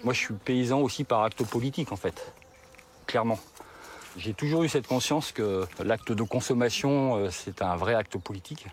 Moi, 0.05 0.12
je 0.12 0.18
suis 0.18 0.35
paysan 0.35 0.81
aussi 0.81 1.05
par 1.05 1.22
acte 1.22 1.44
politique, 1.44 1.92
en 1.92 1.96
fait. 1.96 2.35
Clairement. 3.07 3.38
J'ai 4.16 4.35
toujours 4.35 4.64
eu 4.64 4.68
cette 4.68 4.87
conscience 4.87 5.33
que 5.33 5.64
l'acte 5.83 6.12
de 6.12 6.22
consommation, 6.24 7.16
euh, 7.16 7.31
c'est 7.31 7.62
un 7.62 7.76
vrai 7.76 7.94
acte 7.94 8.18
politique. 8.18 8.66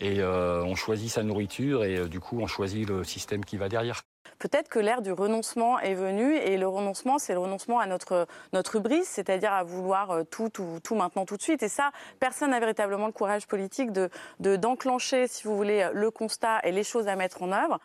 Et 0.00 0.20
euh, 0.20 0.62
on 0.64 0.74
choisit 0.74 1.10
sa 1.10 1.22
nourriture 1.22 1.84
et 1.84 1.96
euh, 1.96 2.08
du 2.08 2.20
coup, 2.20 2.40
on 2.40 2.46
choisit 2.46 2.88
le 2.88 3.04
système 3.04 3.44
qui 3.44 3.56
va 3.58 3.68
derrière. 3.68 4.02
Peut-être 4.38 4.70
que 4.70 4.78
l'ère 4.78 5.02
du 5.02 5.12
renoncement 5.12 5.78
est 5.80 5.94
venue 5.94 6.34
et 6.36 6.56
le 6.56 6.66
renoncement, 6.66 7.18
c'est 7.18 7.34
le 7.34 7.40
renoncement 7.40 7.78
à 7.78 7.86
notre, 7.86 8.26
notre 8.54 8.76
hubris, 8.76 9.04
c'est-à-dire 9.04 9.52
à 9.52 9.62
vouloir 9.62 10.10
euh, 10.10 10.22
tout, 10.24 10.48
tout, 10.48 10.78
tout 10.82 10.94
maintenant, 10.94 11.26
tout 11.26 11.36
de 11.36 11.42
suite. 11.42 11.62
Et 11.62 11.68
ça, 11.68 11.90
personne 12.18 12.50
n'a 12.50 12.60
véritablement 12.60 13.06
le 13.06 13.12
courage 13.12 13.46
politique 13.46 13.92
de, 13.92 14.08
de- 14.38 14.56
d'enclencher, 14.56 15.26
si 15.28 15.44
vous 15.44 15.54
voulez, 15.56 15.90
le 15.92 16.10
constat 16.10 16.60
et 16.64 16.72
les 16.72 16.84
choses 16.84 17.06
à 17.06 17.16
mettre 17.16 17.42
en 17.42 17.52
œuvre. 17.52 17.78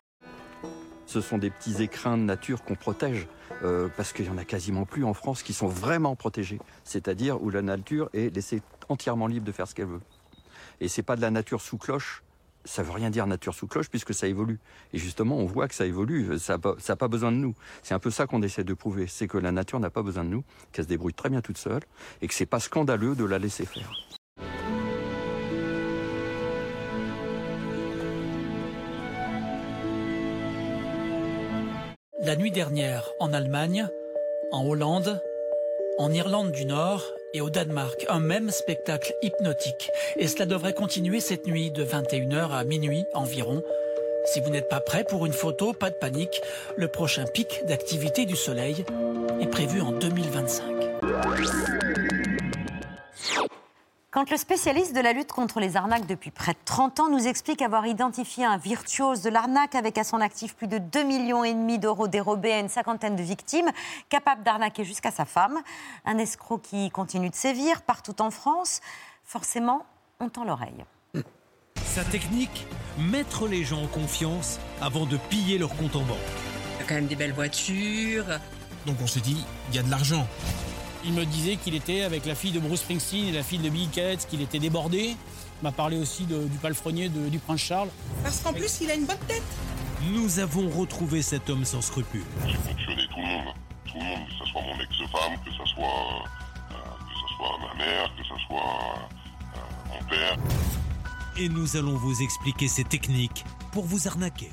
Ce 1.07 1.19
sont 1.21 1.37
des 1.37 1.49
petits 1.49 1.83
écrins 1.83 2.17
de 2.17 2.23
nature 2.23 2.63
qu'on 2.63 2.75
protège, 2.75 3.27
euh, 3.63 3.89
parce 3.95 4.13
qu'il 4.13 4.25
y 4.25 4.29
en 4.29 4.37
a 4.37 4.45
quasiment 4.45 4.85
plus 4.85 5.03
en 5.03 5.13
France 5.13 5.43
qui 5.43 5.53
sont 5.53 5.67
vraiment 5.67 6.15
protégés, 6.15 6.59
c'est-à-dire 6.83 7.41
où 7.43 7.49
la 7.49 7.61
nature 7.61 8.09
est 8.13 8.33
laissée 8.33 8.61
entièrement 8.89 9.27
libre 9.27 9.45
de 9.45 9.51
faire 9.51 9.67
ce 9.67 9.75
qu'elle 9.75 9.85
veut. 9.87 10.01
Et 10.81 10.87
c'est 10.87 11.03
pas 11.03 11.15
de 11.15 11.21
la 11.21 11.31
nature 11.31 11.61
sous 11.61 11.77
cloche. 11.77 12.23
Ça 12.65 12.81
veut 12.81 12.91
rien 12.91 13.09
dire 13.09 13.27
nature 13.27 13.53
sous 13.53 13.67
cloche 13.67 13.89
puisque 13.89 14.13
ça 14.13 14.27
évolue. 14.27 14.59
Et 14.91 14.97
justement, 14.97 15.37
on 15.37 15.45
voit 15.45 15.67
que 15.67 15.75
ça 15.75 15.85
évolue. 15.85 16.39
Ça 16.39 16.57
n'a 16.57 16.95
pas, 16.95 17.07
besoin 17.07 17.31
de 17.31 17.37
nous. 17.37 17.53
C'est 17.83 17.93
un 17.93 17.99
peu 17.99 18.09
ça 18.09 18.25
qu'on 18.25 18.41
essaie 18.41 18.63
de 18.63 18.73
prouver. 18.73 19.07
C'est 19.07 19.27
que 19.27 19.37
la 19.37 19.51
nature 19.51 19.79
n'a 19.79 19.89
pas 19.89 20.01
besoin 20.01 20.23
de 20.23 20.29
nous, 20.29 20.43
qu'elle 20.71 20.85
se 20.85 20.89
débrouille 20.89 21.13
très 21.13 21.29
bien 21.29 21.41
toute 21.41 21.57
seule 21.57 21.83
et 22.21 22.27
que 22.27 22.33
c'est 22.33 22.45
pas 22.45 22.59
scandaleux 22.59 23.15
de 23.15 23.25
la 23.25 23.37
laisser 23.37 23.65
faire. 23.65 23.91
La 32.21 32.35
nuit 32.35 32.49
dernière, 32.49 33.03
en 33.19 33.33
Allemagne, 33.33 33.87
en 34.51 34.65
Hollande, 34.65 35.21
en 35.99 36.11
Irlande 36.11 36.51
du 36.51 36.65
Nord 36.65 37.03
et 37.35 37.41
au 37.41 37.49
Danemark, 37.49 38.05
un 38.07 38.21
même 38.21 38.49
spectacle 38.49 39.13
hypnotique. 39.21 39.91
Et 40.17 40.27
cela 40.27 40.45
devrait 40.45 40.73
continuer 40.73 41.19
cette 41.19 41.45
nuit 41.45 41.69
de 41.69 41.83
21h 41.83 42.51
à 42.51 42.63
minuit 42.63 43.03
environ. 43.13 43.61
Si 44.25 44.39
vous 44.39 44.49
n'êtes 44.49 44.69
pas 44.69 44.79
prêt 44.79 45.03
pour 45.03 45.25
une 45.25 45.33
photo, 45.33 45.73
pas 45.73 45.89
de 45.89 45.95
panique. 45.95 46.41
Le 46.77 46.87
prochain 46.87 47.25
pic 47.25 47.63
d'activité 47.67 48.25
du 48.25 48.37
soleil 48.37 48.85
est 49.41 49.47
prévu 49.47 49.81
en 49.81 49.91
2025. 49.91 50.63
Quand 54.15 54.31
le 54.31 54.37
spécialiste 54.37 54.95
de 54.95 55.01
la 55.01 55.11
lutte 55.11 55.33
contre 55.33 55.59
les 55.59 55.75
arnaques 55.75 56.05
depuis 56.05 56.31
près 56.31 56.53
de 56.53 56.57
30 56.63 57.01
ans 57.01 57.09
nous 57.09 57.27
explique 57.27 57.61
avoir 57.61 57.85
identifié 57.85 58.45
un 58.45 58.55
virtuose 58.55 59.21
de 59.21 59.29
l'arnaque 59.29 59.75
avec 59.75 59.97
à 59.97 60.05
son 60.05 60.21
actif 60.21 60.55
plus 60.55 60.67
de 60.67 60.77
2,5 60.77 61.05
millions 61.05 61.43
et 61.43 61.53
demi 61.53 61.79
d'euros 61.79 62.07
dérobés 62.07 62.53
à 62.53 62.59
une 62.61 62.69
cinquantaine 62.69 63.17
de 63.17 63.21
victimes, 63.21 63.69
capable 64.07 64.41
d'arnaquer 64.43 64.85
jusqu'à 64.85 65.11
sa 65.11 65.25
femme, 65.25 65.59
un 66.05 66.17
escroc 66.17 66.59
qui 66.59 66.89
continue 66.91 67.29
de 67.29 67.35
sévir 67.35 67.81
partout 67.81 68.21
en 68.21 68.31
France, 68.31 68.79
forcément, 69.25 69.85
on 70.21 70.29
tend 70.29 70.45
l'oreille. 70.45 70.85
Sa 71.83 72.05
technique 72.05 72.67
Mettre 72.97 73.49
les 73.49 73.65
gens 73.65 73.83
en 73.83 73.87
confiance 73.87 74.61
avant 74.79 75.05
de 75.05 75.17
piller 75.29 75.57
leur 75.57 75.75
compte 75.75 75.97
en 75.97 76.03
banque. 76.03 76.17
Il 76.77 76.79
y 76.79 76.85
a 76.85 76.87
quand 76.87 76.95
même 76.95 77.07
des 77.07 77.17
belles 77.17 77.33
voitures. 77.33 78.27
Donc 78.85 78.95
on 79.03 79.07
s'est 79.07 79.19
dit, 79.19 79.43
il 79.67 79.75
y 79.75 79.79
a 79.79 79.83
de 79.83 79.91
l'argent. 79.91 80.25
Il 81.07 81.13
me 81.13 81.23
disait 81.25 81.55
qu'il 81.57 81.75
était 81.75 82.01
avec 82.01 82.25
la 82.25 82.33
fille 82.35 82.51
de 82.51 82.59
Bruce 82.59 82.79
Springsteen 82.81 83.27
et 83.27 83.31
la 83.31 83.43
fille 83.43 83.59
de 83.59 83.69
Bill 83.69 83.89
Gates, 83.91 84.25
qu'il 84.27 84.41
était 84.41 84.59
débordé. 84.59 85.15
Il 85.61 85.63
m'a 85.63 85.71
parlé 85.71 85.97
aussi 85.97 86.25
de- 86.25 86.45
du 86.47 86.57
palefrenier 86.57 87.09
de- 87.09 87.29
du 87.29 87.39
prince 87.39 87.61
Charles. 87.61 87.89
Parce 88.23 88.39
qu'en 88.41 88.53
plus, 88.53 88.79
il 88.81 88.89
a 88.89 88.95
une 88.95 89.05
bonne 89.05 89.17
tête. 89.27 89.43
Nous 90.11 90.39
avons 90.39 90.69
retrouvé 90.69 91.21
cet 91.21 91.49
homme 91.49 91.63
sans 91.63 91.81
scrupules. 91.81 92.23
J'ai 92.47 92.53
fonctionné 92.55 93.03
tout 93.09 93.17
le 93.21 93.27
monde. 93.27 93.53
Tout 93.85 93.97
le 93.99 94.03
monde, 94.03 94.27
que 94.27 94.33
ce 94.45 94.51
soit 94.51 94.61
mon 94.61 94.79
ex-femme, 94.81 95.33
que 95.45 95.51
ce 95.51 95.73
soit, 95.73 96.23
euh, 96.71 96.75
que 96.75 97.13
ce 97.13 97.35
soit 97.37 97.57
ma 97.61 97.85
mère, 97.85 98.11
que 98.17 98.23
ce 98.23 98.45
soit 98.47 98.97
euh, 99.55 99.59
mon 99.99 100.05
père. 100.09 100.37
Et 101.37 101.49
nous 101.49 101.77
allons 101.77 101.97
vous 101.97 102.21
expliquer 102.21 102.67
ces 102.67 102.83
techniques 102.83 103.45
pour 103.71 103.85
vous 103.85 104.07
arnaquer. 104.07 104.49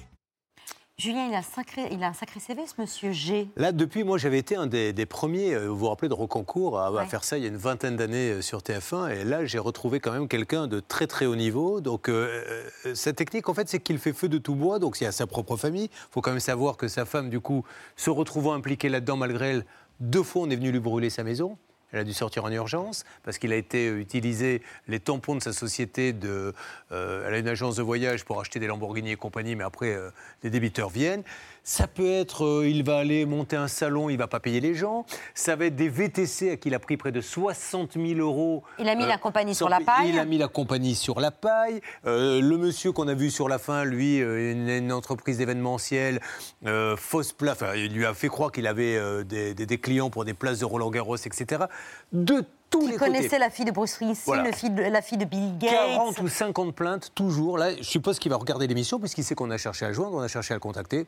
Julien, 0.99 1.27
il 1.27 1.35
a, 1.35 1.39
un 1.39 1.43
sacré, 1.43 1.89
il 1.91 2.05
a 2.05 2.09
un 2.09 2.13
sacré 2.13 2.39
CV, 2.39 2.65
ce 2.67 2.81
monsieur 2.81 3.13
G. 3.13 3.49
Là, 3.57 3.73
depuis, 3.73 4.05
moi, 4.05 4.19
j'avais 4.19 4.39
été 4.39 4.57
un 4.57 4.67
des, 4.67 4.93
des 4.93 5.07
premiers, 5.07 5.55
euh, 5.55 5.67
vous 5.69 5.77
vous 5.77 5.89
rappelez, 5.89 6.09
de 6.09 6.15
Rocancourt, 6.15 6.79
à, 6.79 7.01
à 7.01 7.07
faire 7.07 7.25
ça 7.25 7.39
il 7.39 7.43
y 7.43 7.47
a 7.47 7.49
une 7.49 7.57
vingtaine 7.57 7.97
d'années 7.97 8.31
euh, 8.31 8.43
sur 8.43 8.61
TF1. 8.61 9.11
Et 9.11 9.25
là, 9.25 9.45
j'ai 9.45 9.59
retrouvé 9.59 10.01
quand 10.01 10.13
même 10.13 10.29
quelqu'un 10.29 10.69
de 10.69 10.81
très, 10.81 11.07
très 11.07 11.27
haut 11.27 11.35
niveau. 11.35 11.81
Donc, 11.81 12.09
euh, 12.09 12.45
euh, 12.87 12.95
cette 12.95 13.17
technique, 13.17 13.49
en 13.49 13.55
fait, 13.55 13.69
c'est 13.69 13.81
qu'il 13.81 13.99
fait 13.99 14.13
feu 14.13 14.29
de 14.29 14.39
tout 14.39 14.55
bois. 14.55 14.79
Donc, 14.79 15.01
il 15.01 15.05
y 15.05 15.07
a 15.07 15.13
sa 15.13 15.27
propre 15.27 15.57
famille. 15.57 15.87
Il 15.91 16.13
faut 16.13 16.21
quand 16.21 16.31
même 16.31 16.41
savoir 16.41 16.77
que 16.77 16.87
sa 16.89 17.05
femme, 17.05 17.31
du 17.31 17.41
coup, 17.41 17.65
se 17.97 18.11
retrouvant 18.11 18.53
impliquée 18.53 18.91
là-dedans, 18.91 19.17
malgré 19.17 19.49
elle, 19.49 19.65
deux 19.99 20.23
fois, 20.23 20.43
on 20.43 20.51
est 20.51 20.57
venu 20.57 20.71
lui 20.71 20.81
brûler 20.81 21.11
sa 21.11 21.25
maison. 21.25 21.57
Elle 21.93 22.01
a 22.01 22.05
dû 22.05 22.15
sortir 22.15 22.45
en 22.45 22.51
urgence 22.51 23.05
parce 23.23 23.39
qu'il 23.39 23.53
a 23.53 23.57
été 23.57 23.89
euh, 23.89 24.01
utilisé 24.01 24.63
les 24.89 24.99
tampons 24.99 25.37
de 25.37 25.43
sa 25.43 25.53
société. 25.53 26.15
Euh, 26.25 26.53
elle 26.91 27.35
a 27.35 27.39
une 27.39 27.49
agence 27.49 27.77
de 27.77 27.83
voyage 27.83 28.25
pour 28.25 28.41
acheter 28.41 28.59
des 28.59 28.67
Lamborghini 28.67 29.13
et 29.13 29.17
compagnie, 29.17 29.55
mais 29.55 29.65
après, 29.65 29.95
euh, 29.95 30.11
les 30.43 30.51
débiteurs 30.51 30.89
viennent. 30.89 31.23
Ça 31.65 31.87
peut 31.87 32.11
être, 32.11 32.45
euh, 32.45 32.69
il 32.69 32.83
va 32.83 32.99
aller 32.99 33.25
monter 33.25 33.55
un 33.55 33.69
salon, 33.69 34.11
il 34.11 34.17
va 34.19 34.27
pas 34.27 34.41
payer 34.41 34.59
les 34.61 34.75
gens. 34.75 35.07
Ça 35.35 35.55
va 35.55 35.67
être 35.67 35.77
des 35.77 35.89
VTC 35.89 36.51
à 36.51 36.57
qui 36.57 36.69
il 36.71 36.75
a 36.75 36.81
pris 36.81 36.97
près 36.97 37.13
de 37.13 37.21
60 37.21 37.93
000 37.95 38.19
euros. 38.19 38.65
Il 38.81 38.89
a 38.89 38.97
mis 38.97 39.05
Euh, 39.05 39.07
la 39.07 39.17
compagnie 39.19 39.55
sur 39.55 39.69
la 39.69 39.79
paille. 39.81 40.09
Il 40.09 40.19
a 40.19 40.25
mis 40.25 40.39
la 40.39 40.49
compagnie 40.49 40.97
sur 40.97 41.21
la 41.21 41.31
paille. 41.31 41.81
Euh, 42.05 42.41
le 42.41 42.57
monsieur 42.59 42.91
qu'on 42.91 43.07
a 43.07 43.15
vu 43.15 43.31
sur 43.31 43.49
la 43.49 43.59
fin, 43.59 43.85
lui, 43.85 44.21
euh, 44.21 44.53
une, 44.53 44.69
une 44.69 44.93
entreprise 44.93 45.39
d'événementiel, 45.39 46.21
euh, 46.67 46.97
fausse 46.97 47.33
place. 47.33 47.53
enfin, 47.63 47.75
il 47.77 47.93
lui 47.93 48.07
a 48.07 48.15
fait 48.15 48.29
croire 48.29 48.51
qu'il 48.51 48.67
avait 48.67 48.99
des, 49.25 49.55
des- 49.55 49.67
des 49.67 49.79
clients 49.79 50.11
pour 50.11 50.25
des 50.25 50.35
places 50.35 50.59
de 50.59 50.65
Roland 50.65 50.91
Garros, 50.91 51.17
etc. 51.17 51.65
De 52.13 52.45
tous 52.71 52.81
les 52.81 52.95
Il 52.95 52.99
côtés. 52.99 53.13
connaissait 53.13 53.39
la 53.39 53.51
fille 53.51 53.65
de 53.67 53.71
Bruce 53.71 53.99
Voilà. 54.27 54.43
de- 54.51 54.91
la 54.91 55.01
fille 55.03 55.19
de 55.19 55.25
Bill 55.27 55.59
Gates. 55.59 55.71
40 55.71 56.19
ou 56.21 56.27
50 56.29 56.75
plaintes, 56.75 57.13
toujours. 57.15 57.57
Là, 57.57 57.77
je 57.77 57.83
suppose 57.83 58.19
qu'il 58.19 58.31
va 58.33 58.37
regarder 58.39 58.67
l'émission, 58.67 58.99
puisqu'il 58.99 59.23
sait 59.23 59.37
qu'on 59.37 59.51
a 59.53 59.59
cherché 59.59 59.85
à 59.85 59.89
le 59.89 59.95
joindre, 59.95 60.17
on 60.17 60.21
a 60.23 60.29
cherché 60.29 60.55
à 60.55 60.57
le 60.57 60.61
contacter. 60.61 61.07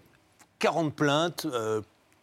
40 0.64 0.90
plaintes. 0.92 1.46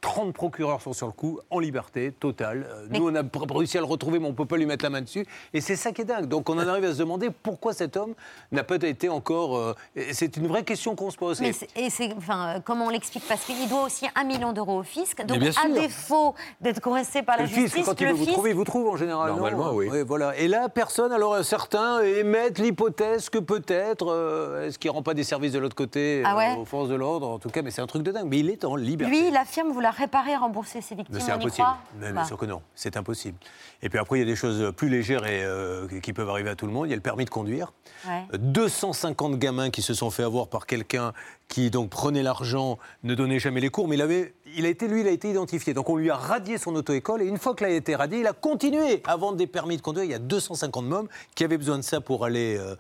Euh, 0.04 0.08
30 0.12 0.34
procureurs 0.34 0.82
sont 0.82 0.94
sur 0.94 1.08
le 1.08 1.14
coup, 1.14 1.40
en 1.50 1.60
liberté 1.60 2.12
totale. 2.12 2.68
Euh, 2.70 2.88
Nous, 2.90 3.08
on 3.08 3.16
a 3.16 3.22
réussi 3.54 3.78
à 3.78 3.82
le 3.82 3.86
retrouver, 3.88 4.20
mais 4.20 4.26
on 4.26 4.32
ne 4.32 4.36
peut 4.36 4.46
pas 4.46 4.58
lui 4.58 4.66
mettre 4.66 4.84
la 4.84 4.90
main 4.90 5.02
dessus. 5.02 5.26
Et 5.54 5.62
c'est 5.62 5.76
ça 5.76 5.92
qui 5.92 6.02
est 6.02 6.06
dingue. 6.06 6.26
Donc, 6.28 6.50
on 6.50 6.58
en 6.58 6.68
arrive 6.68 6.86
à 6.86 6.94
se 6.94 6.98
demander 6.98 7.30
pourquoi 7.30 7.74
cet 7.74 7.96
homme 7.98 8.14
n'a 8.52 8.64
pas 8.64 8.76
été 8.76 9.10
encore. 9.10 9.58
euh, 9.58 9.76
c'est 10.12 10.38
une 10.38 10.48
vraie 10.48 10.64
question 10.64 10.96
qu'on 10.96 11.12
se 11.12 11.18
pose. 11.18 11.40
Mais 11.42 11.52
Et- 11.76 11.90
c'est- 11.90 12.14
enfin, 12.18 12.56
euh, 12.56 12.60
comment 12.64 12.86
on 12.86 12.90
l'explique? 12.90 13.24
Parce 13.28 13.44
qu'il 13.46 13.68
doit 13.70 13.84
aussi 13.84 14.06
un 14.16 14.24
million 14.24 14.54
d'euros 14.54 14.80
au 14.80 14.84
fisc. 14.84 15.24
Donc, 15.26 15.38
bien 15.40 15.50
à 15.50 15.54
sûr. 15.54 15.74
défaut 15.74 16.36
d'être 16.60 16.82
coincé 16.82 17.22
par 17.22 17.38
la 17.38 17.44
le 17.44 17.50
justice, 17.50 17.74
fisc, 17.74 17.86
quand 17.86 18.00
il 18.02 18.08
le 18.08 18.14
veut 18.14 18.18
vous 18.20 18.26
trouver, 18.26 18.50
il 18.52 18.56
vous 18.56 18.64
trouve 18.64 18.88
en 18.90 18.98
général. 18.98 19.30
non 19.30 19.36
Normalement, 19.38 19.72
oui. 19.74 19.88
voilà. 20.06 20.36
Et 20.38 20.48
là, 20.48 20.68
personne. 20.70 21.12
Alors, 21.12 21.44
certains 21.44 22.02
émettent 22.02 22.60
l'hypothèse 22.60 23.30
que 23.30 23.38
peut-être, 23.40 24.08
euh, 24.12 24.68
est-ce 24.68 24.80
qu'il 24.80 24.90
ne 24.92 24.96
rend 24.96 25.04
pas 25.04 25.14
des 25.14 25.24
services 25.24 25.52
de 25.54 25.60
l'autre 25.60 25.76
côté 25.76 26.24
Ah 26.26 26.36
ouais 26.36 26.54
euh, 26.56 26.62
aux 26.62 26.66
forces 26.66 26.90
de 26.90 26.96
l'ordre 26.96 27.28
En 27.30 27.40
tout 27.40 27.50
cas, 27.50 27.62
mais 27.62 27.72
c'est 27.72 27.82
un 27.82 27.88
truc 27.88 28.04
de 28.04 28.12
dingue. 28.12 28.28
Mais 28.28 28.40
il 28.40 28.50
est 28.50 28.66
en 28.66 28.76
liberté. 28.76 29.16
Lui, 29.16 29.28
il 29.28 29.36
affirme 29.38 29.72
vouloir 29.72 29.91
réparer 29.92 30.36
rembourser 30.36 30.82
ses 30.82 30.96
victimes. 30.96 31.16
Mais 31.16 31.22
c'est 31.22 31.32
impossible. 31.32 31.68
Mais 32.00 32.08
bien 32.12 32.22
Bah. 32.22 32.26
sûr 32.26 32.38
que 32.38 32.46
non, 32.46 32.62
c'est 32.76 32.98
impossible. 32.98 33.38
Et 33.84 33.90
puis 33.90 34.00
après, 34.00 34.18
il 34.18 34.20
y 34.22 34.24
a 34.24 34.26
des 34.26 34.36
choses 34.36 34.74
plus 34.76 34.90
légères 34.90 35.26
et 35.26 35.44
euh, 35.44 35.88
qui 36.02 36.14
peuvent 36.14 36.30
arriver 36.30 36.50
à 36.50 36.56
tout 36.56 36.66
le 36.66 36.72
monde. 36.74 36.88
Il 36.88 36.90
y 36.90 36.94
a 36.94 36.96
le 36.96 37.02
permis 37.02 37.26
de 37.26 37.30
conduire. 37.30 37.74
Ouais. 38.08 38.26
250 38.38 39.38
gamins 39.38 39.70
qui 39.70 39.82
se 39.82 39.94
sont 39.94 40.10
fait 40.10 40.24
avoir 40.24 40.48
par 40.48 40.66
quelqu'un 40.66 41.14
qui 41.48 41.70
donc 41.70 41.90
prenait 41.90 42.24
l'argent, 42.24 42.80
ne 43.04 43.14
donnait 43.14 43.40
jamais 43.40 43.60
les 43.60 43.70
cours, 43.70 43.88
mais 43.90 43.96
il 43.98 44.02
avait, 44.02 44.34
il 44.56 44.66
a 44.66 44.70
été 44.70 44.88
lui, 44.88 45.02
il 45.02 45.08
a 45.08 45.12
été 45.12 45.30
identifié. 45.30 45.74
Donc 45.74 45.90
on 45.90 45.98
lui 45.98 46.10
a 46.10 46.16
radié 46.16 46.58
son 46.58 46.74
auto-école 46.76 47.22
et 47.22 47.26
une 47.26 47.38
fois 47.38 47.56
qu'il 47.56 47.66
a 47.68 47.70
été 47.70 47.94
radié, 47.96 48.20
il 48.22 48.28
a 48.28 48.32
continué 48.34 49.02
à 49.06 49.18
vendre 49.18 49.36
des 49.38 49.48
permis 49.48 49.76
de 49.76 49.82
conduire. 49.82 50.06
Il 50.06 50.12
y 50.12 50.16
a 50.16 50.20
250 50.20 50.86
mômes 50.86 51.08
qui 51.36 51.44
avaient 51.44 51.58
besoin 51.58 51.78
de 51.78 51.84
ça 51.84 52.00
pour 52.00 52.24
aller 52.24 52.56
euh, 52.58 52.76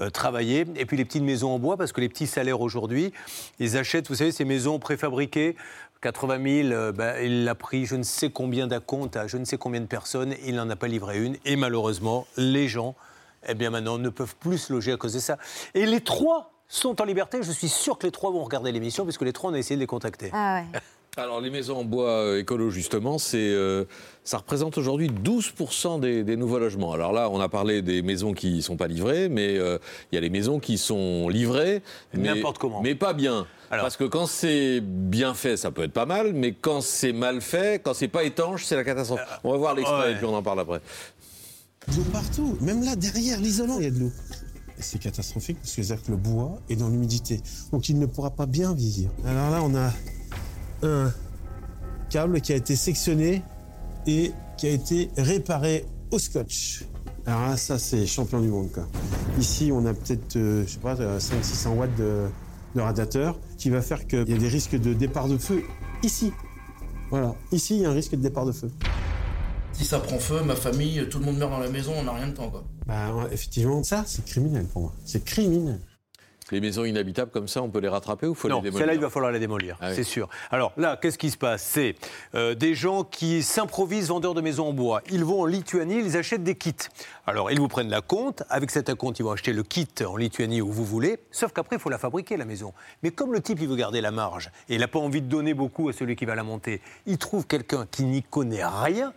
euh, 0.00 0.10
travailler. 0.10 0.66
Et 0.74 0.86
puis 0.86 0.96
les 0.96 1.04
petites 1.04 1.22
maisons 1.22 1.50
en 1.54 1.58
bois, 1.60 1.76
parce 1.76 1.92
que 1.92 2.00
les 2.00 2.08
petits 2.08 2.26
salaires 2.26 2.60
aujourd'hui, 2.60 3.12
ils 3.60 3.76
achètent, 3.76 4.08
vous 4.08 4.16
savez, 4.16 4.32
ces 4.32 4.44
maisons 4.44 4.78
préfabriquées. 4.80 5.56
80 6.02 6.62
000, 6.62 6.72
euh, 6.72 6.92
ben, 6.92 7.16
il 7.22 7.48
a 7.48 7.54
pris 7.54 7.86
je 7.86 7.96
ne 7.96 8.02
sais 8.02 8.30
combien 8.30 8.66
d'acomptes 8.66 9.16
à 9.16 9.26
je 9.26 9.36
ne 9.36 9.44
sais 9.44 9.58
combien 9.58 9.80
de 9.80 9.86
personnes, 9.86 10.34
il 10.44 10.54
n'en 10.54 10.68
a 10.70 10.76
pas 10.76 10.88
livré 10.88 11.22
une. 11.22 11.36
Et 11.44 11.56
malheureusement, 11.56 12.26
les 12.36 12.68
gens, 12.68 12.94
eh 13.48 13.54
bien 13.54 13.70
maintenant, 13.70 13.98
ne 13.98 14.08
peuvent 14.08 14.36
plus 14.36 14.58
se 14.58 14.72
loger 14.72 14.92
à 14.92 14.96
cause 14.96 15.14
de 15.14 15.20
ça. 15.20 15.38
Et 15.74 15.86
les 15.86 16.00
trois 16.00 16.52
sont 16.68 17.00
en 17.00 17.04
liberté. 17.04 17.42
Je 17.42 17.52
suis 17.52 17.68
sûr 17.68 17.98
que 17.98 18.06
les 18.06 18.12
trois 18.12 18.30
vont 18.30 18.42
regarder 18.44 18.72
l'émission, 18.72 19.04
puisque 19.04 19.22
les 19.22 19.32
trois, 19.32 19.50
on 19.50 19.54
a 19.54 19.58
essayé 19.58 19.76
de 19.76 19.80
les 19.80 19.86
contacter. 19.86 20.30
Ah 20.32 20.62
ouais. 20.72 20.80
Alors 21.18 21.40
les 21.40 21.48
maisons 21.48 21.78
en 21.78 21.84
bois 21.84 22.10
euh, 22.10 22.40
écolo 22.40 22.68
justement, 22.68 23.16
c'est 23.16 23.38
euh, 23.38 23.86
ça 24.22 24.36
représente 24.36 24.76
aujourd'hui 24.76 25.08
12% 25.08 25.98
des, 25.98 26.22
des 26.24 26.36
nouveaux 26.36 26.58
logements. 26.58 26.92
Alors 26.92 27.14
là, 27.14 27.30
on 27.30 27.40
a 27.40 27.48
parlé 27.48 27.80
des 27.80 28.02
maisons 28.02 28.34
qui 28.34 28.60
sont 28.60 28.76
pas 28.76 28.86
livrées, 28.86 29.30
mais 29.30 29.56
euh, 29.56 29.78
il 30.12 30.16
y 30.16 30.18
a 30.18 30.20
les 30.20 30.28
maisons 30.28 30.60
qui 30.60 30.76
sont 30.76 31.30
livrées, 31.30 31.82
mais, 32.12 32.34
N'importe 32.34 32.58
comment. 32.58 32.82
mais 32.82 32.94
pas 32.94 33.14
bien. 33.14 33.46
Parce 33.70 33.96
que 33.96 34.04
quand 34.04 34.26
c'est 34.26 34.82
bien 34.82 35.32
fait, 35.32 35.56
ça 35.56 35.70
peut 35.70 35.84
être 35.84 35.94
pas 35.94 36.04
mal, 36.04 36.34
mais 36.34 36.52
quand 36.52 36.82
c'est 36.82 37.14
mal 37.14 37.40
fait, 37.40 37.82
quand 37.82 37.94
c'est 37.94 38.08
pas 38.08 38.24
étanche, 38.24 38.66
c'est 38.66 38.76
la 38.76 38.84
catastrophe. 38.84 39.22
On 39.42 39.52
va 39.52 39.56
voir 39.56 39.74
l'extrait 39.74 39.98
ouais. 39.98 40.12
et 40.12 40.16
puis 40.16 40.26
on 40.26 40.34
en 40.34 40.42
parle 40.42 40.60
après. 40.60 40.82
De 41.88 41.96
l'eau 41.96 42.02
partout, 42.12 42.58
même 42.60 42.82
là 42.82 42.94
derrière 42.94 43.40
l'isolant, 43.40 43.78
il 43.78 43.84
y 43.84 43.86
a 43.86 43.90
de 43.90 44.00
l'eau. 44.00 44.12
C'est 44.78 45.00
catastrophique 45.00 45.56
parce 45.62 45.74
que 45.74 45.80
que 45.80 46.10
le 46.10 46.18
bois 46.18 46.58
est 46.68 46.76
dans 46.76 46.90
l'humidité. 46.90 47.40
Donc 47.72 47.88
il 47.88 47.98
ne 47.98 48.04
pourra 48.04 48.32
pas 48.32 48.44
bien 48.44 48.74
vieillir. 48.74 49.08
Alors 49.24 49.50
là, 49.50 49.62
on 49.62 49.74
a 49.74 49.90
un 50.82 51.12
câble 52.10 52.40
qui 52.40 52.52
a 52.52 52.56
été 52.56 52.76
sectionné 52.76 53.42
et 54.06 54.32
qui 54.56 54.66
a 54.66 54.70
été 54.70 55.10
réparé 55.16 55.84
au 56.10 56.18
scotch. 56.18 56.84
Alors 57.26 57.42
là, 57.42 57.56
ça, 57.56 57.78
c'est 57.78 58.06
champion 58.06 58.40
du 58.40 58.48
monde. 58.48 58.70
Quoi. 58.72 58.86
Ici, 59.38 59.70
on 59.72 59.84
a 59.86 59.92
peut-être, 59.92 60.36
euh, 60.36 60.64
je 60.64 60.72
sais 60.72 60.78
pas, 60.78 60.94
500-600 60.94 61.68
watts 61.76 61.96
de, 61.96 62.26
de 62.76 62.80
radiateur 62.80 63.38
qui 63.58 63.70
va 63.70 63.82
faire 63.82 64.06
qu'il 64.06 64.28
y 64.28 64.34
a 64.34 64.38
des 64.38 64.48
risques 64.48 64.76
de 64.76 64.94
départ 64.94 65.28
de 65.28 65.36
feu 65.36 65.62
ici. 66.02 66.32
Voilà. 67.10 67.34
Ici, 67.50 67.76
il 67.76 67.82
y 67.82 67.84
a 67.84 67.90
un 67.90 67.94
risque 67.94 68.12
de 68.12 68.22
départ 68.22 68.46
de 68.46 68.52
feu. 68.52 68.70
Si 69.72 69.84
ça 69.84 69.98
prend 69.98 70.18
feu, 70.18 70.42
ma 70.42 70.56
famille, 70.56 71.06
tout 71.10 71.18
le 71.18 71.24
monde 71.24 71.38
meurt 71.38 71.50
dans 71.50 71.58
la 71.58 71.68
maison, 71.68 71.92
on 71.96 72.04
n'a 72.04 72.12
rien 72.12 72.28
de 72.28 72.32
temps 72.32 72.48
quoi. 72.48 72.64
Bah, 72.86 73.12
effectivement, 73.30 73.82
ça, 73.82 74.04
c'est 74.06 74.24
criminel 74.24 74.64
pour 74.66 74.82
moi. 74.82 74.92
C'est 75.04 75.24
criminel. 75.24 75.80
Les 76.52 76.60
maisons 76.60 76.84
inhabitables 76.84 77.32
comme 77.32 77.48
ça, 77.48 77.60
on 77.60 77.68
peut 77.68 77.80
les 77.80 77.88
rattraper 77.88 78.26
ou 78.28 78.34
faut 78.34 78.48
Non, 78.48 78.56
les 78.58 78.62
démolir 78.70 78.78
celle-là, 78.78 78.94
il 78.94 79.00
va 79.00 79.10
falloir 79.10 79.32
la 79.32 79.40
démolir, 79.40 79.76
Ah 79.80 79.88
oui. 79.88 79.96
c'est 79.96 80.04
sûr. 80.04 80.28
Alors 80.52 80.72
là, 80.76 80.96
qu'est-ce 80.96 81.18
qui 81.18 81.30
se 81.30 81.36
passe? 81.36 81.62
C'est 81.64 81.96
euh, 82.36 82.54
des 82.54 82.74
gens 82.76 83.02
qui 83.02 83.42
s'improvisent 83.42 84.08
vendeurs 84.08 84.34
de 84.34 84.40
maisons 84.40 84.68
en 84.68 84.72
bois. 84.72 85.02
Ils 85.10 85.24
vont 85.24 85.40
en 85.40 85.46
Lituanie, 85.46 85.98
ils 85.98 86.16
achètent 86.16 86.44
des 86.44 86.54
kits. 86.54 86.74
Alors, 87.26 87.50
ils 87.50 87.58
vous 87.58 87.66
prennent 87.66 87.90
la 87.90 88.00
compte. 88.00 88.44
Avec 88.48 88.70
cet 88.70 88.94
compte, 88.94 89.18
ils 89.18 89.24
vont 89.24 89.32
acheter 89.32 89.52
le 89.52 89.64
kit 89.64 89.88
en 90.06 90.16
Lituanie 90.16 90.60
où 90.60 90.70
vous 90.70 90.84
voulez. 90.84 91.18
Sauf 91.32 91.52
qu'après, 91.52 91.76
il 91.76 91.78
faut 91.80 91.90
la 91.90 91.98
fabriquer, 91.98 92.36
la 92.36 92.44
maison. 92.44 92.72
Mais 93.02 93.10
comme 93.10 93.32
le 93.32 93.40
type, 93.40 93.58
il 93.60 93.66
veut 93.68 93.74
garder 93.76 94.00
la 94.00 94.12
marge 94.12 94.50
et 94.68 94.74
il 94.76 94.80
n'a 94.80 94.88
pas 94.88 95.00
envie 95.00 95.22
de 95.22 95.28
donner 95.28 95.52
beaucoup 95.52 95.88
à 95.88 95.92
celui 95.92 96.14
qui 96.14 96.26
va 96.26 96.36
la 96.36 96.44
monter, 96.44 96.80
il 97.06 97.18
trouve 97.18 97.46
quelqu'un 97.48 97.86
qui 97.90 98.04
n'y 98.04 98.22
connaît 98.22 98.64
rien, 98.64 99.12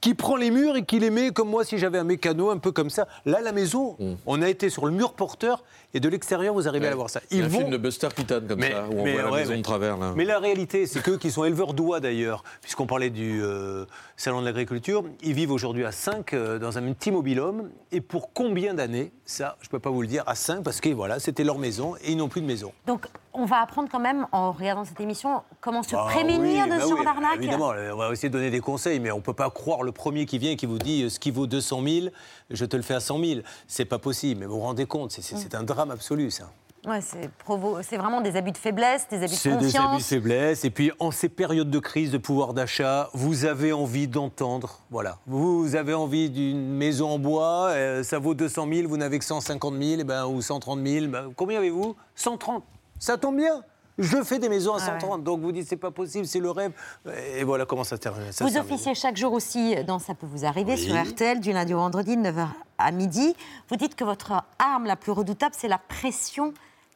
qui 0.00 0.14
prend 0.14 0.36
les 0.36 0.50
murs 0.50 0.76
et 0.76 0.84
qui 0.84 0.98
les 0.98 1.10
met 1.10 1.30
comme 1.30 1.48
moi 1.48 1.64
si 1.64 1.78
j'avais 1.78 1.98
un 1.98 2.04
mécano, 2.04 2.50
un 2.50 2.58
peu 2.58 2.72
comme 2.72 2.90
ça. 2.90 3.06
Là, 3.24 3.40
la 3.40 3.52
maison, 3.52 3.96
on 4.26 4.42
a 4.42 4.48
été 4.48 4.68
sur 4.70 4.86
le 4.86 4.92
mur 4.92 5.12
porteur 5.12 5.62
et 5.94 6.00
de 6.00 6.08
l'extérieur, 6.08 6.54
vous 6.54 6.66
arrivez 6.68 6.86
à 6.86 6.90
la 6.90 6.96
voir 6.96 7.10
ça. 7.10 7.20
Il 7.30 7.38
y 7.38 7.40
a 7.42 7.44
Ils 7.44 7.46
un 7.54 7.58
film 7.58 7.70
de 7.70 7.76
Buster 7.76 8.08
Keaton 8.14 8.42
comme 8.48 8.62
ça, 8.62 8.86
où 8.90 9.00
on 9.00 9.04
mais 9.04 9.12
voit 9.12 9.22
la 9.22 9.30
maison 9.30 9.50
mais- 9.52 9.56
de 9.58 9.62
travers. 9.62 9.96
Là. 9.98 10.12
Mais 10.16 10.24
la 10.24 10.38
réalité, 10.38 10.86
c'est 10.86 11.02
qu'eux 11.02 11.18
qui 11.18 11.30
sont 11.30 11.44
éleveurs 11.44 11.74
d'oies 11.74 12.00
d'ailleurs, 12.00 12.42
puisqu'on 12.62 12.86
parlait 12.86 13.10
du 13.10 13.40
euh, 13.42 13.84
salon 14.22 14.40
de 14.40 14.46
l'agriculture, 14.46 15.02
ils 15.22 15.32
vivent 15.32 15.50
aujourd'hui 15.50 15.84
à 15.84 15.90
5 15.90 16.32
dans 16.60 16.78
un 16.78 16.92
petit 16.92 17.10
mobil-home. 17.10 17.70
Et 17.90 18.00
pour 18.00 18.32
combien 18.32 18.72
d'années 18.72 19.12
Ça, 19.24 19.56
je 19.60 19.66
ne 19.66 19.70
peux 19.70 19.80
pas 19.80 19.90
vous 19.90 20.00
le 20.00 20.06
dire, 20.06 20.22
à 20.26 20.36
5, 20.36 20.62
parce 20.62 20.80
que 20.80 20.90
voilà, 20.90 21.18
c'était 21.18 21.42
leur 21.42 21.58
maison 21.58 21.96
et 21.96 22.12
ils 22.12 22.16
n'ont 22.16 22.28
plus 22.28 22.40
de 22.40 22.46
maison. 22.46 22.72
Donc, 22.86 23.06
on 23.32 23.46
va 23.46 23.60
apprendre 23.60 23.88
quand 23.90 23.98
même, 23.98 24.26
en 24.30 24.52
regardant 24.52 24.84
cette 24.84 25.00
émission, 25.00 25.42
comment 25.60 25.82
se 25.82 25.96
Ah 25.96 26.04
prémunir 26.08 26.64
oui, 26.66 26.70
de 26.70 26.76
bah 26.76 26.82
ce 26.84 26.88
genre 26.88 26.98
oui, 27.00 27.04
d'arnaque. 27.04 27.36
Évidemment, 27.38 27.72
euh, 27.72 27.92
on 27.92 27.96
va 27.96 28.12
essayer 28.12 28.28
de 28.28 28.34
donner 28.34 28.50
des 28.50 28.60
conseils, 28.60 29.00
mais 29.00 29.10
on 29.10 29.16
ne 29.16 29.22
peut 29.22 29.32
pas 29.34 29.50
croire 29.50 29.82
le 29.82 29.90
premier 29.90 30.24
qui 30.24 30.38
vient 30.38 30.52
et 30.52 30.56
qui 30.56 30.66
vous 30.66 30.78
dit 30.78 31.02
euh, 31.02 31.08
ce 31.08 31.18
qui 31.18 31.32
vaut 31.32 31.48
200 31.48 31.82
000, 31.82 32.06
je 32.50 32.64
te 32.64 32.76
le 32.76 32.82
fais 32.82 32.94
à 32.94 33.00
100 33.00 33.18
000. 33.18 33.40
C'est 33.66 33.86
pas 33.86 33.98
possible, 33.98 34.38
mais 34.40 34.46
vous 34.46 34.54
vous 34.54 34.60
rendez 34.60 34.86
compte, 34.86 35.10
c'est- 35.10 35.22
c'est 35.36 35.54
un 35.56 35.64
drame 35.64 35.90
absolu, 35.90 36.30
ça. 36.30 36.48
Ouais, 36.84 37.00
c'est 37.00 37.30
provo- 37.46 37.80
vraiment 37.96 38.20
des 38.20 38.34
abus 38.34 38.50
de 38.50 38.58
faiblesse, 38.58 39.06
des 39.08 39.18
abus 39.18 39.26
de 39.28 39.30
C'est 39.36 39.50
des 39.50 39.54
abus 39.54 39.66
de 39.68 39.72
confiance. 39.72 40.06
faiblesse. 40.08 40.64
Et 40.64 40.70
puis, 40.70 40.90
en 40.98 41.12
ces 41.12 41.28
périodes 41.28 41.70
de 41.70 41.78
crise 41.78 42.10
de 42.10 42.18
pouvoir 42.18 42.54
d'achat, 42.54 43.08
vous 43.14 43.44
avez 43.44 43.72
envie 43.72 44.08
d'entendre. 44.08 44.80
Voilà. 44.90 45.18
Vous 45.28 45.76
avez 45.76 45.94
envie 45.94 46.28
d'une 46.28 46.74
maison 46.74 47.10
en 47.10 47.18
bois, 47.20 47.68
euh, 47.68 48.02
ça 48.02 48.18
vaut 48.18 48.34
200 48.34 48.66
000, 48.72 48.88
vous 48.88 48.96
n'avez 48.96 49.20
que 49.20 49.24
150 49.24 49.74
000, 49.80 50.00
eh 50.00 50.04
ben, 50.04 50.26
ou 50.26 50.42
130 50.42 50.84
000. 50.84 51.06
ben, 51.06 51.32
combien 51.36 51.58
avez-vous? 51.58 51.94
130. 52.16 52.64
Ça 52.98 53.16
tombe 53.16 53.36
bien. 53.36 53.62
Je 53.98 54.20
fais 54.24 54.40
des 54.40 54.48
maisons 54.48 54.72
à 54.72 54.78
Ah 54.80 54.94
ouais. 54.94 55.00
130. 55.00 55.22
Donc, 55.22 55.40
vous 55.40 55.52
dites, 55.52 55.68
c'est 55.68 55.76
pas 55.76 55.92
possible, 55.92 56.26
c'est 56.26 56.40
le 56.40 56.50
rêve. 56.50 56.72
Et 57.36 57.44
voilà 57.44 57.64
comment 57.64 57.84
ça 57.84 57.96
termine. 57.96 58.32
ça 58.32 58.44
Vous 58.44 58.56
officiez 58.56 58.96
chaque 58.96 59.16
jour 59.16 59.32
aussi 59.34 59.76
dans 59.84 60.00
Ça 60.00 60.14
peut 60.14 60.26
vous 60.26 60.44
arriver 60.44 60.72
Oui. 60.72 60.78
sur 60.78 61.00
RTL, 61.00 61.38
du 61.38 61.52
lundi 61.52 61.74
au 61.74 61.78
vendredi, 61.78 62.16
de 62.16 62.22
9h 62.22 62.48
à 62.78 62.90
midi. 62.90 63.36
Vous 63.68 63.76
dites 63.76 63.94
que 63.94 64.02
votre 64.02 64.32
arme 64.58 64.86
la 64.86 64.96
plus 64.96 65.12
redoutable, 65.12 65.54
c'est 65.56 65.68
la 65.68 65.78
pression 65.78 66.52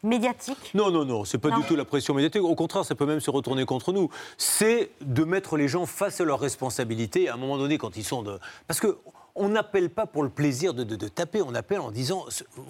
médiatique? 0.06 0.70
Non, 0.74 0.90
non, 0.90 1.04
non, 1.04 1.24
c'est 1.24 1.38
pas 1.38 1.50
Non. 1.50 1.58
du 1.58 1.64
tout 1.64 1.76
la 1.76 1.84
pression 1.84 2.14
médiatique. 2.14 2.42
Au 2.42 2.54
contraire, 2.54 2.84
ça 2.84 2.94
peut 2.94 3.06
même 3.06 3.20
se 3.20 3.30
retourner 3.30 3.64
contre 3.66 3.92
nous. 3.92 4.08
C'est 4.38 4.90
de 5.02 5.24
mettre 5.24 5.56
les 5.56 5.68
gens 5.68 5.84
face 5.86 6.20
à 6.20 6.24
leurs 6.24 6.40
responsabilités. 6.40 7.28
À 7.28 7.34
un 7.34 7.36
moment 7.36 7.58
donné, 7.58 7.76
quand 7.78 7.96
ils 7.96 8.04
sont 8.04 8.22
de. 8.22 8.38
Parce 8.66 8.80
que. 8.80 8.96
On 9.38 9.50
n'appelle 9.50 9.90
pas 9.90 10.06
pour 10.06 10.22
le 10.22 10.30
plaisir 10.30 10.72
de, 10.72 10.82
de- 10.82 10.96
de 10.96 11.08
taper, 11.08 11.42
on 11.42 11.54
appelle 11.54 11.80
en 11.80 11.90
disant 11.90 12.24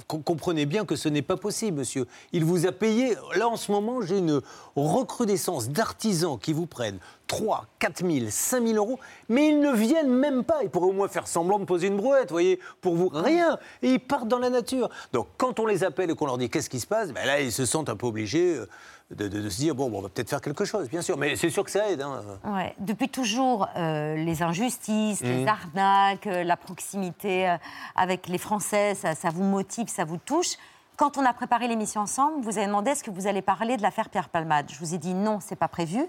comprenez 0.09 0.67
bien 0.67 0.85
que 0.85 0.97
ce 0.97 1.09
n'est 1.09 1.23
pas 1.23 1.37
possible, 1.37 1.79
monsieur. 1.79 2.09
Il 2.33 2.45
vous 2.45 2.67
a 2.67 2.73
payé. 2.73 3.15
Là, 3.37 3.47
en 3.47 3.55
ce 3.55 3.71
moment, 3.71 4.01
j'ai 4.03 4.19
une 4.19 4.41
recrudescence 4.75 5.69
d'artisans 5.69 6.39
qui 6.41 6.53
vous 6.53 6.67
prennent 6.67 6.99
3, 7.27 7.67
4 7.81 8.07
000, 8.09 8.27
5 8.31 8.63
000 8.67 8.75
euros, 8.77 8.99
mais 9.29 9.49
ils 9.49 9.59
ne 9.61 9.73
viennent 9.73 10.09
même 10.13 10.45
pas. 10.45 10.59
Ils 10.63 10.71
pourraient 10.71 10.87
au 10.87 10.93
moins 10.93 11.09
faire 11.09 11.27
semblant 11.27 11.59
de 11.59 11.65
poser 11.65 11.89
une 11.89 11.97
brouette, 11.97 12.31
voyez, 12.31 12.61
pour 12.81 12.95
vous. 12.95 13.09
Rien. 13.13 13.59
Et 13.83 13.91
ils 13.95 13.99
partent 14.01 14.29
dans 14.29 14.39
la 14.39 14.51
nature. 14.51 14.89
Donc, 15.13 15.27
quand 15.37 15.59
on 15.59 15.67
les 15.67 15.83
appelle 15.83 16.11
et 16.11 16.15
qu'on 16.15 16.27
leur 16.27 16.39
dit 16.39 16.49
qu'est-ce 16.49 16.71
qui 16.71 16.79
se 16.81 16.87
passe, 16.87 17.11
ben 17.13 17.27
là, 17.27 17.41
ils 17.41 17.51
se 17.53 17.67
sentent 17.67 17.89
un 17.89 17.97
peu 17.97 18.07
obligés 18.07 18.55
euh, 18.57 18.69
de, 19.11 19.27
de- 19.29 19.41
de 19.43 19.49
se 19.49 19.57
dire 19.59 19.75
bon, 19.75 19.91
bon, 19.91 19.99
on 19.99 20.03
va 20.03 20.09
peut-être 20.09 20.31
faire 20.31 20.41
quelque 20.41 20.65
chose, 20.65 20.89
bien 20.89 21.03
sûr. 21.03 21.17
Mais 21.17 21.35
c'est 21.37 21.51
sûr 21.51 21.65
que 21.65 21.71
ça 21.71 21.89
aide. 21.91 22.01
hein. 22.03 22.23
Ouais. 22.45 22.75
Depuis 22.79 23.09
toujours, 23.09 23.67
euh, 23.77 24.15
les 24.17 24.43
injustices, 24.45 25.21
les 25.23 25.43
Mhm. 25.43 25.49
arnaques, 25.49 26.27
euh, 26.29 26.45
la 26.45 26.57
proximité 26.57 27.49
euh, 27.51 27.57
avec 27.97 28.29
les 28.29 28.39
Français, 28.39 28.95
ça, 28.95 29.15
ça 29.17 29.31
vous 29.31 29.43
motive, 29.45 29.89
ça 29.89 30.05
vous 30.05 30.19
touche. 30.19 30.55
Quand 30.97 31.19
on 31.19 31.25
a 31.27 31.33
préparé 31.35 31.67
l'émission 31.69 32.01
ensemble, 32.03 32.41
vous 32.43 32.57
avez 32.57 32.67
demandé 32.69 32.93
est-ce 32.93 33.05
que 33.05 33.11
vous 33.11 33.27
allez 33.27 33.43
parler 33.43 33.77
de 33.77 33.83
l'affaire 33.83 34.09
Pierre 34.09 34.29
Palmade. 34.29 34.67
Je 34.73 34.79
vous 34.79 34.95
ai 34.95 34.99
dit 34.99 35.13
non, 35.13 35.41
c'est 35.41 35.57
pas 35.57 35.69
prévu. 35.69 36.07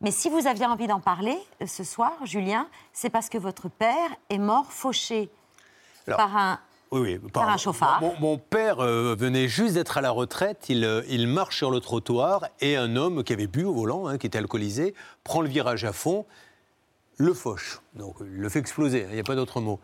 Mais 0.00 0.12
si 0.12 0.30
vous 0.30 0.46
aviez 0.46 0.66
envie 0.66 0.86
d'en 0.86 1.00
parler 1.00 1.36
euh, 1.60 1.66
ce 1.66 1.82
soir, 1.82 2.12
Julien, 2.24 2.68
c'est 2.92 3.10
parce 3.10 3.28
que 3.28 3.38
votre 3.38 3.68
père 3.68 4.10
est 4.30 4.38
mort 4.38 4.72
fauché 4.72 5.28
Alors, 6.06 6.18
par 6.18 6.36
un. 6.36 6.60
Oui, 6.90 7.18
oui. 7.22 7.30
Par 7.32 7.48
un 7.48 7.56
chauffard. 7.56 8.00
Mon, 8.00 8.14
mon 8.20 8.38
père 8.38 8.78
euh, 8.80 9.14
venait 9.18 9.48
juste 9.48 9.74
d'être 9.74 9.98
à 9.98 10.00
la 10.00 10.10
retraite. 10.10 10.66
Il, 10.68 10.84
euh, 10.84 11.02
il 11.08 11.26
marche 11.26 11.56
sur 11.56 11.70
le 11.70 11.80
trottoir 11.80 12.46
et 12.60 12.76
un 12.76 12.96
homme 12.96 13.24
qui 13.24 13.32
avait 13.32 13.48
bu 13.48 13.64
au 13.64 13.74
volant, 13.74 14.06
hein, 14.06 14.18
qui 14.18 14.26
était 14.26 14.38
alcoolisé, 14.38 14.94
prend 15.24 15.42
le 15.42 15.48
virage 15.48 15.84
à 15.84 15.92
fond, 15.92 16.24
le 17.16 17.34
fauche. 17.34 17.80
Donc, 17.94 18.16
il 18.20 18.38
le 18.38 18.48
fait 18.48 18.60
exploser, 18.60 19.04
hein, 19.04 19.08
il 19.10 19.14
n'y 19.14 19.20
a 19.20 19.24
pas 19.24 19.34
d'autre 19.34 19.60
mot. 19.60 19.80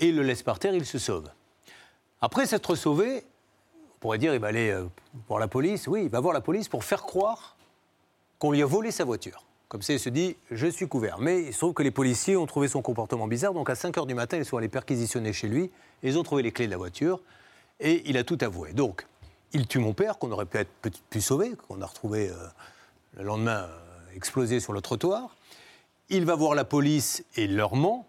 Et 0.00 0.08
il 0.08 0.16
le 0.16 0.22
laisse 0.22 0.42
par 0.42 0.58
terre, 0.58 0.74
il 0.74 0.84
se 0.84 0.98
sauve. 0.98 1.30
Après 2.20 2.44
s'être 2.44 2.74
sauvé, 2.74 3.24
on 3.94 3.98
pourrait 4.00 4.18
dire 4.18 4.34
il 4.34 4.40
va 4.40 4.48
aller 4.48 4.70
euh, 4.70 4.86
voir 5.28 5.38
la 5.38 5.48
police. 5.48 5.86
Oui, 5.86 6.02
il 6.02 6.10
va 6.10 6.20
voir 6.20 6.34
la 6.34 6.40
police 6.40 6.68
pour 6.68 6.84
faire 6.84 7.02
croire 7.04 7.55
qu'on 8.38 8.52
lui 8.52 8.62
a 8.62 8.66
volé 8.66 8.90
sa 8.90 9.04
voiture. 9.04 9.44
Comme 9.68 9.82
ça, 9.82 9.92
il 9.92 10.00
se 10.00 10.08
dit, 10.08 10.36
je 10.50 10.66
suis 10.66 10.86
couvert. 10.86 11.18
Mais 11.18 11.42
il 11.42 11.52
se 11.52 11.58
trouve 11.58 11.74
que 11.74 11.82
les 11.82 11.90
policiers 11.90 12.36
ont 12.36 12.46
trouvé 12.46 12.68
son 12.68 12.82
comportement 12.82 13.26
bizarre. 13.26 13.52
Donc 13.52 13.68
à 13.68 13.74
5 13.74 13.96
h 13.96 14.06
du 14.06 14.14
matin, 14.14 14.36
ils 14.36 14.44
sont 14.44 14.56
allés 14.56 14.68
perquisitionner 14.68 15.32
chez 15.32 15.48
lui. 15.48 15.70
Ils 16.02 16.18
ont 16.18 16.22
trouvé 16.22 16.42
les 16.42 16.52
clés 16.52 16.66
de 16.66 16.70
la 16.70 16.76
voiture. 16.76 17.20
Et 17.80 18.02
il 18.08 18.16
a 18.16 18.24
tout 18.24 18.38
avoué. 18.40 18.72
Donc, 18.72 19.06
il 19.52 19.66
tue 19.66 19.78
mon 19.78 19.92
père, 19.92 20.18
qu'on 20.18 20.30
aurait 20.30 20.46
peut-être 20.46 20.70
peut 20.82 20.90
pu 21.10 21.20
sauver, 21.20 21.52
qu'on 21.68 21.82
a 21.82 21.86
retrouvé 21.86 22.28
euh, 22.28 22.34
le 23.16 23.24
lendemain 23.24 23.64
euh, 23.64 23.78
explosé 24.14 24.60
sur 24.60 24.72
le 24.72 24.80
trottoir. 24.80 25.34
Il 26.08 26.24
va 26.24 26.36
voir 26.36 26.54
la 26.54 26.64
police 26.64 27.24
et 27.34 27.46
leur 27.46 27.74
ment. 27.74 28.06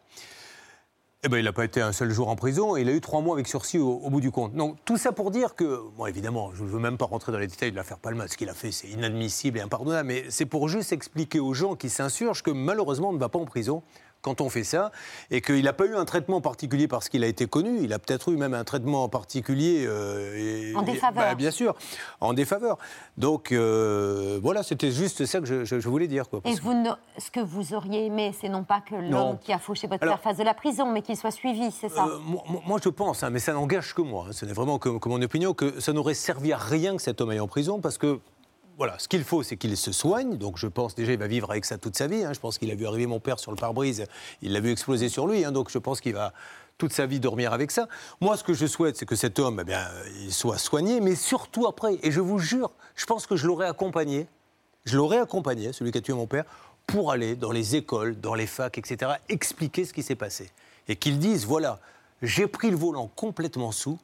Eh 1.23 1.29
ben, 1.29 1.39
il 1.39 1.45
n'a 1.45 1.51
pas 1.51 1.65
été 1.65 1.81
un 1.81 1.93
seul 1.93 2.11
jour 2.11 2.29
en 2.29 2.35
prison 2.35 2.77
et 2.77 2.81
il 2.81 2.89
a 2.89 2.91
eu 2.91 3.01
trois 3.01 3.21
mois 3.21 3.35
avec 3.35 3.47
sursis 3.47 3.79
au, 3.79 3.89
au 3.89 4.09
bout 4.11 4.21
du 4.21 4.29
compte. 4.29 4.53
Donc 4.53 4.77
tout 4.85 4.97
ça 4.97 5.11
pour 5.11 5.31
dire 5.31 5.55
que, 5.55 5.81
bon 5.97 6.05
évidemment, 6.05 6.51
je 6.53 6.63
ne 6.63 6.69
veux 6.69 6.77
même 6.77 6.95
pas 6.95 7.05
rentrer 7.05 7.31
dans 7.31 7.39
les 7.39 7.47
détails 7.47 7.71
de 7.71 7.75
l'affaire 7.75 7.97
Palma, 7.97 8.27
ce 8.27 8.37
qu'il 8.37 8.49
a 8.49 8.53
fait 8.53 8.71
c'est 8.71 8.87
inadmissible 8.87 9.57
et 9.57 9.61
impardonnable, 9.61 10.07
mais 10.07 10.25
c'est 10.29 10.45
pour 10.45 10.69
juste 10.69 10.91
expliquer 10.91 11.39
aux 11.39 11.55
gens 11.55 11.75
qui 11.75 11.89
s'insurgent 11.89 12.43
que 12.43 12.51
malheureusement 12.51 13.09
on 13.09 13.13
ne 13.13 13.17
va 13.17 13.29
pas 13.29 13.39
en 13.39 13.45
prison 13.45 13.81
quand 14.27 14.41
on 14.41 14.49
fait 14.49 14.65
ça, 14.65 14.91
et 15.31 15.39
qu'il 15.39 15.63
n'a 15.63 15.71
pas 15.71 15.85
eu 15.85 15.95
un 15.95 16.03
traitement 16.03 16.41
particulier 16.41 16.89
parce 16.89 17.07
qu'il 17.07 17.23
a 17.23 17.27
été 17.27 17.47
connu, 17.47 17.79
il 17.81 17.93
a 17.93 17.99
peut-être 17.99 18.29
eu 18.29 18.35
même 18.35 18.53
un 18.53 18.65
traitement 18.65 19.07
particulier. 19.07 19.85
euh, 19.87 20.71
et- 20.71 20.75
En 20.75 20.81
défaveur. 20.81 21.23
bah, 21.23 21.35
bien 21.35 21.49
sûr, 21.51 21.75
en 22.19 22.33
défaveur. 22.33 22.77
Donc 23.17 23.53
euh, 23.53 24.37
voilà, 24.43 24.63
c'était 24.63 24.91
juste 24.91 25.25
ça 25.25 25.39
que 25.39 25.45
je, 25.45 25.63
je- 25.63 25.79
je 25.79 25.89
voulais 25.89 26.07
dire. 26.07 26.27
Quoi, 26.29 26.41
Et 26.43 26.55
que- 26.55 26.61
ce 27.19 27.31
que 27.31 27.39
vous 27.39 27.73
auriez 27.73 28.05
aimé, 28.07 28.35
c'est 28.39 28.49
non 28.49 28.63
pas 28.65 28.81
que 28.81 28.95
l'homme 28.95 29.37
qui 29.39 29.53
a 29.53 29.59
fauché 29.59 29.87
votre 29.87 30.01
père 30.05 30.19
fasse 30.19 30.37
de 30.37 30.43
la 30.43 30.53
prison, 30.53 30.91
mais 30.91 31.01
qu'il 31.01 31.15
soit 31.15 31.31
suivi, 31.31 31.71
c'est 31.71 31.89
ça 31.89 32.05
Euh, 32.05 32.17
moi, 32.67 32.79
je 32.83 32.89
pense, 32.89 33.23
hein, 33.23 33.29
mais 33.29 33.39
ça 33.39 33.53
n'engage 33.53 33.93
que 33.93 34.01
moi, 34.01 34.25
hein, 34.27 34.31
ce 34.33 34.43
n'est 34.45 34.53
vraiment 34.53 34.77
que, 34.77 34.89
que 34.99 35.07
mon 35.09 35.21
opinion, 35.21 35.53
que 35.53 35.79
ça 35.79 35.93
n'aurait 35.93 36.13
servi 36.15 36.51
à 36.51 36.57
rien 36.57 36.95
que 36.97 37.01
cet 37.01 37.21
homme 37.21 37.29
aille 37.29 37.39
en 37.39 37.47
prison, 37.47 37.79
parce 37.79 37.97
que, 37.97 38.19
voilà, 38.77 38.99
ce 38.99 39.07
qu'il 39.07 39.23
faut, 39.23 39.41
c'est 39.41 39.57
qu'il 39.57 39.75
se 39.75 39.91
soigne, 39.91 40.37
donc 40.37 40.57
je 40.57 40.67
pense 40.67 40.93
déjà 40.93 41.11
il 41.11 41.17
va 41.17 41.25
vivre 41.25 41.49
avec 41.49 41.65
ça 41.65 41.79
toute 41.79 41.97
sa 41.97 42.05
vie, 42.05 42.23
hein. 42.23 42.33
je 42.33 42.39
pense 42.39 42.59
qu'il 42.59 42.69
a 42.69 42.75
vu 42.75 42.85
arriver 42.85 43.07
mon 43.07 43.19
père 43.19 43.39
sur 43.39 43.51
le 43.51 43.57
pare-brise, 43.57 44.05
il 44.43 44.53
l'a 44.53 44.59
vu 44.59 44.71
exploser 44.71 45.09
sur 45.09 45.25
lui, 45.25 45.43
hein, 45.43 45.51
donc 45.51 45.71
je 45.71 45.79
pense 45.79 45.99
qu'il 45.99 46.13
va 46.13 46.31
toute 46.77 46.93
sa 46.93 47.07
vie 47.07 47.19
dormir 47.19 47.53
avec 47.53 47.71
ça. 47.71 47.87
Moi, 48.21 48.37
ce 48.37 48.43
que 48.43 48.53
je 48.53 48.67
souhaite, 48.67 48.95
c'est 48.95 49.07
que 49.07 49.15
cet 49.15 49.39
homme, 49.39 49.57
eh 49.61 49.63
bien, 49.63 49.83
il 50.21 50.31
soit 50.31 50.59
soigné, 50.59 51.01
mais 51.01 51.15
surtout 51.15 51.65
après, 51.65 51.97
et 52.03 52.11
je 52.11 52.19
vous 52.19 52.37
jure, 52.37 52.69
je 52.95 53.07
pense 53.07 53.25
que 53.25 53.35
je 53.35 53.47
l'aurais 53.47 53.65
accompagné, 53.65 54.27
je 54.85 54.95
l'aurais 54.95 55.17
accompagné, 55.17 55.73
celui 55.73 55.91
qui 55.91 55.97
a 55.97 56.01
tué 56.01 56.13
mon 56.13 56.27
père, 56.27 56.45
pour 56.85 57.11
aller 57.11 57.35
dans 57.35 57.51
les 57.51 57.75
écoles, 57.75 58.19
dans 58.19 58.35
les 58.35 58.45
facs, 58.45 58.77
etc., 58.77 59.13
expliquer 59.27 59.85
ce 59.85 59.93
qui 59.93 60.03
s'est 60.03 60.15
passé. 60.15 60.51
Et 60.87 60.95
qu'ils 60.95 61.17
disent, 61.17 61.45
voilà, 61.47 61.79
j'ai 62.21 62.45
pris 62.45 62.69
le 62.69 62.77
volant 62.77 63.09
complètement 63.15 63.71
sous, 63.71 63.97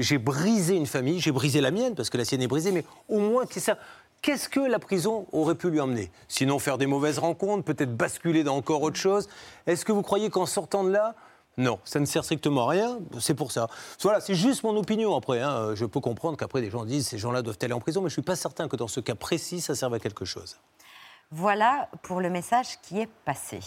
j'ai 0.00 0.18
brisé 0.18 0.76
une 0.76 0.86
famille, 0.86 1.20
j'ai 1.20 1.32
brisé 1.32 1.60
la 1.60 1.70
mienne, 1.70 1.94
parce 1.94 2.10
que 2.10 2.16
la 2.16 2.24
sienne 2.24 2.42
est 2.42 2.46
brisée, 2.46 2.72
mais 2.72 2.84
au 3.08 3.18
moins, 3.18 3.44
c'est 3.50 3.60
ça. 3.60 3.78
Qu'est-ce 4.22 4.48
que 4.50 4.60
la 4.60 4.78
prison 4.78 5.26
aurait 5.32 5.54
pu 5.54 5.70
lui 5.70 5.80
emmener? 5.80 6.10
Sinon, 6.28 6.58
faire 6.58 6.76
des 6.76 6.86
mauvaises 6.86 7.18
rencontres, 7.18 7.64
peut-être 7.64 7.96
basculer 7.96 8.44
dans 8.44 8.56
encore 8.56 8.82
autre 8.82 8.98
chose. 8.98 9.28
Est-ce 9.66 9.84
que 9.84 9.92
vous 9.92 10.02
croyez 10.02 10.28
qu'en 10.28 10.44
sortant 10.44 10.84
de 10.84 10.90
là, 10.90 11.14
non, 11.56 11.78
ça 11.84 12.00
ne 12.00 12.04
sert 12.04 12.22
strictement 12.24 12.66
à 12.68 12.70
rien, 12.70 12.98
c'est 13.18 13.34
pour 13.34 13.50
ça. 13.50 13.68
Voilà, 14.02 14.20
c'est 14.20 14.34
juste 14.34 14.62
mon 14.62 14.76
opinion 14.76 15.16
après. 15.16 15.40
hein. 15.40 15.74
Je 15.74 15.84
peux 15.84 16.00
comprendre 16.00 16.36
qu'après, 16.36 16.60
des 16.60 16.70
gens 16.70 16.84
disent 16.84 17.08
ces 17.08 17.18
gens-là 17.18 17.42
doivent 17.42 17.58
aller 17.62 17.72
en 17.72 17.80
prison, 17.80 18.00
mais 18.00 18.08
je 18.08 18.12
ne 18.12 18.20
suis 18.20 18.22
pas 18.22 18.36
certain 18.36 18.68
que 18.68 18.76
dans 18.76 18.88
ce 18.88 19.00
cas 19.00 19.14
précis, 19.14 19.60
ça 19.60 19.74
serve 19.74 19.94
à 19.94 19.98
quelque 19.98 20.24
chose. 20.24 20.58
Voilà 21.30 21.88
pour 22.02 22.20
le 22.20 22.28
message 22.30 22.78
qui 22.82 23.00
est 23.00 23.08
passé. 23.24 23.60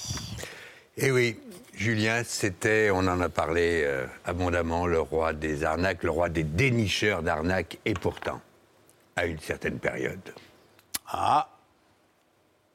Eh 0.97 1.11
oui, 1.11 1.39
Julien, 1.73 2.23
c'était, 2.23 2.91
on 2.91 2.99
en 3.07 3.19
a 3.21 3.29
parlé 3.29 3.81
euh, 3.83 4.05
abondamment, 4.25 4.85
le 4.85 4.99
roi 4.99 5.33
des 5.33 5.63
arnaques, 5.63 6.03
le 6.03 6.11
roi 6.11 6.29
des 6.29 6.43
dénicheurs 6.43 7.23
d'arnaques, 7.23 7.79
et 7.85 7.95
pourtant, 7.95 8.39
à 9.15 9.25
une 9.25 9.39
certaine 9.39 9.79
période. 9.79 10.33
Ah 11.11 11.47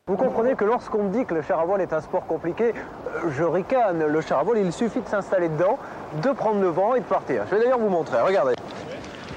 Vous 0.07 0.17
comprenez 0.17 0.55
que 0.55 0.65
lorsqu'on 0.65 1.05
me 1.05 1.13
dit 1.13 1.25
que 1.25 1.35
le 1.35 1.43
char 1.43 1.61
à 1.61 1.65
voile 1.65 1.81
est 1.81 1.93
un 1.93 2.01
sport 2.01 2.27
compliqué, 2.27 2.73
euh, 2.75 3.31
je 3.31 3.43
ricane. 3.43 4.07
Le 4.07 4.21
char 4.21 4.41
à 4.41 4.43
voile, 4.43 4.59
il 4.59 4.73
suffit 4.73 5.01
de 5.01 5.09
s'installer 5.09 5.49
dedans, 5.49 5.79
de 6.23 6.31
prendre 6.31 6.61
le 6.61 6.69
vent 6.69 6.95
et 6.95 7.01
de 7.01 7.05
partir. 7.05 7.45
Je 7.47 7.55
vais 7.57 7.63
d'ailleurs 7.63 7.79
vous 7.79 7.89
montrer, 7.89 8.21
regardez. 8.21 8.55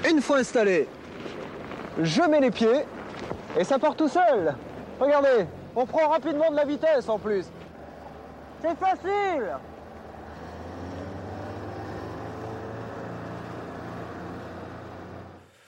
Une 0.08 0.20
fois 0.20 0.38
installé, 0.38 0.88
je 2.00 2.22
mets 2.22 2.40
les 2.40 2.50
pieds 2.50 2.84
et 3.58 3.64
ça 3.64 3.78
part 3.78 3.94
tout 3.94 4.08
seul. 4.08 4.54
Regardez, 5.00 5.46
on 5.74 5.86
prend 5.86 6.08
rapidement 6.08 6.50
de 6.50 6.56
la 6.56 6.64
vitesse 6.64 7.08
en 7.08 7.18
plus. 7.18 7.46
C'est 8.60 8.76
facile 8.78 9.58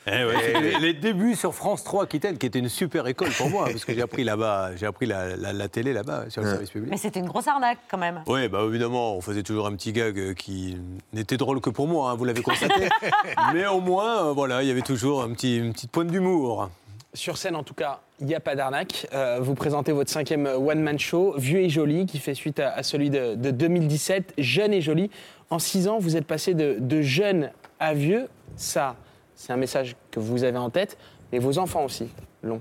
Eh 0.06 0.24
ouais, 0.24 0.60
les, 0.60 0.78
les 0.78 0.92
débuts 0.92 1.34
sur 1.34 1.54
France 1.54 1.82
3 1.84 2.04
Aquitaine, 2.04 2.36
qui 2.38 2.46
était 2.46 2.58
une 2.58 2.68
super 2.68 3.06
école 3.06 3.30
pour 3.30 3.48
moi, 3.48 3.64
parce 3.66 3.84
que 3.84 3.94
j'ai 3.94 4.02
appris 4.02 4.22
là-bas, 4.24 4.72
j'ai 4.76 4.86
appris 4.86 5.06
la, 5.06 5.36
la- 5.36 5.52
la 5.52 5.68
télé 5.68 5.92
là-bas, 5.92 6.26
sur 6.28 6.42
le 6.42 6.50
service 6.50 6.70
public. 6.70 6.90
Mais 6.90 6.96
c'était 6.98 7.20
une 7.20 7.26
grosse 7.28 7.48
arnaque 7.48 7.78
quand 7.90 7.98
même. 7.98 8.22
Oui, 8.26 8.48
bah 8.48 8.60
évidemment, 8.68 9.16
on 9.16 9.20
faisait 9.20 9.42
toujours 9.42 9.66
un 9.66 9.74
petit 9.74 9.92
gag 9.92 10.18
euh, 10.18 10.34
qui 10.34 10.76
n'était 11.12 11.36
drôle 11.38 11.60
que 11.60 11.70
pour 11.70 11.88
moi, 11.88 12.10
hein, 12.10 12.14
vous 12.16 12.24
l'avez 12.24 12.42
constaté. 12.42 12.88
Mais 13.54 13.66
au 13.66 13.80
moins, 13.80 14.26
euh, 14.28 14.32
voilà, 14.32 14.62
il 14.62 14.68
y 14.68 14.70
avait 14.70 14.82
toujours 14.82 15.22
un 15.22 15.30
petit, 15.32 15.56
une 15.58 15.72
petite 15.72 15.90
pointe 15.90 16.08
d'humour. 16.08 16.68
Sur 17.14 17.36
scène, 17.38 17.54
en 17.56 17.62
tout 17.62 17.74
cas, 17.74 18.00
il 18.20 18.26
n'y 18.26 18.34
a 18.34 18.40
pas 18.40 18.56
d'arnaque. 18.56 19.06
Euh, 19.14 19.38
vous 19.40 19.54
présentez 19.54 19.92
votre 19.92 20.10
cinquième 20.10 20.46
one-man 20.46 20.98
show, 20.98 21.34
Vieux 21.38 21.60
et 21.60 21.68
Joli, 21.70 22.06
qui 22.06 22.18
fait 22.18 22.34
suite 22.34 22.58
à, 22.60 22.72
à 22.74 22.82
celui 22.82 23.08
de, 23.08 23.36
de 23.36 23.50
2017, 23.52 24.34
Jeune 24.36 24.72
et 24.74 24.80
Joli. 24.80 25.10
En 25.50 25.58
six 25.60 25.86
ans, 25.88 25.98
vous 26.00 26.16
êtes 26.16 26.26
passé 26.26 26.54
de, 26.54 26.76
de 26.80 27.02
jeune 27.02 27.50
à 27.78 27.94
vieux. 27.94 28.26
Ça, 28.56 28.96
c'est 29.34 29.52
un 29.52 29.56
message 29.56 29.96
que 30.10 30.20
vous 30.20 30.44
avez 30.44 30.58
en 30.58 30.70
tête, 30.70 30.96
mais 31.32 31.38
vos 31.38 31.58
enfants 31.58 31.84
aussi 31.84 32.08
l'ont. 32.42 32.60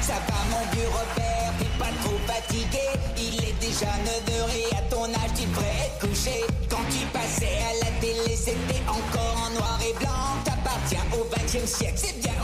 Ça 0.00 0.14
va 0.26 0.38
mon 0.50 0.64
vieux 0.72 0.88
Robert, 0.88 1.52
t'es 1.58 1.78
pas 1.78 1.92
trop 2.02 2.18
fatigué. 2.26 2.86
Il 3.16 3.44
est 3.44 3.60
déjà 3.60 3.86
9h 3.86 4.48
et 4.56 4.76
à 4.76 4.82
ton 4.90 5.04
âge 5.04 5.32
tu 5.36 5.46
devrais 5.46 5.66
être 5.86 5.98
couché. 6.00 6.44
Quand 6.70 6.84
tu 6.90 7.06
passais 7.12 7.58
à 7.70 7.84
la 7.84 7.90
télé 8.00 8.36
c'était 8.36 8.82
encore 8.88 9.46
en 9.46 9.50
noir 9.54 9.78
et 9.88 9.98
blanc. 9.98 10.42
T'appartiens 10.44 11.04
au 11.12 11.24
20 11.24 11.62
e 11.62 11.66
siècle, 11.66 11.96
c'est 11.96 12.20
bien 12.20 12.37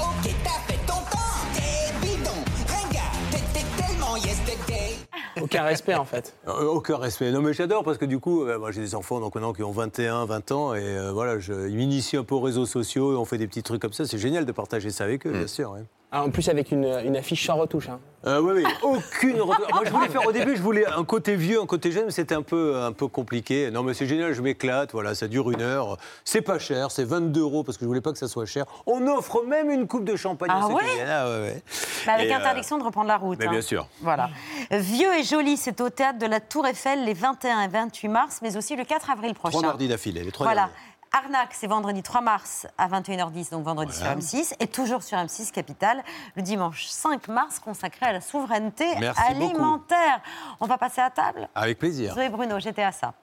Aucun 5.54 5.64
respect, 5.64 5.94
en 5.94 6.04
fait. 6.04 6.34
Euh, 6.48 6.66
aucun 6.66 6.98
respect. 6.98 7.30
Non, 7.30 7.40
mais 7.40 7.52
j'adore 7.52 7.84
parce 7.84 7.96
que 7.96 8.04
du 8.04 8.18
coup, 8.18 8.44
euh, 8.44 8.58
moi 8.58 8.70
j'ai 8.70 8.80
des 8.80 8.94
enfants 8.94 9.18
donc 9.18 9.34
maintenant 9.34 9.52
qui 9.52 9.62
ont 9.62 9.70
21, 9.70 10.26
20 10.26 10.52
ans 10.52 10.74
et 10.74 10.82
euh, 10.82 11.10
voilà, 11.12 11.38
je, 11.38 11.68
ils 11.68 11.76
m'initient 11.76 12.18
un 12.18 12.24
peu 12.24 12.34
aux 12.34 12.40
réseaux 12.40 12.66
sociaux 12.66 13.12
et 13.12 13.16
on 13.16 13.24
fait 13.24 13.38
des 13.38 13.46
petits 13.46 13.62
trucs 13.62 13.80
comme 13.80 13.92
ça. 13.92 14.04
C'est 14.04 14.18
génial 14.18 14.44
de 14.44 14.52
partager 14.52 14.90
ça 14.90 15.04
avec 15.04 15.26
eux, 15.26 15.30
bien 15.32 15.46
sûr. 15.46 15.70
ouais. 15.70 15.84
Ah, 16.16 16.22
en 16.22 16.30
plus, 16.30 16.48
avec 16.48 16.70
une, 16.70 16.84
une 17.04 17.16
affiche 17.16 17.44
sans 17.44 17.56
retouche. 17.56 17.88
hein. 17.88 17.98
Euh, 18.26 18.40
oui, 18.40 18.52
oui, 18.62 18.64
aucune. 18.82 19.40
retour- 19.40 19.66
Moi, 19.74 19.82
je 19.84 19.90
voulais 19.90 20.08
faire 20.08 20.24
au 20.26 20.30
début, 20.32 20.56
je 20.56 20.62
voulais 20.62 20.86
un 20.86 21.04
côté 21.04 21.34
vieux, 21.34 21.60
un 21.60 21.66
côté 21.66 21.90
jeune, 21.90 22.04
mais 22.06 22.10
c'était 22.12 22.36
un 22.36 22.42
peu, 22.42 22.76
un 22.76 22.92
peu 22.92 23.08
compliqué. 23.08 23.70
Non, 23.72 23.82
mais 23.82 23.92
c'est 23.94 24.06
génial, 24.06 24.32
je 24.32 24.40
m'éclate. 24.40 24.92
Voilà, 24.92 25.14
ça 25.16 25.26
dure 25.26 25.50
une 25.50 25.60
heure. 25.60 25.96
C'est 26.24 26.40
pas 26.40 26.58
cher, 26.60 26.92
c'est 26.92 27.02
22 27.04 27.40
euros 27.40 27.64
parce 27.64 27.76
que 27.76 27.84
je 27.84 27.88
voulais 27.88 28.00
pas 28.00 28.12
que 28.12 28.18
ça 28.18 28.28
soit 28.28 28.46
cher. 28.46 28.64
On 28.86 29.06
offre 29.08 29.44
même 29.44 29.70
une 29.70 29.86
coupe 29.88 30.04
de 30.04 30.14
champagne. 30.16 30.50
Ah 30.54 30.68
ouais. 30.68 30.82
Ah, 31.06 31.28
ouais, 31.28 31.40
ouais. 31.40 31.62
Mais 32.06 32.12
avec 32.12 32.28
Et, 32.28 32.32
euh, 32.32 32.36
interdiction 32.38 32.78
de 32.78 32.84
reprendre 32.84 33.08
la 33.08 33.16
route. 33.16 33.38
mais 33.40 33.48
hein. 33.48 33.50
bien 33.50 33.60
sûr. 33.60 33.88
Voilà. 34.00 34.30
Vieux 34.70 35.12
et 35.18 35.24
joli, 35.24 35.56
c'est 35.56 35.80
au 35.80 35.90
théâtre 35.90 36.18
de 36.20 36.26
la 36.26 36.38
Tour 36.40 36.64
Eiffel 36.66 37.04
les 37.04 37.14
21 37.14 37.62
et 37.62 37.68
28 37.68 38.08
mars, 38.08 38.38
mais 38.40 38.56
aussi 38.56 38.76
le 38.76 38.84
4 38.84 39.10
avril 39.10 39.34
prochain. 39.34 39.58
Trois 39.58 39.68
mardis 39.68 39.88
d'affilée, 39.88 40.22
les 40.22 40.32
trois 40.32 40.46
Voilà. 40.46 40.62
derniers. 40.62 40.74
Arnaque, 41.16 41.50
c'est 41.54 41.68
vendredi 41.68 42.02
3 42.02 42.22
mars 42.22 42.66
à 42.76 42.88
21h10, 42.88 43.52
donc 43.52 43.64
vendredi 43.64 43.92
Voilà. 44.00 44.20
sur 44.20 44.40
M6, 44.40 44.54
et 44.58 44.66
toujours 44.66 45.04
sur 45.04 45.16
M6 45.16 45.52
Capital, 45.52 46.02
le 46.34 46.42
dimanche 46.42 46.86
5 46.86 47.28
mars, 47.28 47.60
consacré 47.60 48.06
à 48.06 48.12
la 48.12 48.20
souveraineté 48.20 48.84
Merci 48.98 49.20
alimentaire. 49.28 50.20
On 50.60 50.66
va 50.66 50.76
passer 50.76 51.00
à 51.00 51.10
table 51.10 51.48
Avec 51.54 51.78
plaisir. 51.78 52.14
Zoé 52.14 52.28
Bruno, 52.30 52.58
j'étais 52.58 52.82
à 52.82 52.90
ça. 52.90 53.14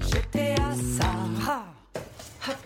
J'étais 0.00 0.54
à 0.54 0.72
ça. 0.74 1.10
Ah. 1.46 1.62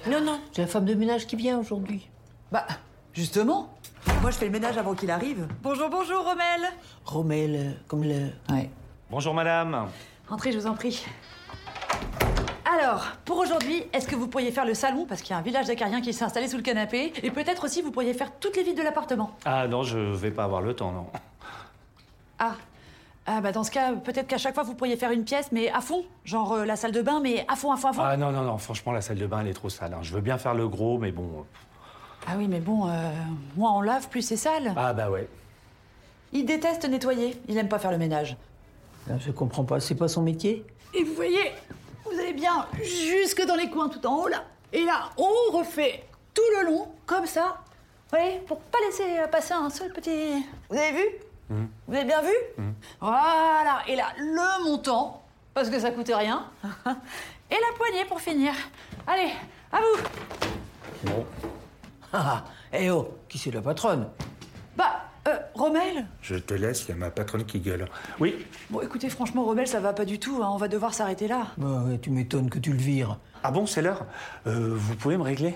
Non, 0.09 0.21
non, 0.21 0.41
j'ai 0.53 0.63
la 0.63 0.69
femme 0.69 0.85
de 0.85 0.95
ménage 0.95 1.27
qui 1.27 1.35
vient 1.35 1.59
aujourd'hui. 1.59 2.09
Bah, 2.53 2.67
justement. 3.13 3.75
Moi, 4.23 4.31
je 4.31 4.37
fais 4.37 4.45
le 4.47 4.53
ménage 4.53 4.79
avant 4.79 4.95
qu'il 4.95 5.11
arrive. 5.11 5.49
Bonjour, 5.61 5.91
bonjour, 5.91 6.25
Romel. 6.25 6.69
Romel, 7.05 7.55
euh, 7.57 7.73
comme 7.89 8.05
le. 8.05 8.31
Ouais. 8.49 8.71
Bonjour 9.11 9.35
madame. 9.35 9.89
Entrez, 10.31 10.53
je 10.53 10.59
vous 10.59 10.67
en 10.69 10.75
prie. 10.75 11.05
Alors, 12.71 13.07
pour 13.25 13.39
aujourd'hui, 13.39 13.83
est-ce 13.95 14.07
que 14.07 14.15
vous 14.15 14.29
pourriez 14.29 14.51
faire 14.51 14.67
le 14.67 14.75
salon 14.75 15.07
Parce 15.09 15.23
qu'il 15.23 15.31
y 15.31 15.35
a 15.35 15.39
un 15.39 15.43
village 15.43 15.67
d'acariens 15.67 16.03
qui 16.03 16.13
s'est 16.13 16.25
installé 16.25 16.49
sous 16.49 16.57
le 16.59 16.63
canapé. 16.63 17.13
Et 17.23 17.31
peut-être 17.31 17.65
aussi, 17.65 17.81
vous 17.81 17.91
pourriez 17.91 18.13
faire 18.13 18.31
toutes 18.39 18.57
les 18.57 18.63
vides 18.63 18.77
de 18.77 18.83
l'appartement? 18.83 19.31
Ah 19.47 19.67
non, 19.67 19.85
je 19.85 19.99
vais 19.99 20.31
pas 20.31 20.45
avoir 20.45 20.61
le 20.61 20.75
temps, 20.75 20.93
non. 20.93 21.07
Ah. 22.39 22.53
Ah, 23.27 23.41
bah 23.41 23.53
dans 23.53 23.65
ce 23.65 23.71
cas, 23.71 23.93
peut-être 23.93 24.27
qu'à 24.27 24.39
chaque 24.39 24.55
fois, 24.55 24.63
vous 24.65 24.75
pourriez 24.75 24.97
faire 24.97 25.11
une 25.13 25.25
pièce, 25.25 25.51
mais 25.53 25.71
à 25.71 25.81
fond. 25.81 26.05
Genre 26.25 26.53
euh, 26.53 26.65
la 26.65 26.77
salle 26.77 26.93
de 26.93 27.03
bain, 27.03 27.21
mais 27.21 27.45
à 27.49 27.57
fond, 27.57 27.73
à 27.73 27.77
fond, 27.77 27.89
à 27.89 27.93
fond. 27.93 28.03
Ah 28.05 28.17
non, 28.17 28.33
non, 28.33 28.43
non, 28.43 28.59
franchement, 28.59 28.93
la 28.93 29.01
salle 29.03 29.19
de 29.19 29.27
bain, 29.27 29.41
elle 29.41 29.49
est 29.49 29.55
trop 29.55 29.69
sale. 29.69 29.93
hein. 29.95 29.99
Je 30.03 30.15
veux 30.15 30.21
bien 30.23 30.39
faire 30.39 30.55
le 30.55 30.67
gros, 30.69 30.99
mais 30.99 31.11
bon. 31.13 31.45
Ah 32.27 32.33
oui, 32.37 32.49
mais 32.49 32.61
bon, 32.61 32.89
euh, 32.89 33.11
moins 33.57 33.73
on 33.75 33.81
lave, 33.81 34.09
plus 34.09 34.23
c'est 34.23 34.37
sale. 34.37 34.73
Ah 34.77 34.93
bah 34.93 35.11
ouais. 35.11 35.29
Il 36.33 36.45
déteste 36.45 36.87
nettoyer. 36.89 37.41
Il 37.49 37.57
aime 37.57 37.69
pas 37.69 37.79
faire 37.79 37.91
le 37.91 37.99
ménage. 37.99 38.37
Je 39.21 39.31
comprends 39.31 39.65
pas, 39.65 39.81
c'est 39.81 39.95
pas 39.95 40.09
son 40.09 40.23
métier? 40.23 40.65
Et 40.95 41.03
vous 41.05 41.15
voyez, 41.15 41.53
vous 42.13 42.19
allez 42.19 42.33
bien 42.33 42.67
jusque 42.83 43.45
dans 43.45 43.57
les 43.57 43.71
coins 43.71 43.89
tout 43.89 44.05
en 44.07 44.17
haut 44.23 44.29
là. 44.29 44.45
Et 44.73 44.85
là, 44.85 45.11
on 45.17 45.57
refait 45.57 46.05
tout 46.35 46.43
le 46.59 46.67
long, 46.67 46.89
comme 47.07 47.27
ça, 47.27 47.59
Oui, 48.13 48.39
pour 48.47 48.61
pas 48.61 48.79
laisser 48.87 49.19
passer 49.31 49.55
un 49.55 49.71
seul 49.71 49.93
petit. 49.93 50.45
Vous 50.69 50.77
avez 50.77 50.93
vu 50.93 51.05
Hmm. 51.51 51.67
Vous 51.87 51.95
avez 51.95 52.05
bien 52.05 52.21
vu 52.21 52.35
Voilà. 53.01 53.83
Et 53.87 53.97
là, 53.97 54.13
le 54.19 54.65
montant, 54.65 55.23
parce 55.55 55.71
que 55.71 55.81
ça 55.81 55.91
coûte 55.91 56.11
rien. 56.15 56.45
Et 57.51 57.55
la 57.55 57.77
poignée 57.77 58.05
pour 58.05 58.21
finir. 58.21 58.53
Allez, 59.07 59.33
à 59.73 59.79
vous. 59.79 60.03
Bon. 61.05 61.27
Ah, 62.13 62.45
eh 62.73 62.91
oh, 62.91 63.09
qui 63.29 63.39
c'est 63.39 63.51
la 63.51 63.63
patronne? 63.63 64.11
Bah, 64.77 65.08
euh, 65.29 65.39
Rommel 65.55 66.07
Je 66.23 66.37
te 66.37 66.55
laisse, 66.55 66.85
il 66.85 66.89
y 66.91 66.93
a 66.93 66.97
ma 66.97 67.11
patronne 67.11 67.45
qui 67.45 67.61
gueule. 67.61 67.87
Oui 68.19 68.35
Bon, 68.71 68.81
écoutez, 68.81 69.09
franchement, 69.11 69.45
Rommel, 69.45 69.67
ça 69.67 69.81
va 69.81 69.93
pas 69.93 70.05
du 70.05 70.19
tout. 70.19 70.41
hein, 70.43 70.49
On 70.53 70.57
va 70.57 70.69
devoir 70.69 70.95
s'arrêter 70.95 71.29
là. 71.29 71.49
Bah 71.57 71.83
ouais, 71.87 71.99
tu 71.99 72.11
m'étonnes 72.11 72.51
que 72.51 72.59
tu 72.59 72.73
le 72.73 72.79
vires. 72.79 73.19
Ah 73.43 73.51
bon, 73.51 73.67
c'est 73.67 73.83
l'heure? 73.83 74.07
Euh, 74.47 74.75
Vous 74.75 74.95
pouvez 74.97 75.17
me 75.17 75.23
régler? 75.23 75.55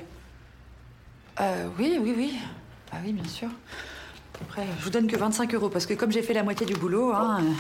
Euh, 1.40 1.68
oui, 1.78 1.98
oui, 2.00 2.14
oui. 2.16 2.38
Ah 2.92 2.96
oui, 3.04 3.12
bien 3.12 3.24
sûr. 3.28 3.48
Après, 4.40 4.66
je 4.78 4.84
vous 4.84 4.90
donne 4.90 5.06
que 5.06 5.16
25 5.16 5.54
euros 5.54 5.68
parce 5.68 5.86
que 5.86 5.94
comme 5.94 6.10
j'ai 6.12 6.22
fait 6.22 6.34
la 6.34 6.42
moitié 6.42 6.66
du 6.66 6.74
boulot, 6.74 7.12
hein. 7.12 7.40
euh, 7.42 7.52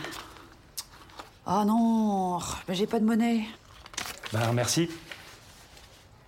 Oh 1.46 1.64
non, 1.66 2.38
mais 2.68 2.74
j'ai 2.74 2.86
pas 2.86 3.00
de 3.00 3.04
monnaie. 3.04 3.44
Bah, 4.32 4.50
merci. 4.54 4.88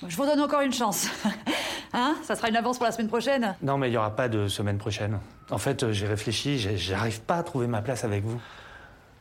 Je 0.06 0.16
vous 0.16 0.24
donne 0.26 0.40
encore 0.40 0.60
une 0.60 0.72
chance. 0.72 1.06
Hein? 1.96 2.16
Ça 2.24 2.34
sera 2.34 2.48
une 2.48 2.56
avance 2.56 2.76
pour 2.78 2.86
la 2.86 2.92
semaine 2.92 3.06
prochaine 3.08 3.54
Non, 3.62 3.78
mais 3.78 3.86
il 3.88 3.92
n'y 3.92 3.96
aura 3.96 4.14
pas 4.16 4.28
de 4.28 4.48
semaine 4.48 4.78
prochaine. 4.78 5.20
En 5.50 5.58
fait, 5.58 5.84
euh, 5.84 5.92
j'ai 5.92 6.08
réfléchi, 6.08 6.58
j'arrive 6.58 7.20
pas 7.20 7.36
à 7.36 7.42
trouver 7.44 7.68
ma 7.68 7.82
place 7.82 8.02
avec 8.02 8.24
vous. 8.24 8.40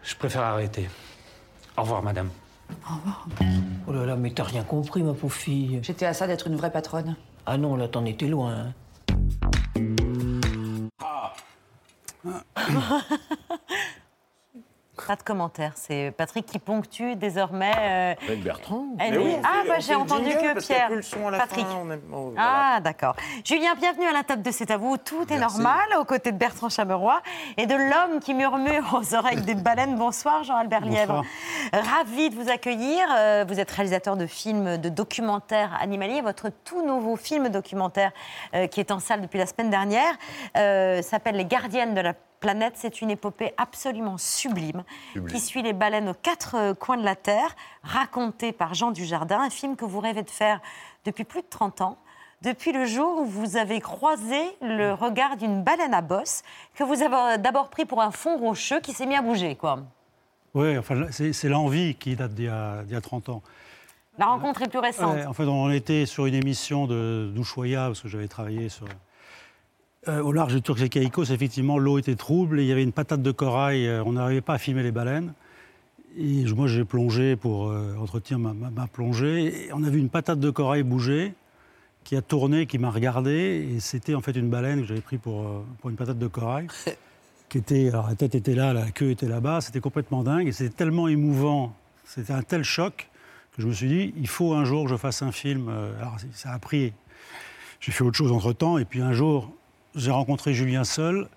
Je 0.01 0.15
préfère 0.15 0.41
arrêter. 0.41 0.89
Au 1.77 1.83
revoir, 1.83 2.01
madame. 2.01 2.29
Oh 3.87 3.93
là 3.93 4.05
là, 4.05 4.15
mais 4.15 4.31
t'as 4.31 4.43
rien 4.43 4.63
compris, 4.63 5.03
ma 5.03 5.13
pauvre 5.13 5.33
fille. 5.33 5.79
J'étais 5.83 6.07
à 6.07 6.13
ça 6.13 6.25
d'être 6.25 6.47
une 6.47 6.55
vraie 6.55 6.71
patronne. 6.71 7.15
Ah 7.45 7.57
non, 7.57 7.75
là, 7.75 7.87
t'en 7.87 8.05
étais 8.05 8.27
loin. 8.27 8.53
hein. 8.55 8.73
Pas 15.07 15.15
de 15.17 15.23
commentaires. 15.23 15.73
C'est 15.75 16.13
Patrick 16.17 16.45
qui 16.45 16.59
ponctue 16.59 17.15
désormais. 17.15 17.71
euh, 17.77 18.13
Avec 18.25 18.41
Bertrand. 18.43 18.85
elle 18.99 19.19
oui, 19.19 19.35
ah, 19.43 19.63
bah 19.67 19.75
j'ai 19.79 19.95
entendu 19.95 20.29
que 20.29 20.59
Pierre. 20.59 20.87
plus 20.87 20.95
le 20.97 21.01
son 21.01 21.27
à 21.27 21.31
la 21.31 21.37
Patrick. 21.39 21.65
fin, 21.67 21.75
on 21.83 21.91
aime- 21.91 22.01
oh, 22.13 22.31
voilà. 22.33 22.73
Ah, 22.75 22.79
d'accord. 22.79 23.15
Julien, 23.43 23.73
bienvenue 23.75 24.05
à 24.07 24.13
la 24.13 24.23
table 24.23 24.41
de 24.41 24.51
C'est 24.51 24.71
à 24.71 24.77
vous. 24.77 24.97
Tout 24.97 25.31
est 25.33 25.37
normal 25.39 25.81
aux 25.99 26.05
côtés 26.05 26.31
de 26.31 26.37
Bertrand 26.37 26.69
Chameroy 26.69 27.21
et 27.57 27.65
de 27.65 27.75
l'homme 27.75 28.19
qui 28.21 28.33
murmure 28.33 28.93
aux 29.01 29.13
oreilles 29.15 29.41
des 29.41 29.55
baleines. 29.55 29.95
Bonsoir, 29.95 30.43
Jean-Albert 30.43 30.85
Lièvre. 30.85 31.23
Ravi 31.73 32.29
de 32.29 32.35
vous 32.35 32.49
accueillir. 32.49 33.05
Euh, 33.17 33.45
Vous 33.47 33.59
êtes 33.59 33.71
réalisateur 33.71 34.15
de 34.15 34.25
films, 34.25 34.77
de 34.77 34.89
documentaires 34.89 35.77
animaliers. 35.81 36.21
Votre 36.21 36.49
tout 36.63 36.85
nouveau 36.85 37.15
film 37.17 37.49
documentaire 37.49 38.11
euh, 38.55 38.67
qui 38.67 38.79
est 38.79 38.91
en 38.91 38.99
salle 38.99 39.21
depuis 39.21 39.37
la 39.39 39.47
semaine 39.47 39.69
dernière 39.69 40.13
euh, 40.57 41.01
s'appelle 41.01 41.35
Les 41.35 41.45
gardiennes 41.45 41.93
de 41.93 42.01
la 42.01 42.13
planète. 42.43 42.73
C'est 42.75 43.01
une 43.01 43.09
épopée 43.09 43.53
absolument 43.57 44.17
sublime, 44.17 44.83
Sublime. 45.13 45.33
qui 45.33 45.39
suit 45.39 45.61
les 45.61 45.73
baleines 45.73 46.09
aux 46.09 46.13
quatre 46.13 46.55
euh, 46.55 46.73
coins 46.73 46.97
de 46.97 47.03
la 47.05 47.15
Terre, 47.15 47.55
racontée 47.83 48.51
par 48.51 48.73
Jean 48.73 48.91
Dujardin, 48.91 49.39
un 49.39 49.49
film 49.49 49.75
que 49.75 49.85
vous 49.85 49.99
rêvez 50.01 50.23
de 50.23 50.29
faire 50.29 50.59
depuis 51.05 51.23
plus 51.23 51.41
de 51.41 51.47
30 51.49 51.81
ans. 51.81 51.97
Depuis 52.41 52.73
le 52.73 52.85
jour 52.85 53.21
où 53.21 53.25
vous 53.25 53.55
avez 53.55 53.79
croisé 53.79 54.41
le 54.61 54.91
regard 54.93 55.37
d'une 55.37 55.63
baleine 55.63 55.93
à 55.93 56.01
bosse, 56.01 56.41
que 56.75 56.83
vous 56.83 57.01
avez 57.01 57.37
d'abord 57.37 57.69
pris 57.69 57.85
pour 57.85 58.01
un 58.01 58.11
fond 58.11 58.37
rocheux 58.37 58.81
qui 58.81 58.91
s'est 58.91 59.05
mis 59.05 59.15
à 59.15 59.21
bouger, 59.21 59.55
quoi. 59.55 59.79
Oui, 60.53 60.77
enfin, 60.77 61.07
c'est 61.09 61.47
l'envie 61.49 61.95
qui 61.95 62.15
date 62.17 62.33
d'il 62.33 62.45
y, 62.45 62.49
a- 62.49 62.83
y 62.89 62.95
a 62.95 63.01
30 63.01 63.29
ans. 63.29 63.41
La 64.19 64.25
rencontre 64.27 64.61
est 64.61 64.67
plus 64.67 64.77
récente. 64.79 65.15
Ouais, 65.15 65.25
en 65.25 65.33
fait, 65.33 65.45
on 65.45 65.71
était 65.71 66.05
sur 66.05 66.25
une 66.27 66.35
émission 66.35 66.85
de 66.85 67.31
d'Ushuaïa, 67.33 67.85
parce 67.87 68.01
que 68.01 68.07
j'avais 68.09 68.27
travaillé 68.27 68.67
sur... 68.69 68.85
Euh, 70.09 70.21
au 70.21 70.33
large 70.33 70.53
du 70.53 70.61
Turks 70.61 70.81
et 70.81 70.89
Caïcos, 70.89 71.23
effectivement, 71.31 71.77
l'eau 71.77 71.97
était 71.97 72.15
trouble 72.15 72.59
et 72.59 72.63
il 72.63 72.67
y 72.67 72.71
avait 72.73 72.83
une 72.83 72.91
patate 72.91 73.21
de 73.21 73.31
corail. 73.31 73.87
euh, 73.87 74.03
on 74.05 74.13
n'arrivait 74.13 74.41
pas 74.41 74.55
à 74.55 74.57
filmer 74.57 74.83
les 74.83 74.91
baleines. 74.91 75.33
Et 76.17 76.43
moi, 76.53 76.67
j'ai 76.67 76.83
plongé 76.83 77.35
pour 77.37 77.69
euh, 77.69 77.95
entretenir 77.97 78.37
ma, 78.37 78.53
ma- 78.53 78.69
ma 78.69 78.87
plongée. 78.87 79.67
Et 79.67 79.73
on 79.73 79.81
a 79.83 79.89
vu 79.89 79.99
une 79.99 80.09
patate 80.09 80.39
de 80.39 80.49
corail 80.49 80.83
bouger, 80.83 81.33
qui 82.03 82.17
a 82.17 82.21
tourné, 82.21 82.65
qui 82.65 82.77
m'a 82.79 82.91
regardé. 82.91 83.69
Et 83.75 83.79
c'était 83.79 84.13
en 84.13 84.19
fait 84.21 84.33
une 84.33 84.49
baleine 84.49 84.81
que 84.81 84.87
j'avais 84.87 85.01
pris 85.01 85.17
pour, 85.17 85.41
euh, 85.47 85.63
pour 85.79 85.89
une 85.89 85.95
patate 85.95 86.19
de 86.19 86.27
corail. 86.27 86.67
qui 87.49 87.57
était, 87.59 87.87
alors 87.87 88.09
la 88.09 88.15
tête 88.15 88.35
était 88.35 88.55
là, 88.55 88.73
la 88.73 88.91
queue 88.91 89.11
était 89.11 89.27
là-bas. 89.29 89.61
C'était 89.61 89.79
complètement 89.79 90.23
dingue. 90.23 90.47
Et 90.49 90.51
c'était 90.51 90.75
tellement 90.75 91.07
émouvant. 91.07 91.73
C'était 92.03 92.33
un 92.33 92.41
tel 92.43 92.63
choc 92.63 93.09
que 93.55 93.61
je 93.61 93.67
me 93.67 93.73
suis 93.73 93.87
dit, 93.87 94.13
il 94.17 94.27
faut 94.27 94.53
un 94.53 94.65
jour 94.65 94.83
que 94.83 94.89
je 94.89 94.97
fasse 94.97 95.21
un 95.21 95.31
film. 95.31 95.69
Alors, 95.99 96.17
ça 96.33 96.51
a 96.51 96.59
pris. 96.59 96.91
J'ai 97.79 97.91
fait 97.93 98.03
autre 98.03 98.17
chose 98.17 98.31
entre-temps. 98.33 98.77
Et 98.79 98.85
puis 98.85 98.99
un 99.01 99.13
jour, 99.13 99.51
j'ai 99.95 100.11
rencontré 100.11 100.53
Julien 100.53 100.83
Seul, 100.83 101.27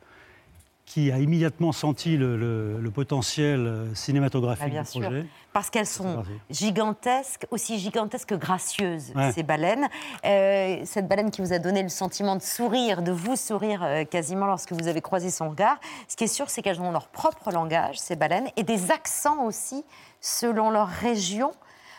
qui 0.84 1.10
a 1.10 1.18
immédiatement 1.18 1.72
senti 1.72 2.16
le, 2.16 2.36
le- 2.36 2.78
le 2.80 2.90
potentiel 2.92 3.66
euh, 3.66 3.94
cinématographique 3.94 4.64
Ah, 4.66 4.70
bien 4.70 4.82
du 4.82 4.88
sûr. 4.88 5.00
projet. 5.02 5.26
Parce 5.52 5.68
qu'elles 5.68 5.86
sont 5.86 6.22
gigantesques, 6.48 7.46
aussi 7.50 7.78
gigantesques 7.78 8.28
que 8.28 8.34
gracieuses, 8.36 9.10
Ouais. 9.16 9.32
ces 9.32 9.42
baleines. 9.42 9.88
Euh, 10.24 10.80
cette 10.84 11.08
baleine 11.08 11.30
qui 11.30 11.40
vous 11.40 11.52
a 11.52 11.58
donné 11.58 11.82
le 11.82 11.88
sentiment 11.88 12.36
de 12.36 12.42
sourire, 12.42 13.02
de 13.02 13.10
vous 13.10 13.36
sourire 13.36 13.82
euh, 13.82 14.04
quasiment 14.04 14.46
lorsque 14.46 14.72
vous 14.72 14.86
avez 14.86 15.00
croisé 15.00 15.30
son 15.30 15.48
regard. 15.50 15.78
Ce 16.08 16.14
qui 16.16 16.24
est 16.24 16.28
sûr, 16.28 16.50
c'est 16.50 16.62
qu'elles 16.62 16.80
ont 16.80 16.92
leur 16.92 17.08
propre 17.08 17.50
langage, 17.50 17.98
ces 17.98 18.14
baleines, 18.16 18.48
et 18.56 18.62
des 18.62 18.90
accents 18.90 19.44
aussi, 19.44 19.84
selon 20.20 20.70
leur 20.70 20.88
région. 20.88 21.52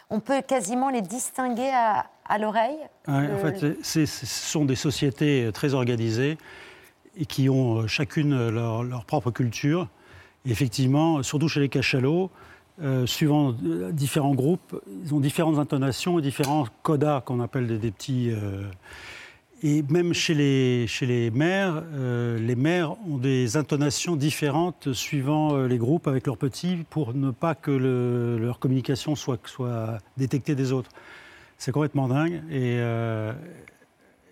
On 0.09 0.19
peut 0.21 0.41
quasiment 0.41 0.89
les 0.89 1.01
distinguer 1.01 1.69
à, 1.73 2.05
à 2.29 2.37
l'oreille. 2.37 2.77
Ouais, 3.07 3.29
en 3.33 3.37
fait, 3.37 3.77
ce 3.83 4.05
sont 4.05 4.65
des 4.65 4.75
sociétés 4.75 5.45
euh, 5.45 5.51
très 5.51 5.73
organisées 5.73 6.37
et 7.17 7.25
qui 7.25 7.49
ont 7.49 7.79
euh, 7.81 7.87
chacune 7.87 8.33
euh, 8.33 8.51
leur, 8.51 8.83
leur 8.83 9.05
propre 9.05 9.31
culture. 9.31 9.87
Et 10.45 10.51
effectivement, 10.51 11.23
surtout 11.23 11.47
chez 11.47 11.59
les 11.59 11.69
cachalots, 11.69 12.29
euh, 12.81 13.05
suivant 13.07 13.55
différents 13.91 14.35
groupes, 14.35 14.79
ils 15.03 15.13
ont 15.13 15.19
différentes 15.19 15.57
intonations 15.57 16.19
et 16.19 16.21
différents 16.21 16.65
codas 16.83 17.21
qu'on 17.21 17.39
appelle 17.39 17.67
des, 17.67 17.77
des 17.77 17.91
petits. 17.91 18.29
euh, 18.31 18.63
et 19.63 19.81
même 19.89 20.13
chez 20.13 20.35
les, 20.35 20.85
chez 20.85 21.07
les 21.07 21.31
mères, 21.31 21.81
euh, 21.95 22.37
les 22.37 22.55
mères 22.55 22.91
ont 23.09 23.17
des 23.17 23.57
intonations 23.57 24.15
différentes 24.15 24.93
suivant 24.93 25.57
les 25.63 25.79
groupes 25.79 26.07
avec 26.07 26.27
leurs 26.27 26.37
petits 26.37 26.85
pour 26.91 27.15
ne 27.15 27.31
pas 27.31 27.55
que 27.55 27.71
le- 27.71 28.37
leur 28.37 28.59
communication 28.59 29.15
soit, 29.15 29.39
soit 29.47 29.97
détectée 30.15 30.53
des 30.53 30.71
autres. 30.71 30.91
C'est 31.57 31.71
complètement 31.71 32.07
dingue. 32.07 32.41
Et, 32.49 32.77
euh, 32.79 33.33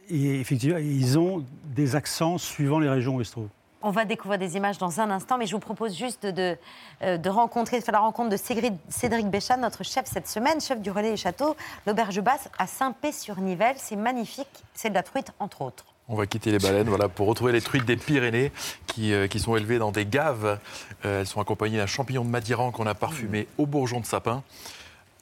et 0.09 0.39
effectivement, 0.39 0.77
ils 0.77 1.17
ont 1.17 1.43
des 1.75 1.95
accents 1.95 2.37
suivant 2.37 2.79
les 2.79 2.89
régions 2.89 3.15
où 3.15 3.21
ils 3.21 3.25
se 3.25 3.31
trouvent. 3.31 3.49
On 3.81 3.91
va 3.91 4.03
découvrir 4.03 4.39
des 4.39 4.57
images 4.57 4.79
dans 4.79 4.99
un 4.99 5.11
instant, 5.11 5.37
mais 5.37 5.45
je 5.45 5.51
vous 5.51 5.59
propose 5.59 5.95
juste 5.95 6.25
de, 6.25 6.57
euh, 7.03 7.17
de 7.17 7.29
rencontrer, 7.29 7.79
de 7.79 7.83
faire 7.83 7.93
la 7.93 7.99
rencontre 7.99 8.29
de 8.29 8.37
Cédric, 8.37 8.73
Cédric 8.89 9.27
Béchat, 9.27 9.57
notre 9.57 9.83
chef 9.83 10.05
cette 10.05 10.27
semaine, 10.27 10.59
chef 10.59 10.81
du 10.81 10.89
relais 10.89 11.13
et 11.13 11.17
château, 11.17 11.55
l'auberge 11.85 12.19
basse 12.21 12.49
à 12.57 12.65
Saint-Pé-sur-Nivelle. 12.65 13.75
C'est 13.77 13.95
magnifique, 13.95 14.47
c'est 14.73 14.89
de 14.89 14.95
la 14.95 15.03
truite 15.03 15.31
entre 15.39 15.61
autres. 15.61 15.85
On 16.07 16.15
va 16.15 16.25
quitter 16.25 16.51
les 16.51 16.59
baleines 16.59 16.87
voilà, 16.87 17.09
pour 17.09 17.27
retrouver 17.27 17.51
les 17.51 17.61
truites 17.61 17.85
des 17.85 17.97
Pyrénées 17.97 18.51
qui, 18.87 19.13
euh, 19.13 19.27
qui 19.27 19.39
sont 19.39 19.55
élevées 19.55 19.79
dans 19.79 19.91
des 19.91 20.05
gaves. 20.05 20.59
Euh, 21.03 21.21
elles 21.21 21.27
sont 21.27 21.41
accompagnées 21.41 21.77
d'un 21.77 21.85
champignon 21.85 22.23
de 22.23 22.29
Madiran 22.29 22.71
qu'on 22.71 22.87
a 22.87 22.93
parfumé 22.95 23.47
au 23.57 23.65
bourgeon 23.65 23.99
de 23.99 24.05
sapin. 24.05 24.43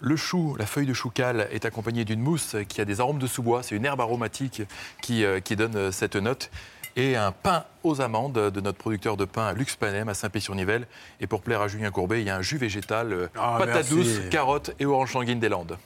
Le 0.06 0.18
chou, 0.18 0.58
la 0.60 0.66
feuille 0.66 0.86
de 0.86 0.94
chou 0.94 1.10
cale, 1.10 1.48
est 1.52 1.64
accompagnée 1.64 2.04
d'une 2.04 2.20
mousse 2.20 2.58
qui 2.68 2.82
a 2.82 2.86
des 2.86 3.00
arômes 3.00 3.20
de 3.20 3.26
sous-bois. 3.26 3.64
C'est 3.64 3.74
une 3.76 3.86
herbe 3.86 4.02
aromatique 4.02 4.62
qui, 5.02 5.24
euh, 5.24 5.40
qui 5.40 5.56
donne 5.56 5.78
euh, 5.78 5.92
cette 5.94 6.18
note. 6.18 6.52
Et 6.98 7.16
un 7.16 7.32
pain 7.32 7.64
aux 7.84 8.02
amandes 8.02 8.34
de 8.34 8.62
notre 8.62 8.78
producteur 8.78 9.16
de 9.16 9.24
pain 9.24 9.54
Lux 9.54 9.78
Panem 9.78 10.10
à 10.10 10.14
Saint-Pé-sur-Nivelle. 10.14 10.88
Et 11.22 11.26
pour 11.26 11.42
plaire 11.42 11.62
à 11.62 11.70
Julien 11.70 11.90
Courbet, 11.90 12.20
il 12.22 12.28
y 12.28 12.30
a 12.30 12.36
un 12.36 12.42
jus 12.42 12.58
végétal, 12.58 13.14
euh, 13.14 13.28
Ah, 13.38 13.56
patate 13.60 13.76
merci. 13.76 13.94
douce, 13.96 14.20
carottes 14.30 14.72
et 14.78 14.86
orange 14.86 15.14
sanguine 15.14 15.40
des 15.40 15.48
Landes. 15.50 15.78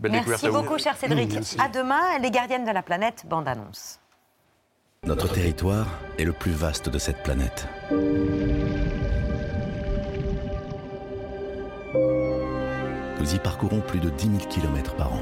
Belle 0.00 0.12
découverte 0.12 0.42
Merci 0.42 0.46
à 0.46 0.50
vous. 0.50 0.62
beaucoup, 0.62 0.78
cher 0.78 0.94
Cédric. 0.98 1.32
Merci. 1.32 1.56
À 1.58 1.68
demain, 1.68 2.18
les 2.20 2.30
gardiennes 2.30 2.66
de 2.66 2.72
la 2.72 2.82
planète, 2.82 3.24
bande 3.26 3.48
annonce. 3.48 3.98
Notre 5.04 5.32
territoire 5.32 5.86
est 6.18 6.24
le 6.24 6.32
plus 6.34 6.52
vaste 6.52 6.90
de 6.90 6.98
cette 6.98 7.22
planète. 7.22 7.66
Nous 13.26 13.34
y 13.34 13.38
parcourons 13.40 13.80
plus 13.80 13.98
de 13.98 14.08
10 14.08 14.38
000 14.38 14.48
km 14.48 14.94
par 14.94 15.12
an. 15.12 15.20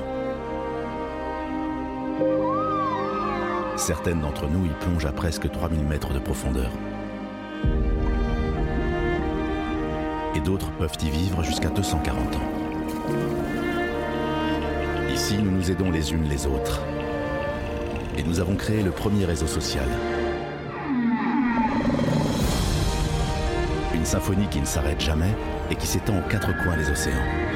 Certaines 3.77 4.21
d'entre 4.21 4.47
nous 4.47 4.67
y 4.67 4.75
plongent 4.79 5.07
à 5.07 5.13
presque 5.13 5.51
3000 5.51 5.83
mètres 5.87 6.13
de 6.13 6.19
profondeur. 6.19 6.71
Et 10.35 10.41
d'autres 10.41 10.71
peuvent 10.73 10.99
y 11.01 11.09
vivre 11.09 11.43
jusqu'à 11.43 11.71
240 11.71 12.37
ans. 12.37 12.49
Ici, 15.11 15.39
nous 15.39 15.51
nous 15.51 15.71
aidons 15.71 15.91
les 15.91 16.13
unes 16.13 16.29
les 16.29 16.47
autres. 16.47 16.83
Et 18.19 18.23
nous 18.23 18.39
avons 18.39 18.57
créé 18.57 18.83
le 18.83 18.91
premier 18.91 19.25
réseau 19.25 19.47
social. 19.47 19.89
Une 23.95 24.05
symphonie 24.05 24.49
qui 24.49 24.61
ne 24.61 24.67
s'arrête 24.67 25.01
jamais 25.01 25.35
et 25.71 25.75
qui 25.75 25.87
s'étend 25.87 26.19
aux 26.19 26.29
quatre 26.29 26.53
coins 26.63 26.77
des 26.77 26.91
océans. 26.91 27.54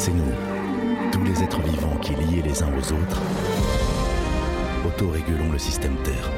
C'est 0.00 0.14
nous, 0.14 0.32
tous 1.12 1.22
les 1.24 1.42
êtres 1.42 1.60
vivants 1.60 1.94
qui, 2.00 2.14
liés 2.14 2.40
les 2.40 2.62
uns 2.62 2.70
aux 2.74 2.92
autres, 2.94 3.20
autorégulons 4.86 5.52
le 5.52 5.58
système 5.58 5.94
Terre. 6.02 6.30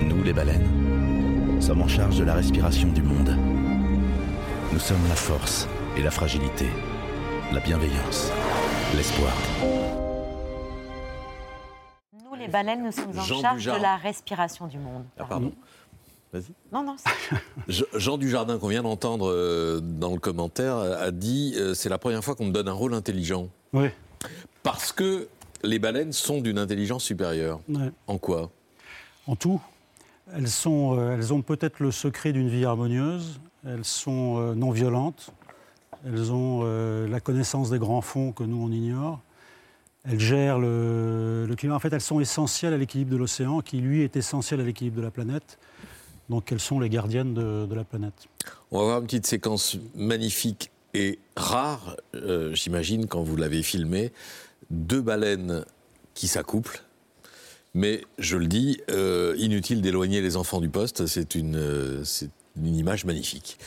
Nous, 0.00 0.22
les 0.22 0.32
baleines, 0.32 1.60
sommes 1.60 1.82
en 1.82 1.88
charge 1.88 2.20
de 2.20 2.24
la 2.24 2.34
respiration 2.34 2.86
du 2.92 3.02
monde. 3.02 3.36
Nous 4.72 4.78
sommes 4.78 5.04
la 5.08 5.16
force 5.16 5.66
et 5.96 6.02
la 6.02 6.12
fragilité, 6.12 6.66
la 7.52 7.58
bienveillance, 7.58 8.30
l'espoir. 8.94 9.34
Nous, 12.12 12.36
les 12.38 12.46
baleines, 12.46 12.84
nous 12.84 12.92
sommes 12.92 13.18
en 13.18 13.22
Jean 13.22 13.40
charge 13.40 13.64
de 13.64 13.82
la 13.82 13.96
respiration 13.96 14.68
du 14.68 14.78
monde. 14.78 15.04
Ah, 15.18 15.24
pardon. 15.24 15.52
Vas-y. 16.32 16.52
Non, 16.72 16.82
non, 16.84 16.96
c'est- 16.98 17.36
Je- 17.68 17.98
Jean 17.98 18.16
Dujardin, 18.18 18.58
qu'on 18.58 18.68
vient 18.68 18.82
d'entendre 18.82 19.28
euh, 19.30 19.80
dans 19.80 20.12
le 20.12 20.18
commentaire, 20.20 20.76
a 20.76 21.10
dit 21.10 21.54
euh, 21.56 21.74
c'est 21.74 21.88
la 21.88 21.98
première 21.98 22.22
fois 22.22 22.34
qu'on 22.36 22.46
me 22.46 22.52
donne 22.52 22.68
un 22.68 22.72
rôle 22.72 22.94
intelligent. 22.94 23.48
Oui. 23.72 23.88
Parce 24.62 24.92
que 24.92 25.26
les 25.62 25.78
baleines 25.78 26.12
sont 26.12 26.40
d'une 26.40 26.58
intelligence 26.58 27.04
supérieure. 27.04 27.60
Ouais. 27.68 27.90
En 28.06 28.18
quoi? 28.18 28.50
En 29.26 29.34
tout, 29.36 29.60
elles, 30.34 30.48
sont, 30.48 30.96
euh, 30.98 31.14
elles 31.14 31.32
ont 31.32 31.42
peut-être 31.42 31.80
le 31.80 31.90
secret 31.90 32.32
d'une 32.32 32.48
vie 32.48 32.64
harmonieuse, 32.64 33.40
elles 33.66 33.84
sont 33.84 34.36
euh, 34.38 34.54
non 34.54 34.70
violentes, 34.70 35.30
elles 36.06 36.32
ont 36.32 36.60
euh, 36.64 37.08
la 37.08 37.20
connaissance 37.20 37.70
des 37.70 37.78
grands 37.78 38.00
fonds 38.00 38.32
que 38.32 38.42
nous 38.44 38.62
on 38.62 38.70
ignore, 38.70 39.20
elles 40.04 40.20
gèrent 40.20 40.58
le, 40.58 41.44
le 41.46 41.56
climat. 41.56 41.74
En 41.74 41.78
fait, 41.78 41.92
elles 41.92 42.00
sont 42.00 42.20
essentielles 42.20 42.72
à 42.72 42.78
l'équilibre 42.78 43.10
de 43.10 43.16
l'océan, 43.18 43.60
qui 43.60 43.78
lui 43.80 44.02
est 44.02 44.16
essentiel 44.16 44.60
à 44.60 44.62
l'équilibre 44.62 44.96
de 44.96 45.02
la 45.02 45.10
planète. 45.10 45.58
Donc 46.30 46.52
elles 46.52 46.60
sont 46.60 46.78
les 46.78 46.88
gardiennes 46.88 47.34
de, 47.34 47.66
de 47.66 47.74
la 47.74 47.84
planète? 47.84 48.14
On 48.70 48.78
va 48.78 48.84
voir 48.84 48.98
une 49.00 49.06
petite 49.06 49.26
séquence 49.26 49.76
magnifique 49.96 50.70
et 50.94 51.18
rare, 51.36 51.96
euh, 52.14 52.54
j'imagine, 52.54 53.08
quand 53.08 53.22
vous 53.22 53.36
l'avez 53.36 53.62
filmé. 53.62 54.12
Deux 54.70 55.02
baleines 55.02 55.64
qui 56.14 56.28
s'accouplent. 56.28 56.84
Mais 57.74 58.02
je 58.18 58.36
le 58.36 58.46
dis, 58.46 58.80
euh, 58.90 59.34
inutile 59.38 59.82
d'éloigner 59.82 60.20
les 60.20 60.36
enfants 60.36 60.60
du 60.60 60.68
poste, 60.68 61.06
c'est 61.06 61.34
une, 61.34 61.56
euh, 61.56 62.04
c'est 62.04 62.30
une 62.56 62.76
image 62.76 63.04
magnifique. 63.04 63.58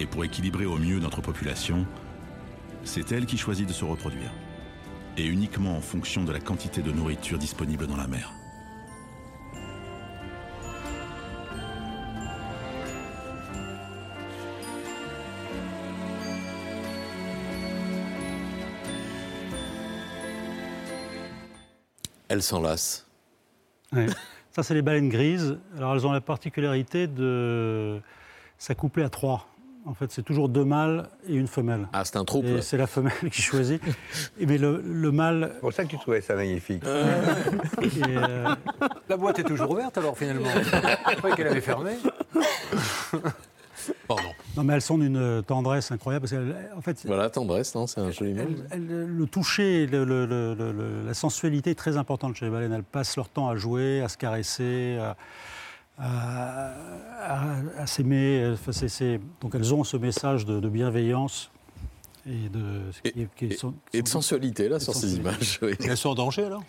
Et 0.00 0.06
pour 0.06 0.24
équilibrer 0.24 0.64
au 0.64 0.76
mieux 0.76 0.98
notre 0.98 1.20
population, 1.20 1.86
c'est 2.84 3.12
elle 3.12 3.26
qui 3.26 3.36
choisit 3.36 3.68
de 3.68 3.72
se 3.72 3.84
reproduire. 3.84 4.30
Et 5.16 5.24
uniquement 5.24 5.76
en 5.76 5.80
fonction 5.80 6.24
de 6.24 6.32
la 6.32 6.40
quantité 6.40 6.82
de 6.82 6.90
nourriture 6.90 7.38
disponible 7.38 7.86
dans 7.86 7.96
la 7.96 8.08
mer. 8.08 8.32
Elles 22.28 22.42
s'enlacent. 22.42 23.06
Ouais. 23.92 24.06
Ça, 24.50 24.64
c'est 24.64 24.74
les 24.74 24.82
baleines 24.82 25.08
grises. 25.08 25.58
Alors, 25.76 25.94
elles 25.94 26.06
ont 26.06 26.12
la 26.12 26.20
particularité 26.20 27.06
de 27.06 28.00
s'accoupler 28.58 29.04
à 29.04 29.08
trois. 29.08 29.46
En 29.86 29.92
fait, 29.92 30.10
c'est 30.10 30.22
toujours 30.22 30.48
deux 30.48 30.64
mâles 30.64 31.08
et 31.28 31.34
une 31.34 31.46
femelle. 31.46 31.86
Ah, 31.92 32.04
c'est 32.06 32.16
un 32.16 32.24
trouble. 32.24 32.48
Et 32.48 32.62
c'est 32.62 32.78
la 32.78 32.86
femelle 32.86 33.12
qui 33.30 33.42
choisit. 33.42 33.82
Et 34.40 34.46
mais 34.46 34.56
le, 34.56 34.80
le 34.84 35.12
mâle. 35.12 35.50
C'est 35.54 35.60
pour 35.60 35.72
ça 35.74 35.84
que 35.84 35.90
tu 35.90 35.98
trouvais 35.98 36.22
ça 36.22 36.34
magnifique. 36.34 36.82
et, 37.82 37.88
euh, 38.16 38.54
La 39.10 39.16
boîte 39.18 39.38
est 39.40 39.44
toujours 39.44 39.70
ouverte 39.70 39.98
alors 39.98 40.16
finalement. 40.16 40.48
Je 41.10 41.16
croyais 41.16 41.36
qu'elle 41.36 41.48
avait 41.48 41.60
fermé. 41.60 41.92
Pardon. 44.08 44.22
Non, 44.56 44.64
mais 44.64 44.72
elles 44.74 44.80
sont 44.82 44.96
d'une 44.96 45.42
tendresse 45.46 45.90
incroyable. 45.92 46.26
Parce 46.30 46.42
en 46.76 46.80
fait, 46.80 47.02
Voilà, 47.06 47.28
tendresse, 47.28 47.74
non 47.74 47.86
C'est 47.86 48.00
un 48.00 48.10
joli 48.10 48.32
mot. 48.32 48.42
le 48.74 49.26
toucher, 49.26 49.86
le- 49.86 50.04
le- 50.04 50.24
le- 50.24 50.54
le- 50.54 50.72
le- 50.72 51.06
la 51.06 51.12
sensualité 51.14 51.72
est 51.72 51.74
très 51.74 51.98
importante 51.98 52.36
chez 52.36 52.46
les 52.46 52.50
baleines. 52.50 52.72
Elles 52.72 52.82
passent 52.84 53.16
leur 53.16 53.28
temps 53.28 53.48
à 53.50 53.56
jouer, 53.56 54.00
à 54.00 54.08
se 54.08 54.16
caresser, 54.16 54.96
à, 54.98 55.16
à- 55.98 56.72
à- 57.20 57.80
à 57.82 57.86
s'aimer. 57.86 58.50
Enfin, 58.52 58.72
c'est- 58.72 58.88
c'est- 58.88 59.20
Donc 59.40 59.54
elles 59.54 59.72
ont 59.74 59.84
ce 59.84 59.96
message 59.96 60.44
de, 60.44 60.60
de 60.60 60.68
bienveillance 60.68 61.50
et 62.26 62.48
de, 62.48 62.90
qui- 63.02 63.26
qui 63.36 63.44
Et, 63.46 63.56
sont- 63.56 63.74
et 63.92 64.02
de 64.02 64.08
sensualité, 64.08 64.68
là, 64.68 64.80
sur 64.80 64.94
ces 64.94 65.16
images. 65.16 65.58
oui. 65.62 65.72
Elles 65.86 65.96
sont 65.96 66.10
en 66.10 66.14
danger 66.14 66.44
alors? 66.44 66.62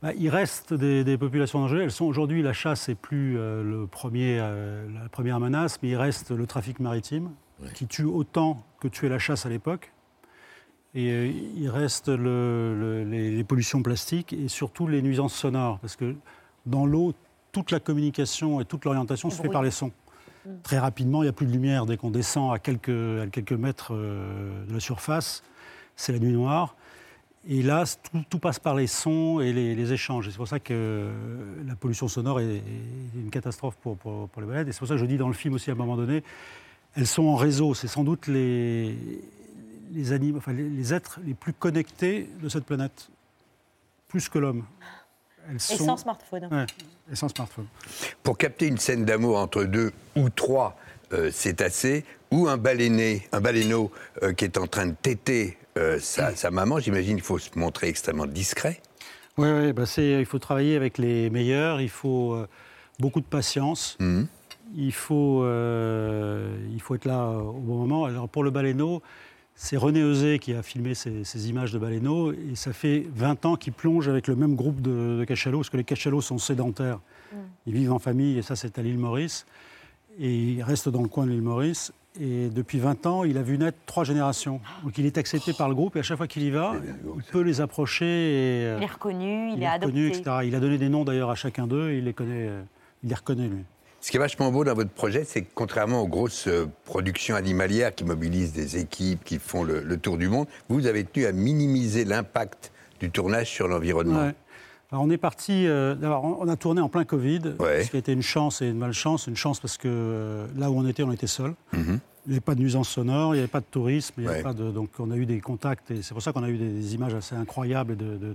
Bah, 0.00 0.12
il 0.16 0.28
reste 0.28 0.74
des, 0.74 1.02
des 1.02 1.18
populations 1.18 1.58
dangereuses. 1.60 1.82
Elles 1.82 1.90
sont 1.90 2.04
aujourd'hui 2.04 2.40
la 2.42 2.52
chasse 2.52 2.88
n'est 2.88 2.94
plus 2.94 3.36
euh, 3.36 3.64
le 3.64 3.86
premier, 3.88 4.38
euh, 4.40 4.86
la 5.02 5.08
première 5.08 5.40
menace, 5.40 5.80
mais 5.82 5.88
il 5.90 5.96
reste 5.96 6.30
le 6.30 6.46
trafic 6.46 6.78
maritime 6.78 7.30
qui 7.74 7.88
tue 7.88 8.04
autant 8.04 8.64
que 8.78 8.86
tuait 8.86 9.08
la 9.08 9.18
chasse 9.18 9.44
à 9.44 9.48
l'époque. 9.48 9.92
Et 10.94 11.10
euh, 11.10 11.32
il 11.56 11.68
reste 11.68 12.08
le- 12.08 12.76
le- 12.78 13.04
les, 13.04 13.32
les 13.32 13.44
pollutions 13.44 13.82
plastiques 13.82 14.32
et 14.32 14.46
surtout 14.46 14.86
les 14.86 15.02
nuisances 15.02 15.34
sonores, 15.34 15.80
parce 15.80 15.96
que 15.96 16.14
dans 16.66 16.86
l'eau, 16.86 17.12
toute 17.58 17.70
la 17.70 17.80
communication 17.80 18.60
et 18.60 18.64
toute 18.64 18.84
l'orientation 18.84 19.30
se 19.30 19.40
fait 19.40 19.48
par 19.48 19.62
les 19.62 19.70
sons. 19.70 19.90
Mm. 20.46 20.50
Très 20.62 20.78
rapidement, 20.78 21.22
il 21.22 21.26
n'y 21.26 21.30
a 21.30 21.32
plus 21.32 21.46
de 21.46 21.52
lumière 21.52 21.86
dès 21.86 21.96
qu'on 21.96 22.10
descend 22.10 22.54
à 22.54 22.58
quelques, 22.58 22.88
à 23.22 23.26
quelques 23.26 23.52
mètres 23.52 23.92
euh, 23.92 24.64
de 24.66 24.72
la 24.74 24.80
surface. 24.80 25.42
C'est 25.96 26.12
la 26.12 26.18
nuit 26.20 26.32
noire. 26.32 26.76
Et 27.48 27.62
là, 27.62 27.84
tout, 28.12 28.22
tout 28.28 28.38
passe 28.38 28.58
par 28.58 28.74
les 28.74 28.86
sons 28.86 29.40
et 29.40 29.52
les, 29.52 29.74
les 29.74 29.92
échanges. 29.92 30.28
C'est 30.30 30.36
pour 30.36 30.48
ça 30.48 30.60
que 30.60 30.72
euh, 30.74 31.12
la 31.66 31.74
pollution 31.76 32.06
sonore 32.08 32.40
est, 32.40 32.56
est 32.56 32.62
une 33.14 33.30
catastrophe 33.30 33.76
pour, 33.76 33.96
pour- 33.96 34.28
pour 34.28 34.42
les 34.42 34.48
baleines. 34.48 34.68
Et 34.68 34.72
c'est 34.72 34.78
pour 34.80 34.88
ça 34.88 34.94
que 34.94 35.00
je 35.00 35.06
dis 35.06 35.16
dans 35.18 35.28
le 35.28 35.34
film 35.34 35.54
aussi 35.54 35.70
à 35.70 35.72
un 35.72 35.76
moment 35.76 35.96
donné, 35.96 36.22
elles 36.94 37.06
sont 37.06 37.24
en 37.24 37.36
réseau. 37.36 37.74
C'est 37.74 37.88
sans 37.88 38.04
doute 38.04 38.26
les, 38.26 38.96
les, 39.92 40.32
enfin, 40.36 40.52
les, 40.52 40.68
les 40.68 40.94
êtres 40.94 41.20
les 41.24 41.34
plus 41.34 41.52
connectés 41.52 42.28
de 42.42 42.48
cette 42.48 42.64
planète, 42.64 43.08
plus 44.08 44.28
que 44.28 44.38
l'homme. 44.38 44.64
Elles 45.48 45.56
Et 45.56 45.58
sans 45.78 45.96
smartphone. 45.96 46.48
Ouais, 46.50 46.66
et 47.10 47.16
sans 47.16 47.28
smartphone. 47.28 47.66
Pour 48.22 48.36
capter 48.36 48.66
une 48.66 48.78
scène 48.78 49.04
d'amour 49.04 49.38
entre 49.38 49.64
deux 49.64 49.92
ou 50.16 50.28
trois 50.30 50.76
euh, 51.12 51.30
cétacés, 51.30 52.04
ou 52.30 52.48
un 52.48 52.58
baleiné, 52.58 53.26
un 53.32 53.40
baleineau 53.40 53.90
euh, 54.22 54.32
qui 54.34 54.44
est 54.44 54.58
en 54.58 54.66
train 54.66 54.86
de 54.86 54.94
téter 55.00 55.56
euh, 55.78 55.98
sa, 56.00 56.34
sa 56.36 56.50
maman, 56.50 56.78
j'imagine 56.80 57.16
qu'il 57.16 57.24
faut 57.24 57.38
se 57.38 57.50
montrer 57.58 57.88
extrêmement 57.88 58.26
discret. 58.26 58.80
Oui, 59.38 59.48
oui, 59.48 59.72
bah 59.72 59.84
il 59.96 60.26
faut 60.26 60.38
travailler 60.40 60.76
avec 60.76 60.98
les 60.98 61.30
meilleurs, 61.30 61.80
il 61.80 61.88
faut 61.88 62.34
euh, 62.34 62.48
beaucoup 62.98 63.20
de 63.20 63.26
patience, 63.26 63.96
Mhm. 64.00 64.26
il, 64.76 64.92
faut, 64.92 65.44
euh, 65.44 66.56
il 66.74 66.82
faut 66.82 66.96
être 66.96 67.04
là 67.04 67.28
au 67.30 67.52
bon 67.52 67.76
moment. 67.76 68.04
Alors 68.04 68.28
pour 68.28 68.42
le 68.42 68.50
baleineau, 68.50 69.00
c'est 69.60 69.76
René 69.76 70.00
Eusé 70.00 70.38
qui 70.38 70.54
a 70.54 70.62
filmé 70.62 70.94
ces, 70.94 71.24
ces 71.24 71.50
images 71.50 71.72
de 71.72 71.80
baleineau, 71.80 72.32
et 72.32 72.54
ça 72.54 72.72
fait 72.72 73.04
20 73.12 73.44
ans 73.44 73.56
qu'il 73.56 73.72
plonge 73.72 74.08
avec 74.08 74.28
le 74.28 74.36
même 74.36 74.54
groupe 74.54 74.80
de, 74.80 75.16
de 75.18 75.24
cachalots, 75.24 75.58
parce 75.58 75.68
que 75.68 75.76
les 75.76 75.82
cachalots 75.82 76.20
sont 76.20 76.38
sédentaires. 76.38 77.00
Ils 77.66 77.74
vivent 77.74 77.92
en 77.92 77.98
famille, 77.98 78.38
et 78.38 78.42
ça 78.42 78.54
c'est 78.54 78.78
à 78.78 78.82
l'île 78.82 78.98
Maurice, 78.98 79.46
et 80.20 80.32
ils 80.32 80.62
restent 80.62 80.88
dans 80.88 81.02
le 81.02 81.08
coin 81.08 81.26
de 81.26 81.32
l'île 81.32 81.42
Maurice. 81.42 81.92
Et 82.20 82.48
depuis 82.50 82.78
20 82.78 83.04
ans, 83.06 83.24
il 83.24 83.36
a 83.36 83.42
vu 83.42 83.58
naître 83.58 83.78
trois 83.84 84.04
générations. 84.04 84.60
Donc 84.84 84.96
il 84.96 85.06
est 85.06 85.18
accepté 85.18 85.52
par 85.52 85.68
le 85.68 85.74
groupe, 85.74 85.96
et 85.96 85.98
à 85.98 86.02
chaque 86.04 86.18
fois 86.18 86.28
qu'il 86.28 86.44
y 86.44 86.50
va, 86.50 86.74
il 87.16 87.22
peut 87.24 87.40
les 87.42 87.60
approcher. 87.60 88.06
Et, 88.06 88.64
euh, 88.64 88.76
Il 88.78 88.84
est 88.84 88.92
reconnu, 88.92 89.50
il, 89.50 89.56
il 89.56 89.62
est, 89.62 89.66
est 89.66 89.74
reconnu, 89.74 90.06
adopté. 90.06 90.20
etc. 90.20 90.36
Il 90.44 90.54
a 90.54 90.60
donné 90.60 90.78
des 90.78 90.88
noms 90.88 91.04
d'ailleurs 91.04 91.30
à 91.30 91.34
chacun 91.34 91.66
d'eux, 91.66 91.90
et 91.90 91.98
il 91.98 92.04
les 92.04 92.14
connaît, 92.14 92.46
euh, 92.48 92.62
il 93.02 93.08
les 93.08 93.14
reconnaît 93.16 93.48
lui. 93.48 93.64
Ce 94.00 94.10
qui 94.10 94.16
est 94.16 94.20
vachement 94.20 94.52
beau 94.52 94.62
dans 94.64 94.74
votre 94.74 94.90
projet, 94.90 95.24
c'est 95.24 95.42
que 95.42 95.50
contrairement 95.54 96.00
aux 96.02 96.06
grosses 96.06 96.46
euh, 96.46 96.66
productions 96.84 97.34
animalières 97.34 97.94
qui 97.94 98.04
mobilisent 98.04 98.52
des 98.52 98.76
équipes, 98.78 99.24
qui 99.24 99.38
font 99.38 99.64
le, 99.64 99.80
le 99.82 99.96
tour 99.96 100.16
du 100.18 100.28
monde, 100.28 100.46
vous 100.68 100.86
avez 100.86 101.04
tenu 101.04 101.26
à 101.26 101.32
minimiser 101.32 102.04
l'impact 102.04 102.70
du 103.00 103.10
tournage 103.10 103.48
sur 103.50 103.66
l'environnement. 103.66 104.26
Ouais. 104.26 104.34
Alors 104.92 105.04
on 105.04 105.10
est 105.10 105.18
parti. 105.18 105.66
euh, 105.66 105.94
d'abord, 105.96 106.24
on 106.24 106.48
a 106.48 106.56
tourné 106.56 106.80
en 106.80 106.88
plein 106.88 107.04
Covid, 107.04 107.40
Ouais. 107.58 107.82
ce 107.84 107.90
qui 107.90 107.96
a 107.96 107.98
été 107.98 108.12
une 108.12 108.22
chance 108.22 108.62
et 108.62 108.68
une 108.68 108.78
malchance. 108.78 109.26
Une 109.26 109.36
chance 109.36 109.58
parce 109.60 109.76
que 109.76 109.88
euh, 109.88 110.46
là 110.56 110.70
où 110.70 110.78
on 110.78 110.86
était, 110.86 111.02
on 111.02 111.12
était 111.12 111.26
seul. 111.26 111.54
Mhm. 111.72 111.98
Il 112.26 112.30
n'y 112.30 112.34
avait 112.36 112.40
pas 112.40 112.54
de 112.54 112.60
nuisance 112.60 112.88
sonore, 112.90 113.34
il 113.34 113.38
n'y 113.38 113.42
avait 113.42 113.48
pas 113.48 113.60
de 113.60 113.66
tourisme, 113.70 114.14
il 114.18 114.24
y 114.24 114.26
avait 114.28 114.36
Ouais. 114.38 114.42
pas 114.42 114.52
de, 114.52 114.70
donc 114.70 114.90
on 114.98 115.10
a 115.10 115.16
eu 115.16 115.26
des 115.26 115.40
contacts 115.40 115.90
et 115.90 116.02
c'est 116.02 116.12
pour 116.14 116.22
ça 116.22 116.32
qu'on 116.32 116.42
a 116.44 116.48
eu 116.50 116.56
des, 116.58 116.68
des 116.68 116.94
images 116.94 117.14
assez 117.14 117.34
incroyables 117.34 117.94
et 117.94 117.96
de- 117.96 118.16
de 118.16 118.34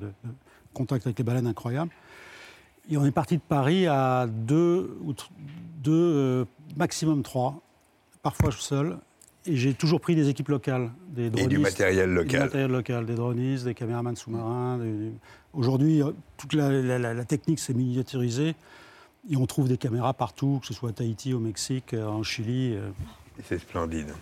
contacts 0.74 1.06
avec 1.06 1.18
les 1.20 1.24
baleines 1.24 1.48
incroyables. 1.48 1.92
Et 2.90 2.98
on 2.98 3.06
est 3.06 3.12
parti 3.12 3.38
de 3.38 3.42
Paris 3.42 3.88
à 3.88 4.28
deux, 4.28 4.98
ou 5.04 5.14
deux 5.82 5.92
euh, 5.94 6.46
maximum 6.76 7.24
trois, 7.24 7.62
parfois 8.22 8.52
seul. 8.52 8.98
Et 9.46 9.56
j'ai 9.58 9.74
toujours 9.74 10.00
pris 10.00 10.16
des 10.16 10.30
équipes 10.30 10.50
locales, 10.50 10.92
des 11.10 11.26
Et 11.26 11.30
dronistes, 11.30 11.50
du 11.50 11.58
matériel 11.60 12.10
du 12.10 12.16
local. 12.16 12.40
matériel 12.42 12.72
local, 12.72 13.06
des 13.06 13.16
dronistes, 13.16 13.66
des 13.66 13.74
caméramans 13.74 14.16
sous-marins. 14.16 14.78
des- 14.78 15.12
Aujourd'hui, 15.54 16.02
euh, 16.02 16.12
toute 16.38 16.54
la, 16.54 16.70
la- 16.72 16.98
la- 17.00 17.14
la 17.14 17.26
technique 17.26 17.60
s'est 17.60 17.74
miniaturisée 17.74 18.56
et 19.30 19.38
on 19.38 19.46
trouve 19.46 19.68
des 19.68 19.78
caméras 19.78 20.14
partout, 20.14 20.60
que 20.62 20.68
ce 20.68 20.74
soit 20.74 20.90
à 20.90 20.94
Tahiti, 20.94 21.34
au 21.34 21.40
Mexique, 21.40 21.94
euh, 21.94 22.06
en 22.08 22.24
Chili. 22.24 22.76
C'est 23.44 23.60
splendide. 23.60 24.14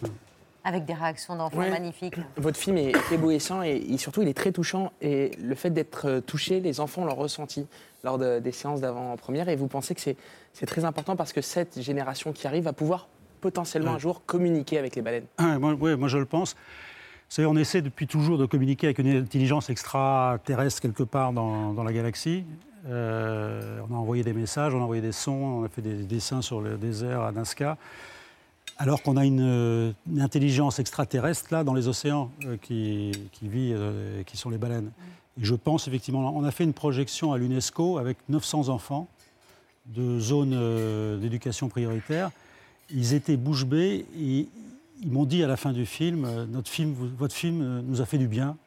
Avec 0.63 0.85
des 0.85 0.93
réactions 0.93 1.35
d'enfants 1.35 1.57
Ouais. 1.57 1.69
magnifiques. 1.71 2.15
Votre 2.37 2.57
film 2.57 2.77
est 2.77 2.93
éblouissant 3.11 3.63
et, 3.63 3.71
et 3.77 3.97
surtout 3.97 4.21
il 4.21 4.27
est 4.27 4.33
très 4.37 4.51
touchant. 4.51 4.91
Et 5.01 5.31
le 5.41 5.55
fait 5.55 5.69
d'être 5.71 6.07
euh, 6.07 6.21
touché, 6.21 6.59
les 6.59 6.79
enfants 6.79 7.03
l'ont 7.05 7.15
ressenti 7.15 7.65
lors 8.03 8.17
de- 8.17 8.39
des 8.39 8.51
séances 8.51 8.81
d'avant-première. 8.81 9.49
Et 9.49 9.55
vous 9.55 9.67
pensez 9.67 9.95
que 9.95 10.01
c'est 10.01 10.65
très 10.65 10.85
important 10.85 11.15
parce 11.15 11.33
que 11.33 11.41
cette 11.41 11.81
génération 11.81 12.31
qui 12.31 12.45
arrive 12.47 12.63
va 12.65 12.73
pouvoir 12.73 13.07
potentiellement 13.41 13.93
un 13.93 13.97
jour 13.99 14.23
communiquer 14.25 14.77
avec 14.77 14.95
les 14.95 15.01
baleines 15.01 15.25
Ah, 15.39 15.57
moi, 15.57 15.73
ouais, 15.73 15.95
moi, 15.95 16.07
je 16.07 16.17
le 16.19 16.25
pense. 16.25 16.53
Vous 16.53 17.35
savez, 17.35 17.47
on 17.47 17.55
essaie 17.55 17.81
depuis 17.81 18.05
toujours 18.07 18.37
de 18.37 18.45
communiquer 18.45 18.87
avec 18.87 18.99
une 18.99 19.07
intelligence 19.15 19.69
extraterrestre 19.69 20.81
quelque 20.81 21.03
part 21.03 21.33
dans, 21.33 21.73
dans 21.73 21.83
la 21.83 21.93
galaxie. 21.93 22.43
Euh, 22.87 23.79
on 23.89 23.95
a 23.95 23.97
envoyé 23.97 24.23
des 24.23 24.33
messages, 24.33 24.75
on 24.75 24.79
a 24.79 24.83
envoyé 24.83 25.01
des 25.01 25.11
sons, 25.11 25.31
on 25.31 25.63
a 25.63 25.69
fait 25.69 25.81
des 25.81 26.03
dessins 26.03 26.41
sur 26.41 26.61
le 26.61 26.77
désert 26.77 27.21
à 27.21 27.31
Nazca. 27.31 27.77
Alors 28.81 29.03
qu'on 29.03 29.15
a 29.15 29.25
une, 29.25 29.93
une 30.11 30.21
intelligence 30.21 30.79
extraterrestre 30.79 31.49
là 31.51 31.63
dans 31.63 31.75
les 31.75 31.87
océans 31.87 32.31
euh, 32.45 32.57
qui, 32.59 33.11
qui 33.31 33.47
vit, 33.47 33.73
euh, 33.75 34.23
qui 34.23 34.37
sont 34.37 34.49
les 34.49 34.57
baleines. 34.57 34.89
Je 35.37 35.53
pense 35.53 35.87
effectivement, 35.87 36.35
on 36.35 36.43
a 36.43 36.49
fait 36.49 36.63
une 36.63 36.73
projection 36.73 37.31
à 37.31 37.37
l'UNESCO 37.37 37.99
avec 37.99 38.17
900 38.27 38.69
enfants 38.69 39.07
de 39.85 40.19
zones 40.19 40.55
euh, 40.55 41.19
d'éducation 41.19 41.69
prioritaire. 41.69 42.31
Ils 42.89 43.13
étaient 43.13 43.37
bouche 43.37 43.65
bée 43.65 44.07
et 44.17 44.47
ils 45.03 45.11
m'ont 45.11 45.25
dit 45.25 45.43
à 45.43 45.47
la 45.47 45.57
fin 45.57 45.73
du 45.73 45.85
film, 45.85 46.25
euh, 46.25 46.47
notre 46.47 46.71
film, 46.71 46.95
votre 47.19 47.35
film 47.35 47.61
euh, 47.61 47.81
nous 47.83 48.01
a 48.01 48.07
fait 48.07 48.17
du 48.17 48.27
bien. 48.27 48.57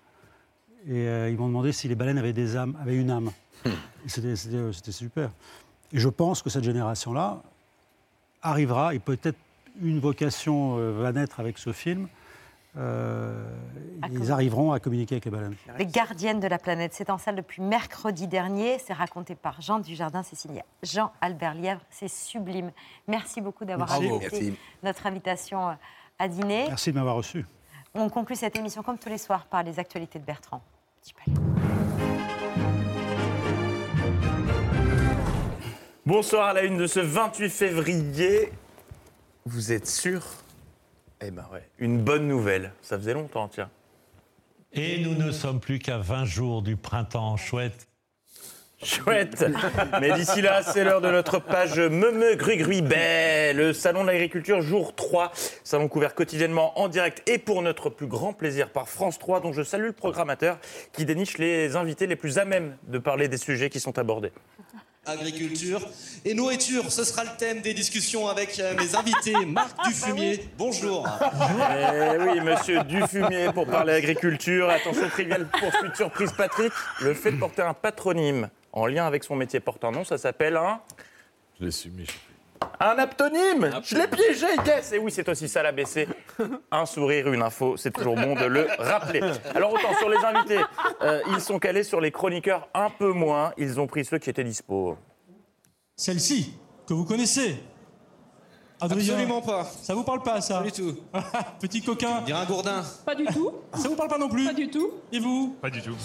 Et 0.86 1.08
euh, 1.08 1.28
ils 1.28 1.36
m'ont 1.36 1.48
demandé 1.48 1.72
si 1.72 1.88
les 1.88 1.96
baleines 1.96 2.18
avaient 2.18 2.32
des 2.32 2.54
âmes, 2.54 2.76
avaient 2.80 2.96
une 2.96 3.10
âme. 3.10 3.32
Euh, 4.18 4.72
c'était 4.72 4.92
super. 4.92 5.30
Et 5.90 5.98
je 5.98 6.08
pense 6.10 6.42
que 6.42 6.50
cette 6.50 6.62
génération-là 6.62 7.42
arrivera 8.42 8.94
et 8.94 8.98
peut-être 8.98 9.38
une 9.80 10.00
vocation 10.00 10.78
euh, 10.78 10.92
va 10.92 11.12
naître 11.12 11.40
avec 11.40 11.58
ce 11.58 11.72
film. 11.72 12.08
Euh, 12.76 13.46
ils 14.10 14.32
arriveront 14.32 14.72
à 14.72 14.80
communiquer 14.80 15.14
avec 15.14 15.26
les 15.26 15.30
baleines. 15.30 15.54
Les 15.78 15.86
gardiennes 15.86 16.40
de 16.40 16.48
la 16.48 16.58
planète, 16.58 16.92
c'est 16.92 17.08
en 17.08 17.18
salle 17.18 17.36
depuis 17.36 17.62
mercredi 17.62 18.26
dernier. 18.26 18.80
C'est 18.80 18.92
raconté 18.92 19.36
par 19.36 19.60
Jean 19.60 19.78
Dujardin, 19.78 20.24
c'est 20.24 20.34
signé 20.34 20.62
Jean-Albert 20.82 21.54
Lièvre. 21.54 21.80
C'est 21.90 22.08
sublime. 22.08 22.72
Merci 23.06 23.40
beaucoup 23.40 23.64
d'avoir 23.64 23.92
accepté 23.92 24.54
notre 24.82 25.06
invitation 25.06 25.68
euh, 25.68 25.74
à 26.18 26.26
dîner. 26.26 26.64
Merci 26.68 26.90
de 26.90 26.96
m'avoir 26.96 27.14
reçu. 27.14 27.46
On 27.94 28.08
conclut 28.08 28.34
cette 28.34 28.56
émission 28.56 28.82
comme 28.82 28.98
tous 28.98 29.08
les 29.08 29.18
soirs 29.18 29.46
par 29.46 29.62
les 29.62 29.78
actualités 29.78 30.18
de 30.18 30.24
Bertrand. 30.24 30.60
Bonsoir 36.04 36.48
à 36.48 36.52
la 36.54 36.64
une 36.64 36.76
de 36.76 36.86
ce 36.88 36.98
28 36.98 37.50
février. 37.50 38.50
Vous 39.46 39.72
êtes 39.72 39.86
sûr? 39.86 40.22
Eh 41.20 41.30
ben 41.30 41.44
ouais, 41.52 41.68
une 41.78 42.02
bonne 42.02 42.26
nouvelle. 42.26 42.72
Ça 42.80 42.98
faisait 42.98 43.12
longtemps, 43.12 43.48
tiens. 43.48 43.68
Et 44.72 45.02
nous 45.02 45.14
ne 45.14 45.30
sommes 45.30 45.60
plus 45.60 45.78
qu'à 45.78 45.98
20 45.98 46.24
jours 46.24 46.62
du 46.62 46.76
printemps 46.76 47.36
chouette. 47.36 47.86
Chouette 48.82 49.44
Mais 50.00 50.12
d'ici 50.12 50.42
là, 50.42 50.62
c'est 50.62 50.82
l'heure 50.84 51.00
de 51.00 51.10
notre 51.10 51.38
page 51.38 51.78
Meumeu 51.78 52.34
Grugruy 52.36 52.82
Bay, 52.82 53.52
le 53.54 53.72
salon 53.72 54.02
de 54.02 54.08
l'agriculture 54.08 54.62
jour 54.62 54.94
3. 54.94 55.30
Salon 55.62 55.88
couvert 55.88 56.14
quotidiennement 56.14 56.78
en 56.78 56.88
direct 56.88 57.22
et 57.28 57.38
pour 57.38 57.62
notre 57.62 57.88
plus 57.88 58.06
grand 58.06 58.32
plaisir 58.32 58.70
par 58.70 58.88
France 58.88 59.18
3, 59.18 59.40
dont 59.40 59.52
je 59.52 59.62
salue 59.62 59.86
le 59.86 59.92
programmateur 59.92 60.58
qui 60.92 61.04
déniche 61.04 61.38
les 61.38 61.76
invités 61.76 62.06
les 62.06 62.16
plus 62.16 62.38
à 62.38 62.44
même 62.44 62.76
de 62.88 62.98
parler 62.98 63.28
des 63.28 63.38
sujets 63.38 63.70
qui 63.70 63.80
sont 63.80 63.98
abordés. 63.98 64.32
Agriculture 65.06 65.86
et 66.24 66.34
nourriture, 66.34 66.90
ce 66.90 67.04
sera 67.04 67.24
le 67.24 67.30
thème 67.38 67.60
des 67.60 67.74
discussions 67.74 68.26
avec 68.28 68.58
euh, 68.58 68.74
mes 68.76 68.94
invités. 68.94 69.34
Marc 69.46 69.76
Dufumier, 69.86 70.48
bonjour. 70.56 71.06
Eh 71.20 72.16
oui, 72.18 72.40
monsieur 72.40 72.82
Dufumier, 72.84 73.52
pour 73.52 73.66
parler 73.66 73.92
agriculture. 73.94 74.70
Attention, 74.70 75.08
trivial 75.10 75.46
poursuite 75.48 75.96
surprise, 75.96 76.32
Patrick. 76.36 76.72
Le 77.02 77.12
fait 77.14 77.32
de 77.32 77.38
porter 77.38 77.62
un 77.62 77.74
patronyme 77.74 78.48
en 78.72 78.86
lien 78.86 79.06
avec 79.06 79.24
son 79.24 79.36
métier 79.36 79.60
porte 79.60 79.84
un 79.84 79.90
nom, 79.90 80.04
ça 80.04 80.16
s'appelle 80.18 80.56
un. 80.56 80.80
Je 81.60 81.66
l'ai 81.66 81.70
su, 81.70 81.90
mais 81.94 82.04
je- 82.04 82.12
Un 82.80 82.98
aptonyme 82.98 83.70
Je 83.82 83.96
l'ai 83.96 84.06
piégé, 84.08 84.46
yes 84.66 84.92
Et 84.92 84.98
oui, 84.98 85.10
c'est 85.10 85.28
aussi 85.28 85.48
ça 85.48 85.62
l'ABC. 85.62 86.08
Un 86.70 86.86
sourire, 86.86 87.32
une 87.32 87.42
info, 87.42 87.76
c'est 87.76 87.92
toujours 87.92 88.16
bon 88.16 88.34
de 88.34 88.44
le 88.44 88.66
rappeler. 88.78 89.20
Alors 89.54 89.72
autant 89.72 89.94
sur 89.98 90.08
les 90.08 90.18
invités, 90.18 90.60
euh, 91.02 91.20
ils 91.32 91.40
sont 91.40 91.58
calés 91.58 91.84
sur 91.84 92.00
les 92.00 92.10
chroniqueurs 92.10 92.68
un 92.74 92.90
peu 92.90 93.12
moins. 93.12 93.52
Ils 93.56 93.80
ont 93.80 93.86
pris 93.86 94.04
ceux 94.04 94.18
qui 94.18 94.30
étaient 94.30 94.44
dispo. 94.44 94.96
Celle-ci, 95.96 96.54
que 96.86 96.94
vous 96.94 97.04
connaissez. 97.04 97.56
Adrien, 98.80 99.14
Absolument 99.14 99.40
pas. 99.40 99.64
Ça 99.64 99.94
vous 99.94 100.02
parle 100.02 100.22
pas, 100.22 100.40
ça 100.40 100.58
Pas 100.58 100.64
du 100.64 100.72
tout. 100.72 100.96
Petit 101.60 101.80
coquin. 101.82 102.20
Dire 102.22 102.36
un 102.36 102.44
gourdin. 102.44 102.82
Pas 103.06 103.14
du 103.14 103.24
tout. 103.26 103.52
Ça 103.74 103.88
vous 103.88 103.96
parle 103.96 104.08
pas 104.08 104.18
non 104.18 104.28
plus 104.28 104.44
Pas 104.44 104.52
du 104.52 104.68
tout. 104.68 104.90
Et 105.12 105.20
vous? 105.20 105.56
Pas 105.62 105.70
du 105.70 105.80
tout. 105.80 105.96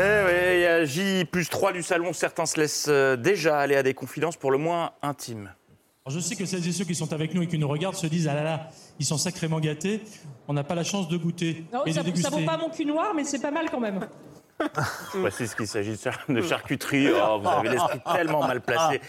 oui, 0.00 0.54
il 0.54 0.60
y 0.60 0.64
a 0.66 0.84
J 0.84 1.24
plus 1.24 1.48
3 1.48 1.72
du 1.72 1.82
salon. 1.82 2.12
Certains 2.12 2.46
se 2.46 2.60
laissent 2.60 2.86
euh, 2.88 3.16
déjà 3.16 3.58
aller 3.58 3.74
à 3.74 3.82
des 3.82 3.94
confidences 3.94 4.36
pour 4.36 4.52
le 4.52 4.58
moins 4.58 4.92
intimes. 5.02 5.52
Alors, 6.06 6.16
Je 6.16 6.20
sais 6.20 6.36
que 6.36 6.46
celles 6.46 6.66
et 6.68 6.70
ceux 6.70 6.84
qui 6.84 6.94
sont 6.94 7.12
avec 7.12 7.34
nous 7.34 7.42
et 7.42 7.48
qui 7.48 7.58
nous 7.58 7.66
regardent 7.66 7.96
se 7.96 8.06
disent 8.06 8.28
Ah 8.28 8.34
là 8.34 8.44
là, 8.44 8.68
ils 9.00 9.04
sont 9.04 9.18
sacrément 9.18 9.58
gâtés. 9.58 10.02
On 10.46 10.52
n'a 10.52 10.62
pas 10.62 10.76
la 10.76 10.84
chance 10.84 11.08
de 11.08 11.16
goûter 11.16 11.64
Non, 11.72 11.84
et 11.84 11.92
ça, 11.92 12.02
de 12.02 12.06
déguster. 12.06 12.30
ça 12.30 12.36
vaut 12.36 12.46
pas 12.46 12.56
mon 12.56 12.70
cul 12.70 12.84
noir, 12.84 13.12
mais 13.12 13.24
c'est 13.24 13.40
pas 13.40 13.50
mal 13.50 13.66
quand 13.70 13.80
même. 13.80 14.06
Je 15.14 15.20
précise 15.20 15.54
qu'il 15.56 15.66
s'agit 15.66 15.96
de 16.28 16.42
charcuterie. 16.42 17.08
Oh, 17.10 17.40
vous 17.40 17.48
avez 17.48 17.70
l'esprit 17.70 18.00
tellement 18.12 18.46
mal 18.46 18.60
placé. 18.60 19.00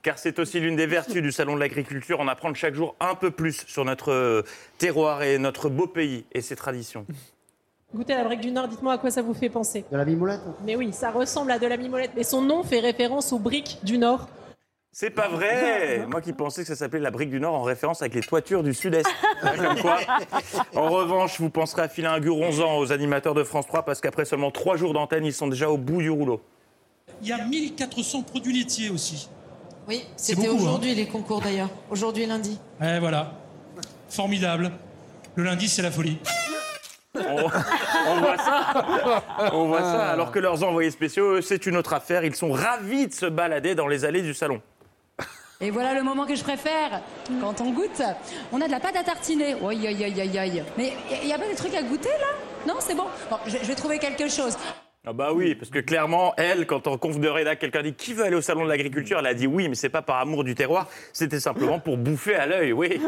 Car 0.00 0.18
c'est 0.18 0.38
aussi 0.38 0.60
l'une 0.60 0.76
des 0.76 0.86
vertus 0.86 1.22
du 1.22 1.30
Salon 1.30 1.56
de 1.56 1.60
l'Agriculture, 1.60 2.20
en 2.20 2.28
apprendre 2.28 2.56
chaque 2.56 2.74
jour 2.74 2.96
un 3.00 3.14
peu 3.14 3.30
plus 3.30 3.64
sur 3.66 3.84
notre 3.84 4.12
euh, 4.12 4.42
terroir 4.78 5.22
et 5.22 5.38
notre 5.38 5.68
beau 5.68 5.86
pays 5.86 6.24
et 6.32 6.40
ses 6.40 6.56
traditions. 6.56 7.04
Goûtez 7.94 8.12
à 8.12 8.18
la 8.18 8.24
brique 8.24 8.40
du 8.40 8.50
Nord, 8.50 8.68
dites-moi 8.68 8.92
à 8.92 8.98
quoi 8.98 9.10
ça 9.10 9.22
vous 9.22 9.32
fait 9.32 9.48
penser. 9.48 9.84
De 9.90 9.96
la 9.96 10.04
mimolette 10.04 10.42
Mais 10.66 10.76
oui, 10.76 10.92
ça 10.92 11.10
ressemble 11.10 11.50
à 11.50 11.58
de 11.58 11.66
la 11.66 11.78
mimolette, 11.78 12.10
mais 12.14 12.22
son 12.22 12.42
nom 12.42 12.62
fait 12.62 12.80
référence 12.80 13.32
aux 13.32 13.38
briques 13.38 13.78
du 13.82 13.96
Nord. 13.96 14.28
C'est 14.92 15.10
pas 15.10 15.28
vrai 15.28 16.06
Moi 16.08 16.20
qui 16.20 16.32
pensais 16.32 16.62
que 16.62 16.68
ça 16.68 16.76
s'appelait 16.76 17.00
la 17.00 17.10
brique 17.10 17.30
du 17.30 17.40
Nord 17.40 17.54
en 17.54 17.62
référence 17.62 18.02
avec 18.02 18.14
les 18.14 18.20
toitures 18.20 18.62
du 18.62 18.74
Sud-Est. 18.74 19.08
Comme 19.40 19.80
quoi. 19.80 19.98
En 20.74 20.88
revanche, 20.90 21.40
vous 21.40 21.50
penserez 21.50 21.82
à 21.82 21.88
filer 21.88 22.08
un 22.08 22.20
guronzan 22.20 22.78
aux 22.78 22.92
animateurs 22.92 23.34
de 23.34 23.44
France 23.44 23.66
3 23.66 23.84
parce 23.84 24.00
qu'après 24.00 24.26
seulement 24.26 24.50
trois 24.50 24.76
jours 24.76 24.92
d'antenne, 24.92 25.24
ils 25.24 25.32
sont 25.32 25.46
déjà 25.46 25.70
au 25.70 25.78
bout 25.78 26.02
du 26.02 26.10
rouleau. 26.10 26.42
Il 27.22 27.28
y 27.28 27.32
a 27.32 27.44
1400 27.44 28.22
produits 28.22 28.52
laitiers 28.58 28.90
aussi. 28.90 29.28
Oui, 29.88 30.04
c'était 30.16 30.48
hein. 30.48 30.52
aujourd'hui 30.54 30.94
les 30.94 31.06
concours 31.06 31.40
d'ailleurs. 31.40 31.70
Aujourd'hui 31.90 32.26
lundi. 32.26 32.58
Eh 32.82 32.98
voilà. 32.98 33.32
Formidable. 34.10 34.72
Le 35.36 35.44
lundi, 35.44 35.68
c'est 35.68 35.82
la 35.82 35.90
folie. 35.90 36.18
On, 37.26 38.12
on 38.12 38.20
voit 38.20 38.38
ça. 38.38 38.84
On 39.52 39.64
voit 39.66 39.82
ça. 39.82 40.08
Alors 40.08 40.30
que 40.30 40.38
leurs 40.38 40.62
envoyés 40.62 40.90
spéciaux, 40.90 41.40
c'est 41.40 41.66
une 41.66 41.76
autre 41.76 41.92
affaire. 41.92 42.24
Ils 42.24 42.34
sont 42.34 42.52
ravis 42.52 43.08
de 43.08 43.12
se 43.12 43.26
balader 43.26 43.74
dans 43.74 43.86
les 43.86 44.04
allées 44.04 44.22
du 44.22 44.34
salon. 44.34 44.60
Et 45.60 45.70
voilà 45.70 45.92
le 45.94 46.04
moment 46.04 46.24
que 46.24 46.36
je 46.36 46.44
préfère, 46.44 47.00
quand 47.40 47.60
on 47.60 47.72
goûte. 47.72 48.02
On 48.52 48.60
a 48.60 48.66
de 48.66 48.70
la 48.70 48.78
pâte 48.78 48.96
à 48.96 49.02
tartiner. 49.02 49.54
Aïe, 49.54 49.86
aïe, 49.88 50.04
aïe, 50.04 50.38
aïe. 50.38 50.64
Mais 50.76 50.92
il 51.20 51.26
n'y 51.26 51.32
a 51.32 51.38
pas 51.38 51.48
des 51.48 51.56
trucs 51.56 51.74
à 51.74 51.82
goûter 51.82 52.10
là? 52.10 52.66
Non, 52.66 52.76
c'est 52.78 52.94
bon. 52.94 53.06
Bon, 53.28 53.38
je, 53.46 53.56
je 53.60 53.66
vais 53.66 53.74
trouver 53.74 53.98
quelque 53.98 54.28
chose. 54.28 54.56
Ah 55.06 55.12
bah 55.12 55.30
oui, 55.32 55.54
parce 55.54 55.70
que 55.70 55.78
clairement, 55.78 56.34
elle, 56.36 56.66
quand 56.66 56.86
en 56.86 56.98
conf 56.98 57.18
de 57.18 57.28
rédac, 57.28 57.58
quelqu'un 57.58 57.82
dit 57.82 57.94
qui 57.94 58.12
veut 58.12 58.24
aller 58.24 58.36
au 58.36 58.42
salon 58.42 58.64
de 58.64 58.68
l'agriculture, 58.68 59.18
elle 59.20 59.26
a 59.26 59.32
dit 59.32 59.46
oui, 59.46 59.68
mais 59.68 59.74
c'est 59.74 59.88
pas 59.88 60.02
par 60.02 60.18
amour 60.18 60.44
du 60.44 60.54
terroir, 60.54 60.86
c'était 61.12 61.40
simplement 61.40 61.78
pour 61.78 61.96
bouffer 61.96 62.34
à 62.34 62.46
l'œil, 62.46 62.72
oui. 62.72 63.00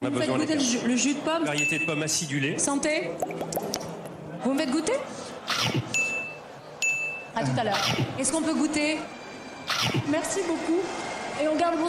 Vous 0.00 0.10
me 0.10 0.20
faites 0.20 0.30
goûter 0.30 0.54
le 0.54 0.60
jus, 0.60 0.78
le 0.86 0.96
jus 0.96 1.14
de 1.14 1.18
pomme 1.18 1.44
Variété 1.44 1.80
de 1.80 1.84
pommes 1.84 2.02
acidulées. 2.02 2.56
Santé 2.56 3.10
Vous 4.44 4.52
me 4.54 4.58
faites 4.60 4.70
goûter 4.70 4.92
À 7.34 7.42
tout 7.44 7.50
à 7.58 7.64
l'heure. 7.64 7.84
Est-ce 8.16 8.30
qu'on 8.30 8.42
peut 8.42 8.54
goûter 8.54 8.98
Merci 10.08 10.40
beaucoup. 10.46 10.78
Et 11.42 11.48
on 11.48 11.56
garde 11.56 11.74
vos 11.76 11.88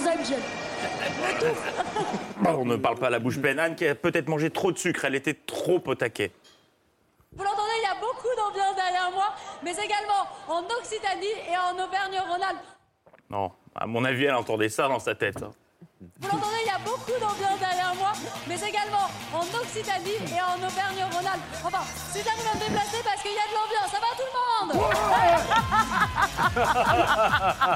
Bah, 2.41 2.55
on 2.57 2.65
ne 2.65 2.77
parle 2.77 2.97
pas 2.97 3.07
à 3.07 3.09
la 3.11 3.19
bouche 3.19 3.39
pleine. 3.39 3.59
Anne 3.59 3.75
qui 3.75 3.85
a 3.85 3.93
peut-être 3.93 4.27
mangé 4.27 4.49
trop 4.49 4.71
de 4.71 4.77
sucre, 4.79 5.05
elle 5.05 5.13
était 5.15 5.35
trop 5.45 5.79
au 5.85 5.93
taquet. 5.93 6.31
Vous 7.33 7.43
l'entendez, 7.43 7.73
il 7.77 7.83
y 7.83 7.91
a 7.91 7.99
beaucoup 8.01 8.35
d'ambiance 8.35 8.75
derrière 8.75 9.11
moi, 9.13 9.35
mais 9.63 9.73
également 9.73 10.25
en 10.47 10.63
Occitanie 10.79 11.27
et 11.47 11.55
en 11.55 11.73
Auvergne-Rhône-Alpes. 11.85 12.65
Non, 13.29 13.51
à 13.75 13.85
mon 13.85 14.03
avis, 14.03 14.25
elle 14.25 14.33
entendait 14.33 14.69
ça 14.69 14.87
dans 14.87 14.99
sa 14.99 15.13
tête. 15.13 15.43
Vous 16.01 16.27
l'entendez, 16.29 16.55
il 16.63 16.67
y 16.67 16.69
a 16.69 16.77
beaucoup 16.79 17.11
d'ambiance 17.19 17.59
derrière 17.59 17.93
moi, 17.95 18.13
mais 18.47 18.55
également 18.55 19.09
en 19.33 19.41
Occitanie 19.41 20.15
et 20.33 20.39
en 20.39 20.55
Auvergne-Rhône-Alpes. 20.65 21.41
Enfin, 21.65 21.83
si 22.13 22.19
j'arrive 22.23 22.47
à 22.49 22.55
me 22.55 22.59
déplacer 22.61 23.03
parce 23.03 23.21
qu'il 23.21 23.33
y 23.33 23.37
a 23.37 23.47
de 23.49 23.53
l'ambiance, 23.53 23.91
ça 23.91 23.99
va 23.99 24.07
tout 24.15 24.23
le 24.25 24.33
monde 24.55 24.71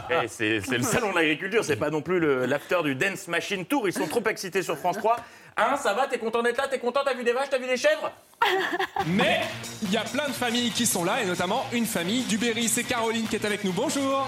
Eh, 0.23 0.27
c'est 0.29 0.77
le 0.77 0.83
salon 0.83 1.09
de 1.11 1.15
l'agriculture, 1.15 1.65
c'est 1.65 1.75
pas 1.75 1.89
non 1.89 2.01
plus 2.01 2.21
l'after 2.47 2.81
du 2.83 2.95
Dance 2.95 3.27
Machine 3.27 3.65
Tour. 3.65 3.89
Ils 3.89 3.93
sont 3.93 4.07
trop 4.07 4.23
excités 4.29 4.61
sur 4.63 4.77
France 4.77 4.97
3. 4.99 5.17
Hein, 5.57 5.75
ça 5.75 5.93
va 5.93 6.07
T'es 6.07 6.17
content 6.17 6.41
d'être 6.41 6.57
là 6.57 6.67
T'es 6.67 6.79
content 6.79 7.01
T'as 7.05 7.13
vu 7.13 7.23
des 7.23 7.33
vaches 7.33 7.49
T'as 7.49 7.59
vu 7.59 7.67
des 7.67 7.77
chèvres? 7.77 8.11
Mais 9.07 9.41
il 9.81 9.91
y 9.91 9.97
a 9.97 10.01
plein 10.01 10.27
de 10.27 10.33
familles 10.33 10.71
qui 10.71 10.85
sont 10.85 11.03
là, 11.03 11.21
et 11.21 11.25
notamment 11.25 11.65
une 11.71 11.85
famille 11.85 12.23
du 12.23 12.37
Berry. 12.37 12.67
C'est 12.69 12.83
Caroline 12.83 13.27
qui 13.27 13.35
est 13.35 13.45
avec 13.45 13.63
nous. 13.63 13.73
Bonjour. 13.73 14.27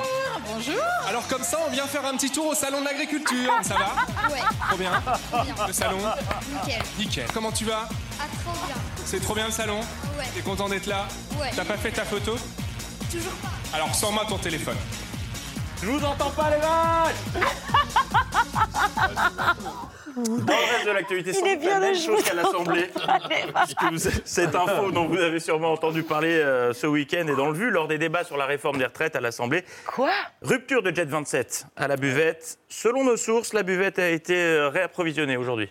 Bonjour. 0.53 0.81
Alors 1.07 1.27
comme 1.27 1.43
ça, 1.43 1.57
on 1.67 1.71
vient 1.71 1.87
faire 1.87 2.05
un 2.05 2.15
petit 2.15 2.29
tour 2.31 2.47
au 2.47 2.55
salon 2.55 2.79
de 2.81 2.85
l'agriculture. 2.85 3.51
Ça 3.61 3.75
va 3.75 3.95
Ouais. 4.33 4.41
Trop 4.69 4.77
bien. 4.77 4.91
Le 5.67 5.73
salon 5.73 5.97
Nickel. 6.63 6.81
Nickel. 6.99 7.27
Comment 7.33 7.51
tu 7.51 7.65
vas 7.65 7.87
Ah, 8.19 8.23
trop 8.43 8.53
bien. 8.67 8.75
C'est 9.05 9.19
trop 9.21 9.35
bien 9.35 9.45
le 9.45 9.51
salon 9.51 9.79
Ouais. 10.17 10.25
T'es 10.33 10.41
content 10.41 10.67
d'être 10.69 10.87
là 10.87 11.05
Ouais. 11.39 11.51
T'as 11.55 11.65
pas 11.65 11.77
fait 11.77 11.91
ta 11.91 12.05
photo 12.05 12.35
Toujours 13.11 13.31
pas. 13.41 13.49
Alors 13.73 13.93
sors-moi 13.95 14.25
ton 14.27 14.37
téléphone. 14.37 14.77
Je 15.81 15.87
vous 15.87 16.03
entends 16.05 16.31
pas, 16.31 16.49
les 16.49 16.57
vaches 16.57 17.45
Dans 20.15 20.23
le 20.23 20.73
reste 20.73 20.85
de 20.85 20.91
l'actualité, 20.91 21.29
Il 21.31 21.35
sans 21.35 21.45
est 21.45 21.55
doute 21.55 21.65
bien 21.65 21.79
la 21.79 21.87
même 21.87 21.95
chose 21.95 22.23
qu'à 22.23 22.33
l'Assemblée. 22.33 22.89
Cette 24.23 24.55
info 24.55 24.91
dont 24.91 25.07
vous 25.07 25.17
avez 25.17 25.39
sûrement 25.39 25.73
entendu 25.73 26.03
parler 26.03 26.33
euh, 26.33 26.73
ce 26.73 26.87
week-end 26.87 27.27
est 27.27 27.35
dans 27.35 27.49
le 27.49 27.57
vu 27.57 27.69
lors 27.69 27.87
des 27.87 27.97
débats 27.97 28.23
sur 28.23 28.37
la 28.37 28.45
réforme 28.45 28.77
des 28.77 28.85
retraites 28.85 29.15
à 29.15 29.21
l'Assemblée. 29.21 29.65
Quoi? 29.85 30.11
Rupture 30.41 30.83
de 30.83 30.95
Jet 30.95 31.05
27 31.05 31.65
à 31.75 31.87
la 31.87 31.97
buvette. 31.97 32.59
Selon 32.69 33.03
nos 33.03 33.17
sources, 33.17 33.53
la 33.53 33.63
buvette 33.63 33.99
a 33.99 34.09
été 34.09 34.35
euh, 34.35 34.69
réapprovisionnée 34.69 35.37
aujourd'hui. 35.37 35.69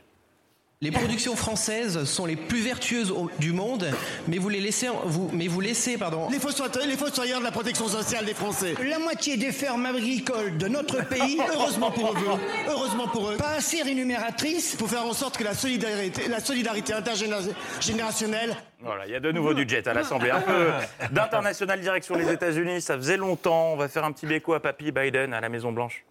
Les 0.80 0.90
productions 0.90 1.34
françaises 1.34 2.04
sont 2.04 2.26
les 2.26 2.36
plus 2.36 2.60
vertueuses 2.60 3.10
au- 3.10 3.30
du 3.38 3.52
monde, 3.52 3.88
mais 4.28 4.36
vous 4.36 4.50
les 4.50 4.60
laissez, 4.60 4.88
vous, 5.04 5.30
mais 5.32 5.48
vous 5.48 5.60
laissez, 5.62 5.96
pardon. 5.96 6.28
Les 6.30 6.38
fossoyeurs, 6.38 6.86
les 6.86 6.96
fossoyeurs 6.96 7.38
de 7.38 7.44
la 7.44 7.52
protection 7.52 7.88
sociale 7.88 8.26
des 8.26 8.34
Français. 8.34 8.74
La 8.84 8.98
moitié 8.98 9.38
des 9.38 9.50
fermes 9.52 9.86
agricoles 9.86 10.58
de 10.58 10.68
notre 10.68 11.02
pays, 11.08 11.38
heureusement 11.54 11.90
pour 11.90 12.12
eux, 12.12 12.38
heureusement 12.68 13.08
pour 13.08 13.30
eux, 13.30 13.36
pas 13.36 13.52
assez 13.56 13.80
rémunératrices 13.82 14.76
pour 14.76 14.90
faire 14.90 15.06
en 15.06 15.14
sorte 15.14 15.38
que 15.38 15.44
la 15.44 15.54
solidarité, 15.54 16.28
la 16.28 16.40
solidarité 16.40 16.92
intergénérationnelle 16.92 18.54
Voilà, 18.82 19.06
il 19.06 19.12
y 19.12 19.16
a 19.16 19.20
de 19.20 19.32
nouveau 19.32 19.54
du 19.54 19.66
jet 19.66 19.86
à 19.86 19.94
l'Assemblée. 19.94 20.30
Un 20.30 20.40
peu 20.42 20.68
d'international 21.12 21.80
direction 21.80 22.14
les 22.16 22.30
États-Unis, 22.30 22.82
ça 22.82 22.96
faisait 22.96 23.16
longtemps. 23.16 23.72
On 23.72 23.76
va 23.76 23.88
faire 23.88 24.04
un 24.04 24.12
petit 24.12 24.26
béco 24.26 24.52
à 24.52 24.60
Papy 24.60 24.92
Biden 24.92 25.32
à 25.32 25.40
la 25.40 25.48
Maison-Blanche. 25.48 26.04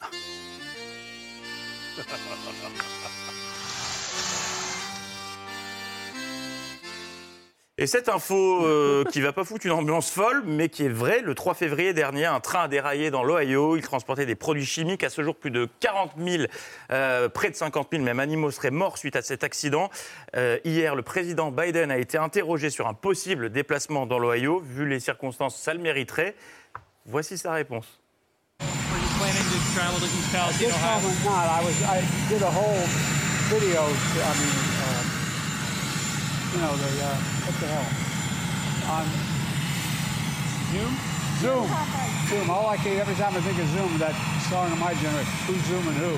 Et 7.82 7.86
cette 7.86 8.10
info 8.10 8.66
euh, 8.66 9.04
qui 9.04 9.22
va 9.22 9.32
pas 9.32 9.42
foutre 9.42 9.64
une 9.64 9.72
ambiance 9.72 10.10
folle, 10.10 10.42
mais 10.44 10.68
qui 10.68 10.84
est 10.84 10.90
vraie, 10.90 11.22
le 11.22 11.34
3 11.34 11.54
février 11.54 11.94
dernier, 11.94 12.26
un 12.26 12.38
train 12.38 12.64
a 12.64 12.68
déraillé 12.68 13.10
dans 13.10 13.24
l'Ohio. 13.24 13.74
Il 13.78 13.82
transportait 13.82 14.26
des 14.26 14.34
produits 14.34 14.66
chimiques. 14.66 15.02
À 15.02 15.08
ce 15.08 15.22
jour, 15.22 15.34
plus 15.34 15.50
de 15.50 15.66
40 15.80 16.12
000, 16.18 16.42
euh, 16.92 17.30
près 17.30 17.48
de 17.48 17.56
50 17.56 17.88
000 17.90 18.04
même 18.04 18.20
animaux 18.20 18.50
seraient 18.50 18.70
morts 18.70 18.98
suite 18.98 19.16
à 19.16 19.22
cet 19.22 19.44
accident. 19.44 19.88
Euh, 20.36 20.58
hier, 20.62 20.94
le 20.94 21.00
président 21.00 21.50
Biden 21.50 21.90
a 21.90 21.96
été 21.96 22.18
interrogé 22.18 22.68
sur 22.68 22.86
un 22.86 22.92
possible 22.92 23.48
déplacement 23.48 24.04
dans 24.04 24.18
l'Ohio. 24.18 24.60
Vu 24.60 24.86
les 24.86 25.00
circonstances, 25.00 25.56
ça 25.56 25.72
le 25.72 25.80
mériterait. 25.80 26.34
Voici 27.06 27.38
sa 27.38 27.52
réponse. 27.52 27.98
I 34.32 34.79
you 36.52 36.58
know, 36.60 36.74
the, 36.76 36.90
uh, 37.02 37.16
what 37.46 37.54
the 37.60 37.66
hell? 37.66 37.88
On 38.90 39.04
Zoom? 40.72 40.92
Zoom. 41.40 41.66
Zoom. 42.28 42.50
All 42.50 42.66
I 42.68 42.76
can, 42.76 42.98
every 42.98 43.14
time 43.14 43.34
I 43.36 43.40
think 43.40 43.58
of 43.58 43.66
Zoom, 43.68 43.98
that 43.98 44.14
song 44.50 44.70
of 44.72 44.78
my 44.78 44.94
generation, 44.94 45.32
who's 45.46 45.62
zooming 45.66 45.98
who? 46.00 46.12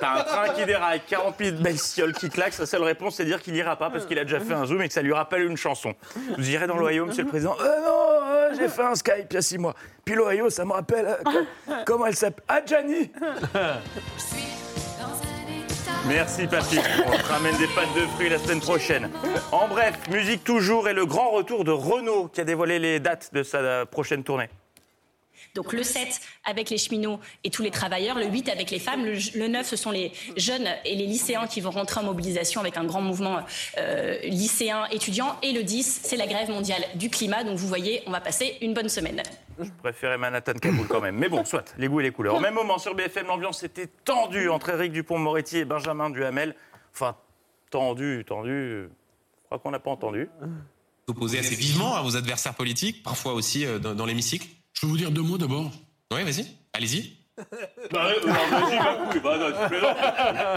T'as 0.00 0.20
un 0.20 0.22
train 0.24 0.48
qui 0.54 0.64
déraille, 0.64 1.00
40 1.08 1.34
000 1.38 1.56
bestioles 1.60 2.12
qui 2.14 2.30
claquent. 2.30 2.52
Sa 2.54 2.66
seule 2.66 2.82
réponse, 2.84 3.16
c'est 3.16 3.24
dire 3.24 3.42
qu'il 3.42 3.54
ira 3.56 3.76
pas 3.76 3.90
parce 3.90 4.06
qu'il 4.06 4.18
a 4.18 4.24
déjà 4.24 4.38
fait 4.40 4.54
un 4.54 4.64
zoom 4.64 4.80
et 4.82 4.88
que 4.88 4.94
ça 4.94 5.02
lui 5.02 5.12
rappelle 5.12 5.42
une 5.42 5.56
chanson. 5.56 5.94
Vous 6.36 6.48
irez 6.50 6.66
dans 6.66 6.76
l'Ohio, 6.78 7.06
monsieur 7.06 7.24
le 7.24 7.28
président 7.28 7.56
Euh, 7.60 7.80
Non, 7.84 8.20
euh, 8.24 8.50
j'ai 8.58 8.68
fait 8.68 8.82
un 8.84 8.94
Skype 8.94 9.26
il 9.30 9.34
y 9.34 9.36
a 9.36 9.42
six 9.42 9.58
mois. 9.58 9.74
Puis 10.04 10.14
l'Ohio, 10.14 10.48
ça 10.50 10.64
me 10.64 10.72
rappelle. 10.72 11.06
euh, 11.06 11.16
co- 11.24 11.72
comment 11.86 12.06
elle 12.06 12.16
s'appelle? 12.16 12.44
Ah, 12.48 12.60
Gianni 12.64 13.10
Merci 16.08 16.46
Patrick, 16.46 16.80
on 17.06 17.18
te 17.18 17.26
ramène 17.26 17.56
des 17.58 17.66
pâtes 17.66 17.94
de 17.94 18.00
fruits 18.14 18.30
la 18.30 18.38
semaine 18.38 18.60
prochaine. 18.60 19.10
En 19.52 19.68
bref, 19.68 19.94
musique 20.10 20.42
toujours 20.42 20.88
et 20.88 20.94
le 20.94 21.04
grand 21.04 21.30
retour 21.30 21.64
de 21.64 21.70
Renault 21.70 22.28
qui 22.28 22.40
a 22.40 22.44
dévoilé 22.44 22.78
les 22.78 22.98
dates 22.98 23.30
de 23.34 23.42
sa 23.42 23.84
prochaine 23.84 24.24
tournée. 24.24 24.48
Donc 25.54 25.72
le 25.72 25.82
7 25.82 26.20
avec 26.44 26.70
les 26.70 26.78
cheminots 26.78 27.20
et 27.44 27.50
tous 27.50 27.62
les 27.62 27.70
travailleurs, 27.70 28.18
le 28.18 28.26
8 28.26 28.48
avec 28.48 28.70
les 28.70 28.78
femmes, 28.78 29.04
le, 29.04 29.14
le 29.38 29.48
9 29.48 29.66
ce 29.66 29.76
sont 29.76 29.90
les 29.90 30.12
jeunes 30.36 30.68
et 30.84 30.94
les 30.94 31.06
lycéens 31.06 31.46
qui 31.46 31.60
vont 31.60 31.70
rentrer 31.70 32.00
en 32.00 32.04
mobilisation 32.04 32.60
avec 32.60 32.76
un 32.76 32.84
grand 32.84 33.00
mouvement 33.00 33.40
euh, 33.78 34.18
lycéen 34.22 34.86
étudiant 34.90 35.36
et 35.42 35.52
le 35.52 35.62
10 35.62 36.00
c'est 36.04 36.16
la 36.16 36.26
grève 36.26 36.50
mondiale 36.50 36.84
du 36.94 37.10
climat. 37.10 37.44
Donc 37.44 37.58
vous 37.58 37.68
voyez, 37.68 38.02
on 38.06 38.10
va 38.10 38.20
passer 38.20 38.56
une 38.60 38.74
bonne 38.74 38.88
semaine. 38.88 39.22
Je 39.58 39.70
préférais 39.82 40.18
Manhattan 40.18 40.54
Kaboul 40.54 40.86
quand 40.86 41.00
même. 41.00 41.16
Mais 41.16 41.28
bon, 41.28 41.44
soit, 41.44 41.74
les 41.78 41.88
goûts 41.88 42.00
et 42.00 42.04
les 42.04 42.12
couleurs. 42.12 42.34
Au 42.34 42.40
même 42.40 42.54
moment, 42.54 42.78
sur 42.78 42.94
BFM, 42.94 43.26
l'ambiance 43.26 43.62
était 43.62 43.88
tendue 44.04 44.48
entre 44.48 44.70
Éric 44.70 44.92
Dupont-Moretti 44.92 45.58
et 45.58 45.64
Benjamin 45.64 46.10
Duhamel. 46.10 46.54
Enfin, 46.94 47.16
tendue, 47.70 48.24
tendue. 48.26 48.88
Je 48.88 49.46
crois 49.46 49.58
qu'on 49.58 49.70
n'a 49.70 49.80
pas 49.80 49.90
entendu. 49.90 50.28
Opposé 51.06 51.38
assez 51.38 51.54
vivement 51.54 51.96
à 51.96 52.02
vos 52.02 52.16
adversaires 52.16 52.54
politiques, 52.54 53.02
parfois 53.02 53.32
aussi 53.32 53.64
euh, 53.64 53.78
dans, 53.78 53.94
dans 53.94 54.04
l'hémicycle? 54.04 54.46
Je 54.78 54.86
peux 54.86 54.92
vous 54.92 54.96
dire 54.96 55.10
deux 55.10 55.22
mots 55.22 55.36
d'abord 55.36 55.72
Oui, 56.12 56.22
vas-y, 56.22 56.46
allez-y. 56.72 57.16
Bah, 57.92 58.06
euh, 58.06 58.14
bah, 58.24 58.32
vas-y, 58.48 59.10
couille, 59.10 59.20
bah, 59.20 59.38
non, 59.38 59.46
tu 59.50 59.68
plaisantes. 59.68 59.96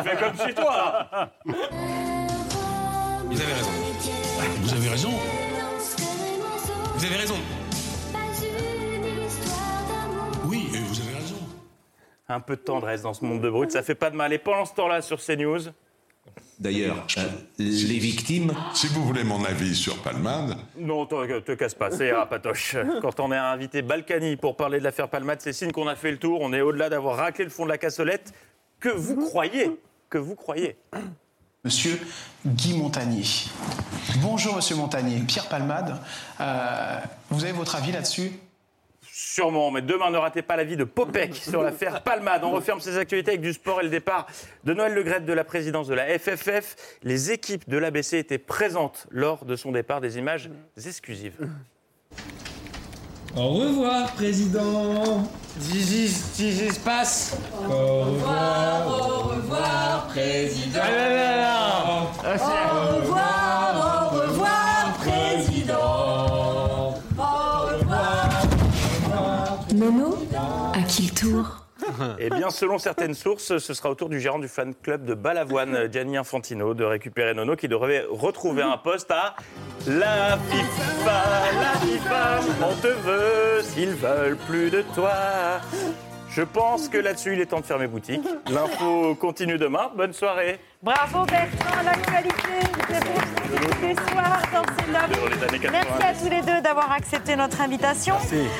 Fais 0.04 0.18
comme 0.18 0.48
chez 0.48 0.54
toi, 0.54 0.76
là. 0.76 1.32
Vous 3.26 3.42
avez 3.42 3.54
raison. 3.54 3.72
Vous 4.62 4.74
avez 4.74 4.90
raison. 4.90 5.10
Vous 6.94 7.06
avez 7.06 7.16
raison. 7.16 7.36
Oui, 10.46 10.70
et 10.72 10.78
vous 10.78 11.02
avez 11.02 11.16
raison. 11.16 11.36
Un 12.30 12.42
peu 12.42 12.58
de 12.58 12.62
tendresse 12.62 13.02
dans 13.02 13.16
ce 13.16 13.26
monde 13.26 13.42
de 13.42 13.50
brut, 13.50 13.72
ça 13.72 13.82
fait 13.82 13.96
pas 13.96 14.12
de 14.12 14.16
mal. 14.16 14.34
Et 14.34 14.38
pendant 14.38 14.66
ce 14.66 14.76
temps-là, 14.76 15.02
sur 15.02 15.20
CNews, 15.20 15.62
D'ailleurs, 16.62 17.07
euh, 17.18 17.28
les 17.57 17.97
victimes. 17.97 18.53
Si 18.76 18.86
vous 18.86 19.03
voulez 19.03 19.24
mon 19.24 19.43
avis 19.45 19.76
sur 19.76 19.97
Palmade, 19.97 20.55
Non, 20.78 21.07
te, 21.07 21.39
te 21.39 21.53
casse 21.53 21.74
pas, 21.74 21.89
c'est 21.89 22.12
Patoche. 22.30 22.76
Quand 23.01 23.20
on 23.20 23.32
est 23.32 23.38
invité 23.38 23.82
Balkany 23.82 24.36
pour 24.36 24.55
parler 24.55 24.78
de 24.78 24.84
l'affaire 24.84 25.09
Palmade, 25.09 25.39
c'est 25.41 25.53
signe 25.53 25.72
qu'on 25.72 25.88
a 25.88 25.95
fait 25.95 26.12
le 26.12 26.18
tour. 26.20 26.39
On 26.39 26.53
est 26.53 26.62
au-delà 26.62 26.89
d'avoir 26.89 27.18
raclé 27.18 27.45
le 27.45 27.49
fond 27.49 27.64
de 27.66 27.70
la 27.70 27.80
cassolette. 27.80 28.32
Que 28.80 28.89
vous 28.89 29.16
croyez? 29.16 29.72
Que 30.07 30.20
vous 30.20 30.36
croyez? 30.36 30.76
Monsieur 31.64 31.99
Guy 32.45 32.78
Montagnier. 32.78 33.26
Bonjour 34.22 34.55
Monsieur 34.55 34.76
Montagnier. 34.76 35.20
Pierre 35.28 35.49
Palmade, 35.49 35.95
euh, 36.39 36.99
vous 37.32 37.43
avez 37.43 37.53
votre 37.53 37.76
avis 37.76 37.91
là-dessus? 37.91 38.34
Sûrement, 39.34 39.72
mais 39.72 39.82
demain, 39.82 40.12
ne 40.12 40.18
ratez 40.18 40.42
pas 40.42 40.58
l'avis 40.58 40.76
de 40.76 40.84
Popek 40.84 41.34
sur 41.50 41.64
l'affaire 41.64 42.04
Palmade. 42.04 42.44
On 42.44 42.52
referme 42.52 42.82
ses 42.82 42.98
actualités 42.98 43.32
avec 43.32 43.42
du 43.42 43.54
sport 43.54 43.80
et 43.80 43.86
le 43.86 43.90
départ 43.90 44.28
de 44.66 44.74
Noël 44.74 44.94
Le 44.94 45.04
Graët 45.04 45.24
de 45.24 45.32
la 45.32 45.46
présidence 45.46 45.88
de 45.88 45.94
la 45.94 46.20
FFF. 46.20 46.76
Les 47.02 47.32
équipes 47.32 47.70
de 47.70 47.78
l'ABC 47.78 48.16
étaient 48.16 48.38
présentes 48.38 49.08
lors 49.10 49.46
de 49.46 49.56
son 49.56 49.72
départ. 49.72 50.02
Des 50.02 50.18
images 50.18 50.50
exclusives. 50.86 51.48
Au 53.38 53.48
revoir, 53.52 54.12
président. 54.16 55.24
Se 55.62 56.80
passe. 56.82 57.38
Au 57.70 58.02
revoir, 58.02 58.88
au 58.88 59.30
revoir, 59.30 60.08
président. 60.10 60.82
Au 62.26 62.98
revoir, 63.00 63.31
Eh 72.20 72.30
bien, 72.30 72.49
selon 72.49 72.78
certaines 72.78 73.14
sources, 73.14 73.58
ce 73.58 73.74
sera 73.74 73.89
au 73.89 73.95
tour 73.95 74.10
du 74.10 74.20
gérant 74.20 74.39
du 74.39 74.47
fan 74.47 74.74
club 74.74 75.06
de 75.06 75.14
Balavoine, 75.14 75.88
Gianni 75.91 76.18
Infantino, 76.18 76.74
de 76.74 76.84
récupérer 76.84 77.34
Nono, 77.34 77.56
qui 77.56 77.68
devrait 77.68 78.06
retrouver 78.10 78.64
un 78.64 78.78
poste 78.78 79.12
à 79.12 79.36
la 79.88 80.38
FIFA. 80.38 81.24
La 81.62 81.80
FIFA, 81.80 82.39
on 82.62 82.76
te 82.82 82.88
veut 82.88 83.62
s'ils 83.62 83.95
veulent 83.95 84.38
plus 84.38 84.70
de 84.70 84.84
toi. 84.93 85.12
Je 86.34 86.44
pense 86.44 86.88
que 86.88 86.98
là-dessus, 86.98 87.34
il 87.34 87.42
est 87.42 87.46
temps 87.48 87.60
de 87.60 87.66
fermer 87.66 87.88
boutique. 87.88 88.22
L'info 88.50 89.16
continue 89.16 89.58
demain. 89.58 89.92
Bonne 89.98 90.14
soirée. 90.14 90.60
Bravo 90.82 91.26
Bertrand, 91.26 91.84
l'actualité, 91.84 92.34
c'est 92.88 93.04
pour 93.04 93.60
vous 93.60 93.70
tous 93.74 93.82
les 93.82 93.96
soirs 93.96 94.42
dans 94.54 94.64
ces 94.64 94.92
Dans 94.92 95.02
lobbies. 95.02 95.36
les 95.36 95.44
années 95.44 95.60
90. 95.60 95.72
Merci 95.72 96.04
à 96.04 96.14
tous 96.14 96.30
les 96.30 96.42
deux 96.42 96.62
d'avoir 96.62 96.92
accepté 96.94 97.36
notre 97.36 97.60
invitation. 97.62 98.16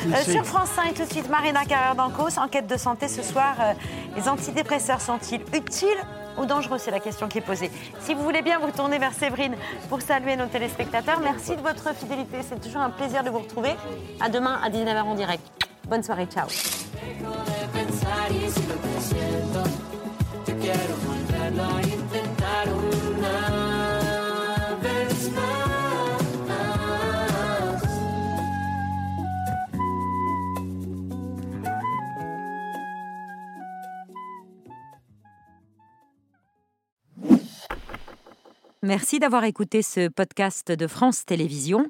Merci. 0.08 0.30
Euh, 0.32 0.34
sur 0.34 0.46
France 0.46 0.70
5, 0.76 0.94
tout 0.96 1.06
de 1.06 1.10
suite, 1.12 1.30
Marina 1.30 1.64
Carrère 1.64 1.96
d'Ancos, 1.96 2.38
enquête 2.38 2.68
de 2.68 2.76
santé 2.78 3.08
ce 3.08 3.24
soir. 3.24 3.56
euh, 3.62 3.74
les 4.18 4.28
antidépresseurs 4.28 5.00
sont-ils 5.00 5.42
utiles 5.56 5.88
ou 6.38 6.46
dangereux? 6.46 6.78
C'est 6.78 6.92
la 6.92 7.00
question 7.00 7.30
qui 7.30 7.38
est 7.38 7.42
posée. 7.42 7.72
Si 8.02 8.14
vous 8.14 8.22
voulez 8.24 8.42
bien 8.42 8.60
vous 8.60 8.72
tourner 8.72 9.00
vers 9.00 9.14
Séverine 9.14 9.56
pour 9.90 10.02
saluer 10.02 10.36
nos 10.36 10.48
téléspectateurs, 10.48 11.22
merci 11.22 11.56
de 11.56 11.62
votre 11.62 11.96
fidélité. 11.96 12.38
C'est 12.48 12.60
toujours 12.62 12.82
un 12.82 12.90
plaisir 12.90 13.24
de 13.24 13.30
vous 13.30 13.40
retrouver. 13.40 13.72
À 14.20 14.28
demain 14.28 14.60
à 14.62 14.70
19h 14.70 15.02
en 15.04 15.16
direct. 15.16 15.42
Bonne 15.92 16.04
soirée, 16.04 16.26
ciao. 16.26 16.48
Merci 38.82 39.20
d'avoir 39.20 39.44
écouté 39.44 39.82
ce 39.82 40.08
podcast 40.08 40.72
de 40.72 40.88
France 40.88 41.26
Télévisions. 41.26 41.90